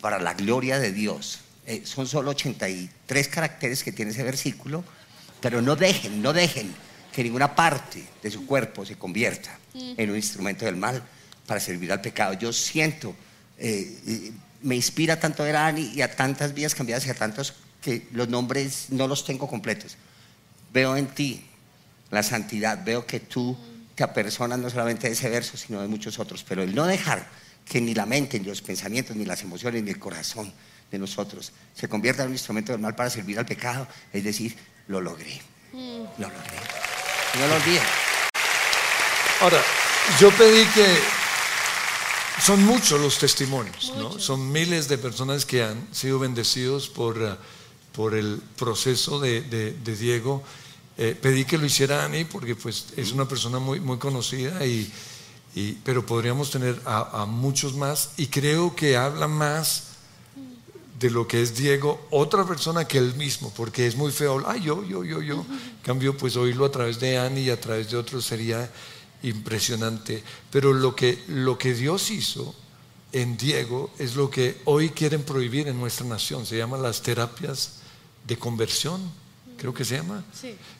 para 0.00 0.18
la 0.18 0.34
gloria 0.34 0.80
de 0.80 0.90
Dios. 0.90 1.38
Eh, 1.66 1.82
son 1.84 2.08
solo 2.08 2.32
83 2.32 3.28
caracteres 3.28 3.84
que 3.84 3.92
tiene 3.92 4.10
ese 4.10 4.24
versículo, 4.24 4.82
pero 5.40 5.62
no 5.62 5.76
dejen, 5.76 6.20
no 6.20 6.32
dejen 6.32 6.74
que 7.12 7.22
ninguna 7.22 7.54
parte 7.54 8.04
de 8.20 8.30
su 8.32 8.44
cuerpo 8.44 8.84
se 8.84 8.96
convierta 8.96 9.56
mm. 9.74 9.92
en 9.98 10.10
un 10.10 10.16
instrumento 10.16 10.64
del 10.64 10.74
mal 10.74 11.00
para 11.46 11.60
servir 11.60 11.92
al 11.92 12.00
pecado. 12.00 12.34
Yo 12.34 12.52
siento, 12.52 13.14
eh, 13.58 14.32
me 14.62 14.74
inspira 14.74 15.18
tanto 15.18 15.42
a 15.42 15.48
Erani 15.48 15.92
y 15.94 16.02
a 16.02 16.14
tantas 16.14 16.54
vías 16.54 16.74
cambiadas 16.74 17.06
y 17.06 17.10
a 17.10 17.14
tantos 17.14 17.54
que 17.80 18.08
los 18.12 18.28
nombres 18.28 18.86
no 18.90 19.06
los 19.06 19.24
tengo 19.24 19.48
completos. 19.48 19.96
Veo 20.72 20.96
en 20.96 21.06
ti 21.06 21.46
la 22.10 22.22
santidad, 22.22 22.84
veo 22.84 23.06
que 23.06 23.20
tú 23.20 23.56
te 23.94 24.04
apersonas 24.04 24.58
no 24.58 24.68
solamente 24.68 25.06
de 25.06 25.14
ese 25.14 25.30
verso, 25.30 25.56
sino 25.56 25.80
de 25.80 25.88
muchos 25.88 26.18
otros, 26.18 26.44
pero 26.46 26.62
el 26.62 26.74
no 26.74 26.84
dejar 26.84 27.26
que 27.64 27.80
ni 27.80 27.94
la 27.94 28.06
mente, 28.06 28.38
ni 28.38 28.46
los 28.46 28.62
pensamientos, 28.62 29.16
ni 29.16 29.24
las 29.24 29.42
emociones, 29.42 29.82
ni 29.82 29.90
el 29.90 29.98
corazón 29.98 30.52
de 30.90 30.98
nosotros 30.98 31.52
se 31.74 31.88
convierta 31.88 32.22
en 32.22 32.28
un 32.28 32.34
instrumento 32.34 32.72
del 32.72 32.80
mal 32.80 32.94
para 32.94 33.10
servir 33.10 33.38
al 33.38 33.46
pecado, 33.46 33.88
es 34.12 34.22
decir, 34.22 34.56
lo 34.88 35.00
logré. 35.00 35.40
Mm. 35.72 36.04
Lo 36.18 36.28
logré. 36.28 36.58
No 37.40 37.48
lo 37.48 37.54
olviden. 37.56 37.82
Ahora, 39.40 39.62
yo 40.20 40.30
pedí 40.30 40.64
que 40.66 40.86
son 42.40 42.64
muchos 42.64 43.00
los 43.00 43.18
testimonios, 43.18 43.92
¿no? 43.96 44.18
Son 44.18 44.52
miles 44.52 44.88
de 44.88 44.98
personas 44.98 45.46
que 45.46 45.62
han 45.62 45.88
sido 45.92 46.18
bendecidos 46.18 46.88
por, 46.88 47.18
uh, 47.18 47.36
por 47.92 48.14
el 48.14 48.40
proceso 48.56 49.18
de, 49.18 49.40
de, 49.42 49.96
Diego. 49.96 50.42
Eh, 50.98 51.16
pedí 51.20 51.44
que 51.44 51.58
lo 51.58 51.66
hiciera 51.66 52.04
Ani 52.04 52.24
porque 52.24 52.54
pues, 52.54 52.86
es 52.96 53.12
una 53.12 53.26
persona 53.26 53.58
muy, 53.58 53.80
muy 53.80 53.98
conocida, 53.98 54.64
y, 54.66 54.90
y 55.54 55.72
pero 55.84 56.04
podríamos 56.04 56.50
tener 56.50 56.80
a, 56.84 57.22
a, 57.22 57.26
muchos 57.26 57.74
más 57.74 58.10
y 58.16 58.26
creo 58.26 58.76
que 58.76 58.96
habla 58.96 59.28
más 59.28 59.84
de 60.98 61.10
lo 61.10 61.26
que 61.28 61.42
es 61.42 61.56
Diego 61.56 62.06
otra 62.10 62.46
persona 62.46 62.86
que 62.86 62.98
él 62.98 63.14
mismo, 63.14 63.52
porque 63.54 63.86
es 63.86 63.96
muy 63.96 64.12
feo, 64.12 64.42
ay, 64.46 64.62
yo, 64.62 64.84
yo, 64.84 65.04
yo, 65.04 65.20
yo. 65.20 65.44
En 65.50 65.82
cambio, 65.82 66.16
pues 66.16 66.36
oírlo 66.36 66.64
a 66.64 66.70
través 66.70 66.98
de 67.00 67.18
Annie 67.18 67.44
y 67.44 67.50
a 67.50 67.60
través 67.60 67.90
de 67.90 67.96
otros 67.96 68.24
sería 68.24 68.70
impresionante. 69.22 70.22
Pero 70.50 70.72
lo 70.72 70.94
que, 70.94 71.22
lo 71.28 71.58
que 71.58 71.74
Dios 71.74 72.10
hizo 72.10 72.54
en 73.12 73.36
Diego 73.36 73.90
es 73.98 74.14
lo 74.16 74.30
que 74.30 74.60
hoy 74.64 74.90
quieren 74.90 75.22
prohibir 75.22 75.68
en 75.68 75.78
nuestra 75.78 76.06
nación, 76.06 76.44
se 76.44 76.58
llaman 76.58 76.82
las 76.82 77.02
terapias 77.02 77.76
de 78.26 78.36
conversión, 78.36 79.00
creo 79.56 79.72
que 79.72 79.84
se 79.84 79.96
llama. 79.96 80.22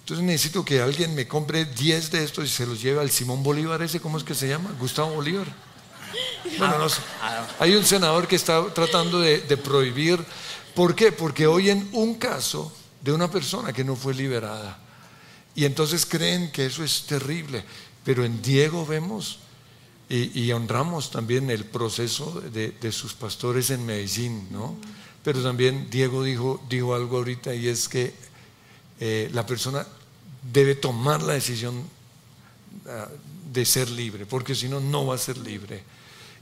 Entonces 0.01 0.25
necesito 0.25 0.65
que 0.65 0.81
alguien 0.81 1.15
me 1.15 1.27
compre 1.27 1.65
10 1.65 2.11
de 2.11 2.25
estos 2.25 2.45
y 2.45 2.49
se 2.49 2.67
los 2.67 2.83
lleve 2.83 3.01
al 3.01 3.11
Simón 3.11 3.43
Bolívar, 3.43 3.81
ese, 3.83 4.01
¿cómo 4.01 4.19
es 4.19 4.25
que 4.25 4.35
se 4.35 4.49
llama? 4.49 4.75
Gustavo 4.79 5.15
Bolívar. 5.15 5.47
Bueno, 6.59 6.79
no 6.79 6.87
Hay 7.59 7.75
un 7.75 7.85
senador 7.85 8.29
que 8.29 8.37
está 8.37 8.73
tratando 8.73 9.21
de, 9.21 9.41
prohibir. 9.57 10.25
¿Por 10.75 10.95
qué? 10.95 11.11
Porque 11.11 11.47
oyen 11.47 11.89
un 11.93 12.15
caso 12.15 12.73
de 13.01 13.13
una 13.13 13.31
persona 13.31 13.73
que 13.73 13.85
no 13.85 13.97
fue 13.97 14.15
liberada. 14.15 14.79
Y 15.55 15.65
entonces 15.65 16.07
creen 16.07 16.53
que 16.53 16.67
eso 16.67 16.85
es 16.85 17.03
terrible. 17.03 17.65
Pero 18.07 18.25
en 18.25 18.41
Diego 18.41 18.87
vemos 18.87 19.41
y, 20.09 20.51
honramos 20.53 21.11
también 21.11 21.51
el 21.51 21.65
proceso 21.65 22.41
de, 22.41 22.93
sus 22.93 23.13
pastores 23.13 23.71
en 23.71 23.85
Medellín, 23.85 24.47
¿no? 24.51 24.77
Pero 25.23 25.43
también 25.43 25.91
Diego 25.91 26.23
dijo, 26.23 26.65
dijo 26.71 26.95
algo 26.95 27.19
ahorita 27.19 27.55
y 27.55 27.67
es 27.67 27.89
que 27.89 28.15
eh, 29.01 29.29
la 29.35 29.45
persona 29.45 29.85
debe 30.53 30.77
tomar 30.77 31.21
la 31.23 31.35
decisión 31.35 31.83
ah, 32.87 33.09
de 33.53 33.65
ser 33.65 33.91
libre, 33.91 34.25
porque 34.25 34.55
si 34.55 34.69
no, 34.69 34.79
no 34.79 35.05
va 35.05 35.17
a 35.17 35.19
ser 35.19 35.37
libre 35.39 35.83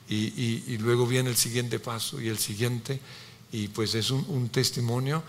y, 0.09 0.77
luego 0.79 1.07
viene 1.07 1.31
el 1.31 1.37
siguiente 1.37 1.79
paso 1.79 2.21
y 2.21 2.29
el 2.29 2.39
siguiente, 2.39 3.01
y 3.53 3.69
pues 3.69 3.95
es 3.95 4.11
un, 4.11 4.49
testimonio. 4.49 5.23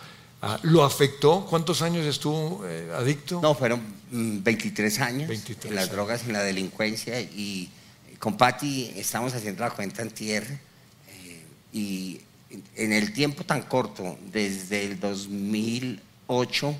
Ah, 0.47 0.59
¿Lo 0.61 0.83
afectó? 0.83 1.43
¿Cuántos 1.49 1.81
años 1.81 2.05
estuvo 2.05 2.63
eh, 2.67 2.91
adicto? 2.95 3.41
No, 3.41 3.55
fueron 3.55 3.81
23 4.11 4.99
mm, 4.99 5.01
años 5.01 5.31
en 5.63 5.73
las 5.73 5.89
drogas, 5.89 6.21
en 6.27 6.33
la 6.33 6.43
delincuencia, 6.43 7.19
y 7.19 7.71
con 8.19 8.37
Patti 8.37 8.93
estamos 8.95 9.33
haciendo 9.33 9.63
la 9.63 9.71
cuenta 9.71 10.03
en 10.03 10.11
tierra, 10.11 10.55
eh, 11.09 11.43
y 11.73 12.21
en 12.75 12.93
el 12.93 13.11
tiempo 13.11 13.43
tan 13.43 13.63
corto, 13.63 14.19
desde 14.31 14.85
el 14.85 14.99
2008, 14.99 16.75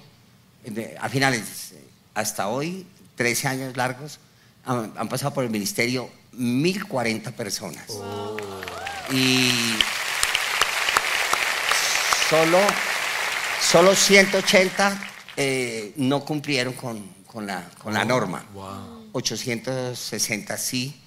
a 1.00 1.10
finales 1.10 1.74
hasta 2.14 2.50
hoy, 2.50 2.86
13 3.16 3.48
años 3.48 3.76
largos, 3.76 4.20
han 4.64 5.10
pasado 5.10 5.34
por 5.34 5.44
el 5.44 5.50
ministerio 5.50 6.08
1040 6.34 7.32
personas. 7.32 7.88
Y 9.12 9.50
solo, 12.30 12.60
solo 13.66 13.96
180 13.96 15.02
eh, 15.38 15.94
no 15.98 16.24
cumplieron 16.24 16.74
con, 16.74 17.02
la, 17.46 17.68
con 17.82 17.94
la, 17.94 18.06
norma. 18.06 18.46
860 19.12 20.58
sí. 20.58 21.02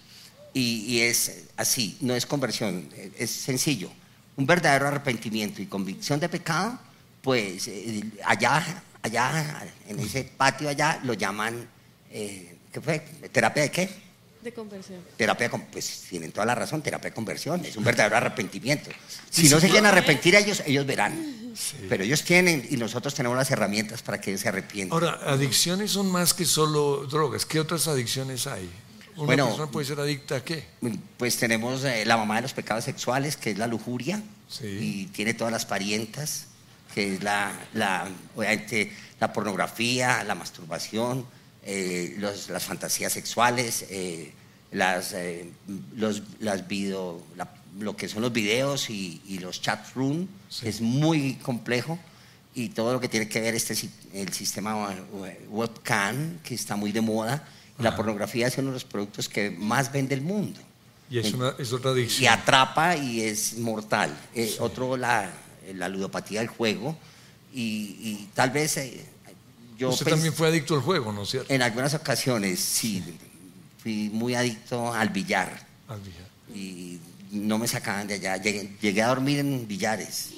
Y, 0.54 1.00
es 1.00 1.44
así, 1.56 1.96
no 2.00 2.16
es 2.16 2.26
conversión, 2.26 2.88
es 3.16 3.30
sencillo. 3.30 3.90
Un 4.36 4.44
verdadero 4.44 4.88
arrepentimiento 4.88 5.62
y 5.62 5.66
convicción 5.66 6.18
de 6.18 6.28
pecado, 6.28 6.78
pues 7.22 7.68
eh, 7.68 8.02
allá, 8.24 8.82
allá, 9.02 9.64
en 9.86 10.00
ese 10.00 10.24
patio 10.24 10.68
allá, 10.68 11.00
lo 11.04 11.14
llaman, 11.14 11.68
eh, 12.10 12.56
¿qué 12.72 12.80
fue? 12.80 12.98
¿Terapia 13.30 13.62
de 13.64 13.70
qué? 13.70 14.07
De 14.42 14.52
conversión. 14.52 15.00
Terapia, 15.16 15.50
pues 15.50 16.04
tienen 16.08 16.30
toda 16.30 16.46
la 16.46 16.54
razón, 16.54 16.80
terapia 16.80 17.10
de 17.10 17.14
conversión, 17.14 17.64
es 17.64 17.76
un 17.76 17.84
verdadero 17.84 18.16
arrepentimiento. 18.16 18.90
Si 19.30 19.48
no 19.48 19.58
se 19.58 19.66
quieren 19.66 19.86
arrepentir 19.86 20.34
ellos, 20.36 20.62
ellos 20.64 20.86
verán. 20.86 21.54
Pero 21.88 22.04
ellos 22.04 22.22
tienen 22.22 22.66
y 22.70 22.76
nosotros 22.76 23.14
tenemos 23.14 23.36
las 23.36 23.50
herramientas 23.50 24.02
para 24.02 24.20
que 24.20 24.30
ellos 24.30 24.42
se 24.42 24.48
arrepientan. 24.48 24.92
Ahora, 24.94 25.18
adicciones 25.26 25.90
son 25.90 26.10
más 26.10 26.34
que 26.34 26.44
solo 26.44 27.06
drogas. 27.06 27.44
¿Qué 27.44 27.58
otras 27.58 27.88
adicciones 27.88 28.46
hay? 28.46 28.70
¿Una 29.16 29.26
bueno, 29.26 29.46
persona 29.46 29.68
puede 29.68 29.86
ser 29.86 29.98
adicta 29.98 30.36
a 30.36 30.44
qué? 30.44 30.64
Pues 31.16 31.36
tenemos 31.36 31.82
eh, 31.84 32.04
la 32.06 32.16
mamá 32.16 32.36
de 32.36 32.42
los 32.42 32.52
pecados 32.52 32.84
sexuales, 32.84 33.36
que 33.36 33.50
es 33.50 33.58
la 33.58 33.66
lujuria, 33.66 34.22
y 34.62 35.06
tiene 35.06 35.34
todas 35.34 35.52
las 35.52 35.66
parientas, 35.66 36.46
que 36.94 37.14
es 37.14 37.22
la, 37.24 37.52
la, 37.74 38.08
la 39.18 39.32
pornografía, 39.32 40.22
la 40.22 40.36
masturbación, 40.36 41.26
eh, 41.70 42.16
las 42.18 42.64
fantasías 42.64 43.12
sexuales, 43.12 43.84
eh, 43.90 44.32
las, 44.70 45.12
eh, 45.12 45.50
los, 45.94 46.22
las 46.40 46.66
video, 46.66 47.22
lo 47.78 47.94
que 47.94 48.08
son 48.08 48.22
los 48.22 48.32
videos 48.32 48.88
y, 48.88 49.38
los 49.42 49.60
chat 49.60 49.86
room, 49.94 50.26
es 50.62 50.80
muy 50.80 51.34
complejo 51.34 51.98
y 52.54 52.70
todo 52.70 52.94
lo 52.94 53.00
que 53.00 53.08
tiene 53.10 53.28
que 53.28 53.42
ver 53.42 53.54
este 53.54 53.74
el 54.14 54.32
sistema 54.32 54.96
webcam 55.50 56.38
que 56.38 56.54
está 56.54 56.74
muy 56.74 56.90
de 56.90 57.02
moda. 57.02 57.46
La 57.78 57.94
pornografía 57.94 58.46
es 58.46 58.56
uno 58.56 58.68
de 58.68 58.72
los 58.72 58.84
productos 58.86 59.28
que 59.28 59.50
más 59.50 59.92
vende 59.92 60.14
el 60.14 60.22
mundo. 60.22 60.58
Y 61.10 61.18
es, 61.18 61.34
una, 61.34 61.54
es 61.58 61.70
otra 61.74 61.90
adicción. 61.90 62.24
Y 62.24 62.26
atrapa 62.28 62.96
y 62.96 63.20
es 63.20 63.58
mortal. 63.58 64.18
otro, 64.58 64.96
la, 64.96 65.30
la, 65.74 65.90
ludopatía 65.90 66.40
del 66.40 66.48
juego. 66.48 66.96
Y, 67.52 68.26
tal 68.32 68.52
vez 68.52 68.78
Usted 69.86 70.06
también 70.06 70.32
fue 70.32 70.48
adicto 70.48 70.74
al 70.74 70.80
juego, 70.80 71.12
¿no 71.12 71.22
es 71.22 71.30
cierto? 71.30 71.52
En 71.52 71.62
algunas 71.62 71.94
ocasiones, 71.94 72.58
sí. 72.58 73.02
Fui 73.82 74.10
muy 74.12 74.34
adicto 74.34 74.92
al 74.92 75.10
billar. 75.10 75.66
Al 75.86 76.00
billar. 76.00 76.26
Y 76.54 76.98
no 77.30 77.58
me 77.58 77.68
sacaban 77.68 78.08
de 78.08 78.14
allá. 78.14 78.36
Llegué, 78.36 79.02
a 79.02 79.08
dormir 79.08 79.38
en 79.38 79.68
billares. 79.68 80.30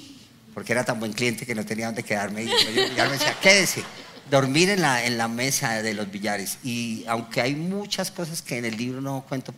Porque 0.53 0.73
era 0.73 0.83
tan 0.83 0.99
buen 0.99 1.13
cliente 1.13 1.45
que 1.45 1.55
no 1.55 1.65
tenía 1.65 1.87
dónde 1.87 2.03
quedarme. 2.03 2.43
Y 2.43 2.47
yo, 2.47 3.05
me 3.05 3.11
decía, 3.11 3.35
quédese. 3.41 3.83
Dormir 4.29 4.69
en 4.69 4.81
la, 4.81 5.03
en 5.05 5.17
la 5.17 5.27
mesa 5.27 5.81
de 5.81 5.93
los 5.93 6.11
billares. 6.11 6.59
Y 6.63 7.03
aunque 7.07 7.41
hay 7.41 7.55
muchas 7.55 8.11
cosas 8.11 8.41
que 8.41 8.57
en 8.57 8.65
el 8.65 8.77
libro 8.77 9.01
no 9.01 9.25
cuento, 9.27 9.53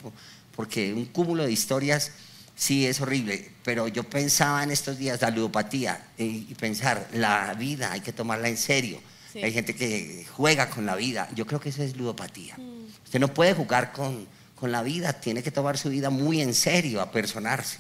porque 0.56 0.94
un 0.94 1.06
cúmulo 1.06 1.44
de 1.44 1.52
historias 1.52 2.12
sí 2.56 2.86
es 2.86 3.02
horrible, 3.02 3.52
pero 3.64 3.88
yo 3.88 4.04
pensaba 4.04 4.64
en 4.64 4.72
estos 4.72 4.98
días 4.98 5.22
la 5.22 5.32
ludopatía 5.32 6.08
y 6.18 6.54
pensar, 6.56 7.08
la 7.14 7.54
vida 7.56 7.92
hay 7.92 8.02
que 8.02 8.14
tomarla 8.14 8.48
en 8.48 8.58
serio 8.58 9.00
hay 9.42 9.52
gente 9.52 9.76
que 9.76 10.26
juega 10.32 10.70
con 10.70 10.86
la 10.86 10.96
vida. 10.96 11.30
Yo 11.34 11.48
creo 11.48 11.60
que 11.60 11.70
eso 11.70 11.84
es 11.84 11.96
ludopatía. 11.96 12.56
Mm. 12.58 12.86
Usted 13.06 13.20
no 13.20 13.34
puede 13.34 13.54
jugar 13.54 13.92
con, 13.92 14.28
con, 14.56 14.72
la 14.72 14.84
vida, 14.84 15.14
tiene 15.14 15.42
que 15.42 15.52
tomar 15.52 15.78
su 15.78 15.90
vida 15.90 16.10
muy 16.10 16.42
en 16.42 16.54
serio, 16.54 17.02
apersonarse 17.02 17.80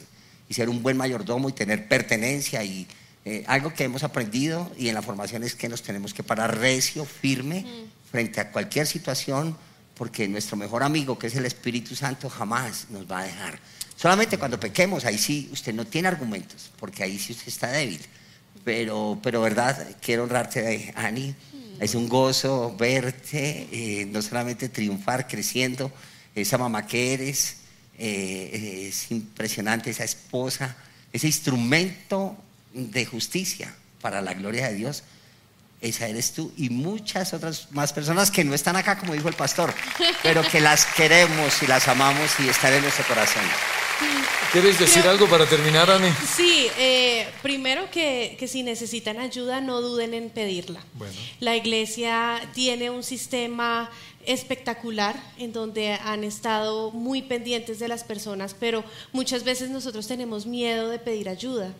y 0.49 0.53
ser 0.53 0.69
un 0.69 0.81
buen 0.81 0.97
mayordomo 0.97 1.49
y 1.49 1.53
tener 1.53 1.87
pertenencia 1.87 2.63
y 2.63 2.87
eh, 3.25 3.43
algo 3.47 3.73
que 3.73 3.83
hemos 3.83 4.03
aprendido 4.03 4.69
y 4.77 4.89
en 4.89 4.95
la 4.95 5.01
formación 5.01 5.43
es 5.43 5.55
que 5.55 5.69
nos 5.69 5.81
tenemos 5.81 6.13
que 6.13 6.23
parar 6.23 6.57
recio, 6.57 7.05
firme, 7.05 7.61
mm. 7.61 8.09
frente 8.11 8.41
a 8.41 8.51
cualquier 8.51 8.87
situación, 8.87 9.55
porque 9.95 10.27
nuestro 10.27 10.57
mejor 10.57 10.83
amigo, 10.83 11.17
que 11.17 11.27
es 11.27 11.35
el 11.35 11.45
Espíritu 11.45 11.95
Santo, 11.95 12.29
jamás 12.29 12.87
nos 12.89 13.09
va 13.09 13.19
a 13.19 13.23
dejar. 13.25 13.59
Solamente 13.95 14.37
cuando 14.37 14.59
pequemos, 14.59 15.05
ahí 15.05 15.17
sí 15.17 15.49
usted 15.53 15.73
no 15.73 15.85
tiene 15.85 16.07
argumentos, 16.07 16.71
porque 16.79 17.03
ahí 17.03 17.19
sí 17.19 17.33
usted 17.33 17.47
está 17.47 17.67
débil 17.67 18.01
pero, 18.63 19.19
pero 19.21 19.41
verdad, 19.41 19.87
quiero 20.01 20.23
honrarte, 20.23 20.93
Ani. 20.95 21.35
Es 21.79 21.95
un 21.95 22.07
gozo 22.07 22.75
verte, 22.77 23.67
eh, 23.71 24.05
no 24.05 24.21
solamente 24.21 24.69
triunfar, 24.69 25.27
creciendo, 25.27 25.91
esa 26.33 26.57
mamá 26.57 26.87
que 26.87 27.13
eres, 27.13 27.57
eh, 27.97 28.87
es 28.89 29.11
impresionante 29.11 29.89
esa 29.89 30.03
esposa, 30.03 30.75
ese 31.11 31.27
instrumento 31.27 32.37
de 32.73 33.05
justicia 33.05 33.73
para 34.01 34.21
la 34.21 34.33
gloria 34.33 34.67
de 34.69 34.75
Dios. 34.75 35.03
Esa 35.81 36.07
eres 36.07 36.31
tú 36.31 36.53
y 36.55 36.69
muchas 36.69 37.33
otras 37.33 37.67
más 37.71 37.91
personas 37.91 38.31
que 38.31 38.45
no 38.45 38.53
están 38.53 38.77
acá, 38.77 38.97
como 38.97 39.13
dijo 39.13 39.27
el 39.27 39.35
pastor, 39.35 39.73
pero 40.21 40.41
que 40.49 40.61
las 40.61 40.85
queremos 40.85 41.61
y 41.61 41.67
las 41.67 41.87
amamos 41.89 42.31
y 42.39 42.47
están 42.47 42.73
en 42.73 42.81
nuestro 42.83 43.05
corazón. 43.05 43.43
¿Quieres 44.51 44.77
decir 44.77 45.07
algo 45.07 45.27
para 45.27 45.47
terminar, 45.47 45.89
Ani? 45.89 46.09
Sí, 46.35 46.67
eh, 46.77 47.27
primero 47.41 47.89
que, 47.89 48.35
que, 48.37 48.47
si 48.47 48.61
necesitan 48.61 49.19
ayuda 49.19 49.61
no 49.61 49.81
duden 49.81 50.13
en 50.13 50.29
pedirla. 50.29 50.79
Bueno. 50.93 51.15
La 51.39 51.55
iglesia 51.55 52.39
tiene 52.53 52.91
un 52.91 53.01
sistema 53.01 53.89
espectacular 54.25 55.15
en 55.37 55.53
donde 55.53 55.93
han 55.93 56.23
estado 56.23 56.91
muy 56.91 57.23
pendientes 57.23 57.79
de 57.79 57.87
las 57.87 58.03
personas, 58.03 58.55
pero 58.59 58.83
muchas 59.11 59.43
veces 59.43 59.69
nosotros 59.69 60.07
tenemos 60.07 60.45
miedo 60.45 60.89
de 60.89 60.99
pedir 60.99 61.29
ayuda. 61.29 61.73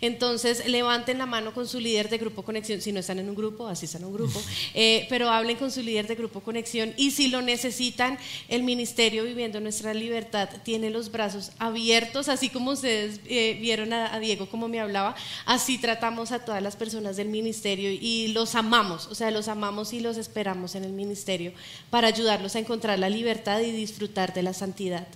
Entonces, 0.00 0.66
levanten 0.66 1.18
la 1.18 1.26
mano 1.26 1.54
con 1.54 1.66
su 1.66 1.80
líder 1.80 2.08
de 2.08 2.18
Grupo 2.18 2.42
Conexión, 2.42 2.80
si 2.80 2.92
no 2.92 3.00
están 3.00 3.18
en 3.18 3.28
un 3.28 3.34
grupo, 3.34 3.66
así 3.66 3.86
están 3.86 4.02
en 4.02 4.08
un 4.08 4.14
grupo, 4.14 4.42
eh, 4.74 5.06
pero 5.08 5.30
hablen 5.30 5.56
con 5.56 5.70
su 5.70 5.82
líder 5.82 6.06
de 6.06 6.14
Grupo 6.14 6.40
Conexión. 6.40 6.92
Y 6.96 7.10
si 7.10 7.28
lo 7.28 7.42
necesitan, 7.42 8.18
el 8.48 8.62
Ministerio 8.62 9.24
Viviendo 9.24 9.60
Nuestra 9.60 9.94
Libertad 9.94 10.48
tiene 10.64 10.90
los 10.90 11.10
brazos 11.10 11.52
abiertos, 11.58 12.28
así 12.28 12.48
como 12.48 12.72
ustedes 12.72 13.20
eh, 13.26 13.58
vieron 13.60 13.92
a, 13.92 14.18
Diego 14.18 14.48
como 14.48 14.68
me 14.68 14.80
hablaba, 14.80 15.14
así 15.44 15.78
tratamos 15.78 16.32
a 16.32 16.40
todas 16.40 16.62
las 16.62 16.76
personas 16.76 17.16
del 17.16 17.28
ministerio 17.28 17.90
y 17.90 18.28
los 18.28 18.54
amamos, 18.54 19.06
o 19.06 19.14
sea, 19.14 19.30
los 19.30 19.48
amamos 19.48 19.92
y 19.92 20.00
los 20.00 20.16
esperamos 20.16 20.74
en 20.74 20.84
el 20.84 20.92
ministerio 20.92 21.52
para 21.90 22.08
ayudarlos 22.08 22.56
a 22.56 22.58
encontrar 22.58 22.98
la 22.98 23.10
libertad 23.10 23.60
y 23.60 23.70
disfrutar 23.70 24.32
de 24.32 24.42
la 24.42 24.52
santidad. 24.52 25.06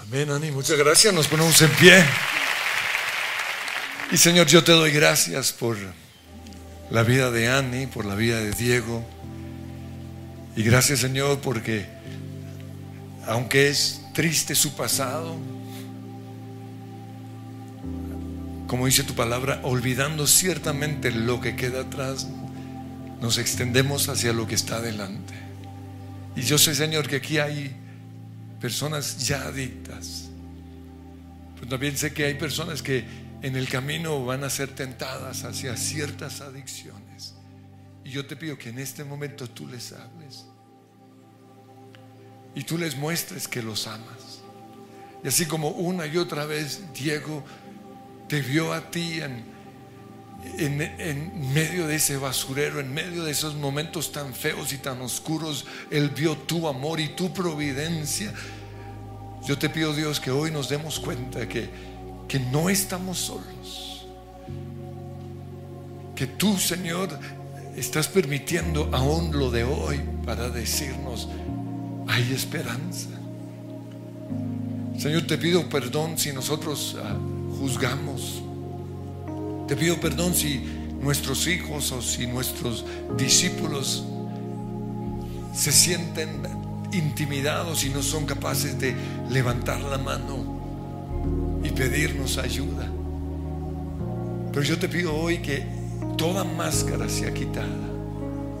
Amén, 0.00 0.30
Ani, 0.30 0.50
muchas 0.50 0.76
gracias, 0.76 1.12
nos 1.14 1.26
ponemos 1.28 1.60
en 1.62 1.70
pie. 1.70 2.04
Y 4.12 4.18
Señor, 4.18 4.46
yo 4.46 4.62
te 4.62 4.70
doy 4.70 4.92
gracias 4.92 5.52
por 5.52 5.76
la 6.90 7.02
vida 7.02 7.32
de 7.32 7.48
Annie, 7.48 7.88
por 7.88 8.04
la 8.04 8.14
vida 8.14 8.38
de 8.38 8.52
Diego. 8.52 9.04
Y 10.54 10.62
gracias 10.62 11.00
Señor 11.00 11.40
porque 11.40 11.86
aunque 13.26 13.68
es 13.68 14.02
triste 14.14 14.54
su 14.54 14.76
pasado, 14.76 15.36
como 18.68 18.86
dice 18.86 19.02
tu 19.02 19.14
palabra, 19.14 19.60
olvidando 19.64 20.28
ciertamente 20.28 21.10
lo 21.10 21.40
que 21.40 21.56
queda 21.56 21.80
atrás, 21.80 22.28
nos 23.20 23.38
extendemos 23.38 24.08
hacia 24.08 24.32
lo 24.32 24.46
que 24.46 24.54
está 24.54 24.76
adelante. 24.76 25.34
Y 26.36 26.42
yo 26.42 26.58
sé, 26.58 26.76
Señor, 26.76 27.08
que 27.08 27.16
aquí 27.16 27.38
hay 27.38 27.74
personas 28.60 29.26
ya 29.26 29.42
adictas. 29.42 30.28
Pero 31.56 31.68
también 31.68 31.96
sé 31.96 32.12
que 32.12 32.26
hay 32.26 32.34
personas 32.34 32.82
que 32.82 33.25
en 33.46 33.54
el 33.54 33.68
camino 33.68 34.24
van 34.24 34.42
a 34.42 34.50
ser 34.50 34.74
tentadas 34.74 35.44
hacia 35.44 35.76
ciertas 35.76 36.40
adicciones. 36.40 37.34
Y 38.04 38.10
yo 38.10 38.26
te 38.26 38.34
pido 38.34 38.58
que 38.58 38.70
en 38.70 38.80
este 38.80 39.04
momento 39.04 39.48
tú 39.48 39.68
les 39.68 39.92
hables. 39.92 40.46
Y 42.56 42.64
tú 42.64 42.76
les 42.76 42.96
muestres 42.96 43.46
que 43.46 43.62
los 43.62 43.86
amas. 43.86 44.40
Y 45.22 45.28
así 45.28 45.46
como 45.46 45.68
una 45.68 46.06
y 46.06 46.16
otra 46.16 46.44
vez 46.44 46.92
Diego 46.92 47.44
te 48.28 48.42
vio 48.42 48.72
a 48.72 48.90
ti 48.90 49.20
en, 49.20 49.44
en, 50.58 51.54
medio 51.54 51.86
de 51.86 51.94
ese 51.94 52.16
basurero, 52.16 52.80
en 52.80 52.92
medio 52.92 53.22
de 53.22 53.30
esos 53.30 53.54
momentos 53.54 54.10
tan 54.10 54.34
feos 54.34 54.72
y 54.72 54.78
tan 54.78 55.00
oscuros, 55.02 55.66
Él 55.92 56.10
vio 56.10 56.36
tu 56.36 56.66
amor 56.66 56.98
y 56.98 57.10
tu 57.10 57.32
providencia. 57.32 58.34
Yo 59.46 59.56
te 59.56 59.68
pido 59.68 59.94
Dios 59.94 60.18
que 60.18 60.32
hoy 60.32 60.50
nos 60.50 60.68
demos 60.68 60.98
cuenta 60.98 61.48
que 61.48 61.95
que 62.28 62.38
no 62.38 62.68
estamos 62.68 63.18
solos. 63.18 64.06
Que 66.14 66.26
tú, 66.26 66.56
Señor, 66.56 67.08
estás 67.76 68.08
permitiendo 68.08 68.88
aún 68.92 69.38
lo 69.38 69.50
de 69.50 69.64
hoy 69.64 70.00
para 70.24 70.48
decirnos, 70.48 71.28
hay 72.08 72.32
esperanza. 72.32 73.10
Señor, 74.98 75.26
te 75.26 75.36
pido 75.36 75.68
perdón 75.68 76.16
si 76.16 76.32
nosotros 76.32 76.96
ah, 76.98 77.16
juzgamos. 77.58 78.42
Te 79.68 79.76
pido 79.76 80.00
perdón 80.00 80.34
si 80.34 80.64
nuestros 81.00 81.46
hijos 81.46 81.92
o 81.92 82.00
si 82.00 82.26
nuestros 82.26 82.84
discípulos 83.18 84.04
se 85.54 85.70
sienten 85.70 86.42
intimidados 86.92 87.84
y 87.84 87.90
no 87.90 88.02
son 88.02 88.24
capaces 88.24 88.78
de 88.78 88.94
levantar 89.28 89.80
la 89.80 89.98
mano 89.98 90.55
pedirnos 91.76 92.38
ayuda. 92.38 92.90
Pero 94.52 94.62
yo 94.62 94.78
te 94.78 94.88
pido 94.88 95.14
hoy 95.14 95.38
que 95.38 95.64
toda 96.16 96.42
máscara 96.42 97.08
sea 97.08 97.32
quitada, 97.32 97.68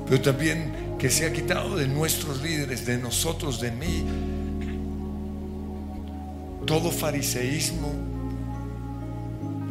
pero 0.06 0.20
también 0.20 0.96
que 0.98 1.10
sea 1.10 1.32
quitado 1.32 1.76
de 1.76 1.88
nuestros 1.88 2.42
líderes, 2.42 2.86
de 2.86 2.98
nosotros, 2.98 3.60
de 3.60 3.70
mí, 3.70 4.04
todo 6.66 6.90
fariseísmo, 6.90 7.92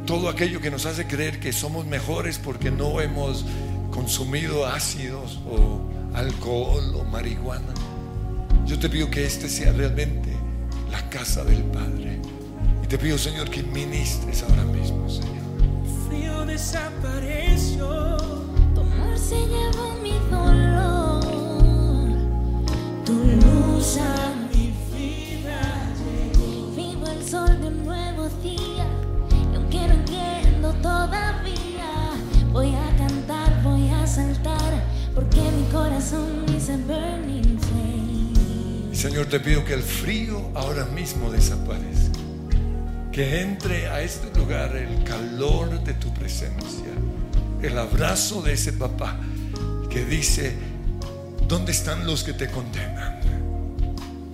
todo 0.06 0.30
aquello 0.30 0.62
que 0.62 0.72
nos 0.72 0.86
hace 0.86 1.06
creer 1.06 1.39
que 1.39 1.52
somos 1.52 1.86
mejores 1.86 2.39
porque 2.39 2.72
no 2.72 3.02
hemos 3.02 3.46
consumido 3.91 4.66
ácidos 4.66 5.39
o 5.50 5.82
alcohol 6.14 6.96
o 6.96 7.04
marihuana. 7.04 7.74
Yo 8.66 8.80
te 8.80 8.89
pido 8.89 9.10
que 9.10 9.26
este 9.26 9.48
sea 9.50 9.72
realmente 9.74 10.30
la 10.91 11.10
casa 11.10 11.43
del 11.43 11.64
Padre. 11.64 12.14
Y 12.86 12.88
te 12.88 13.00
pido, 13.00 13.18
Señor, 13.18 13.50
que 13.50 13.64
ministres 13.64 14.44
ahora 14.44 14.64
mismo, 14.66 15.10
Señor. 15.10 15.42
frío 16.08 16.46
desapareció, 16.46 18.16
tu 18.76 18.82
amor 18.82 19.18
se 19.18 19.38
llevó 19.38 19.96
mi 20.04 20.12
dolor, 20.30 21.26
tu 23.04 23.14
luz 23.14 23.98
a 23.98 24.36
mi 24.54 24.72
vida 24.96 25.92
llegó. 25.98 26.76
Vivo 26.76 27.08
el 27.08 27.28
sol 27.28 27.60
de 27.60 27.70
un 27.70 27.86
nuevo 27.86 28.30
día, 28.44 28.86
y 29.32 29.56
aunque 29.56 29.80
no 29.80 29.94
entiendo 29.96 30.72
todavía, 30.74 31.90
voy 32.54 32.76
a 32.76 32.98
cantar, 33.00 33.64
voy 33.64 33.90
a 33.90 34.06
saltar, 34.06 34.84
porque 35.16 35.42
mi 35.42 35.64
corazón 35.72 36.46
dice 36.46 36.78
burning 36.78 37.58
flame. 37.58 38.96
Señor, 38.96 39.26
te 39.26 39.40
pido 39.40 39.66
que 39.66 39.74
el 39.74 39.82
frío 39.82 40.52
ahora 40.54 40.86
mismo 40.86 41.32
desaparezca. 41.32 41.95
Que 43.16 43.39
entre 43.39 43.88
a 43.88 44.01
este 44.01 44.38
lugar 44.38 44.76
el 44.76 45.05
calor 45.05 45.82
de 45.86 45.93
tu 45.93 46.13
presencia. 46.13 46.91
El 47.61 47.78
abrazo 47.78 48.41
de 48.41 48.51
ese 48.51 48.74
papá 48.74 49.18
que 49.89 50.03
dice, 50.03 50.53
¿dónde 51.47 51.72
están 51.72 52.05
los 52.05 52.26
que 52.26 52.34
te 52.34 52.51
condenan? 52.51 53.22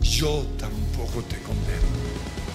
Yo 0.01 0.47
tampoco 0.57 1.21
te 1.29 1.37
condeno. 1.43 2.00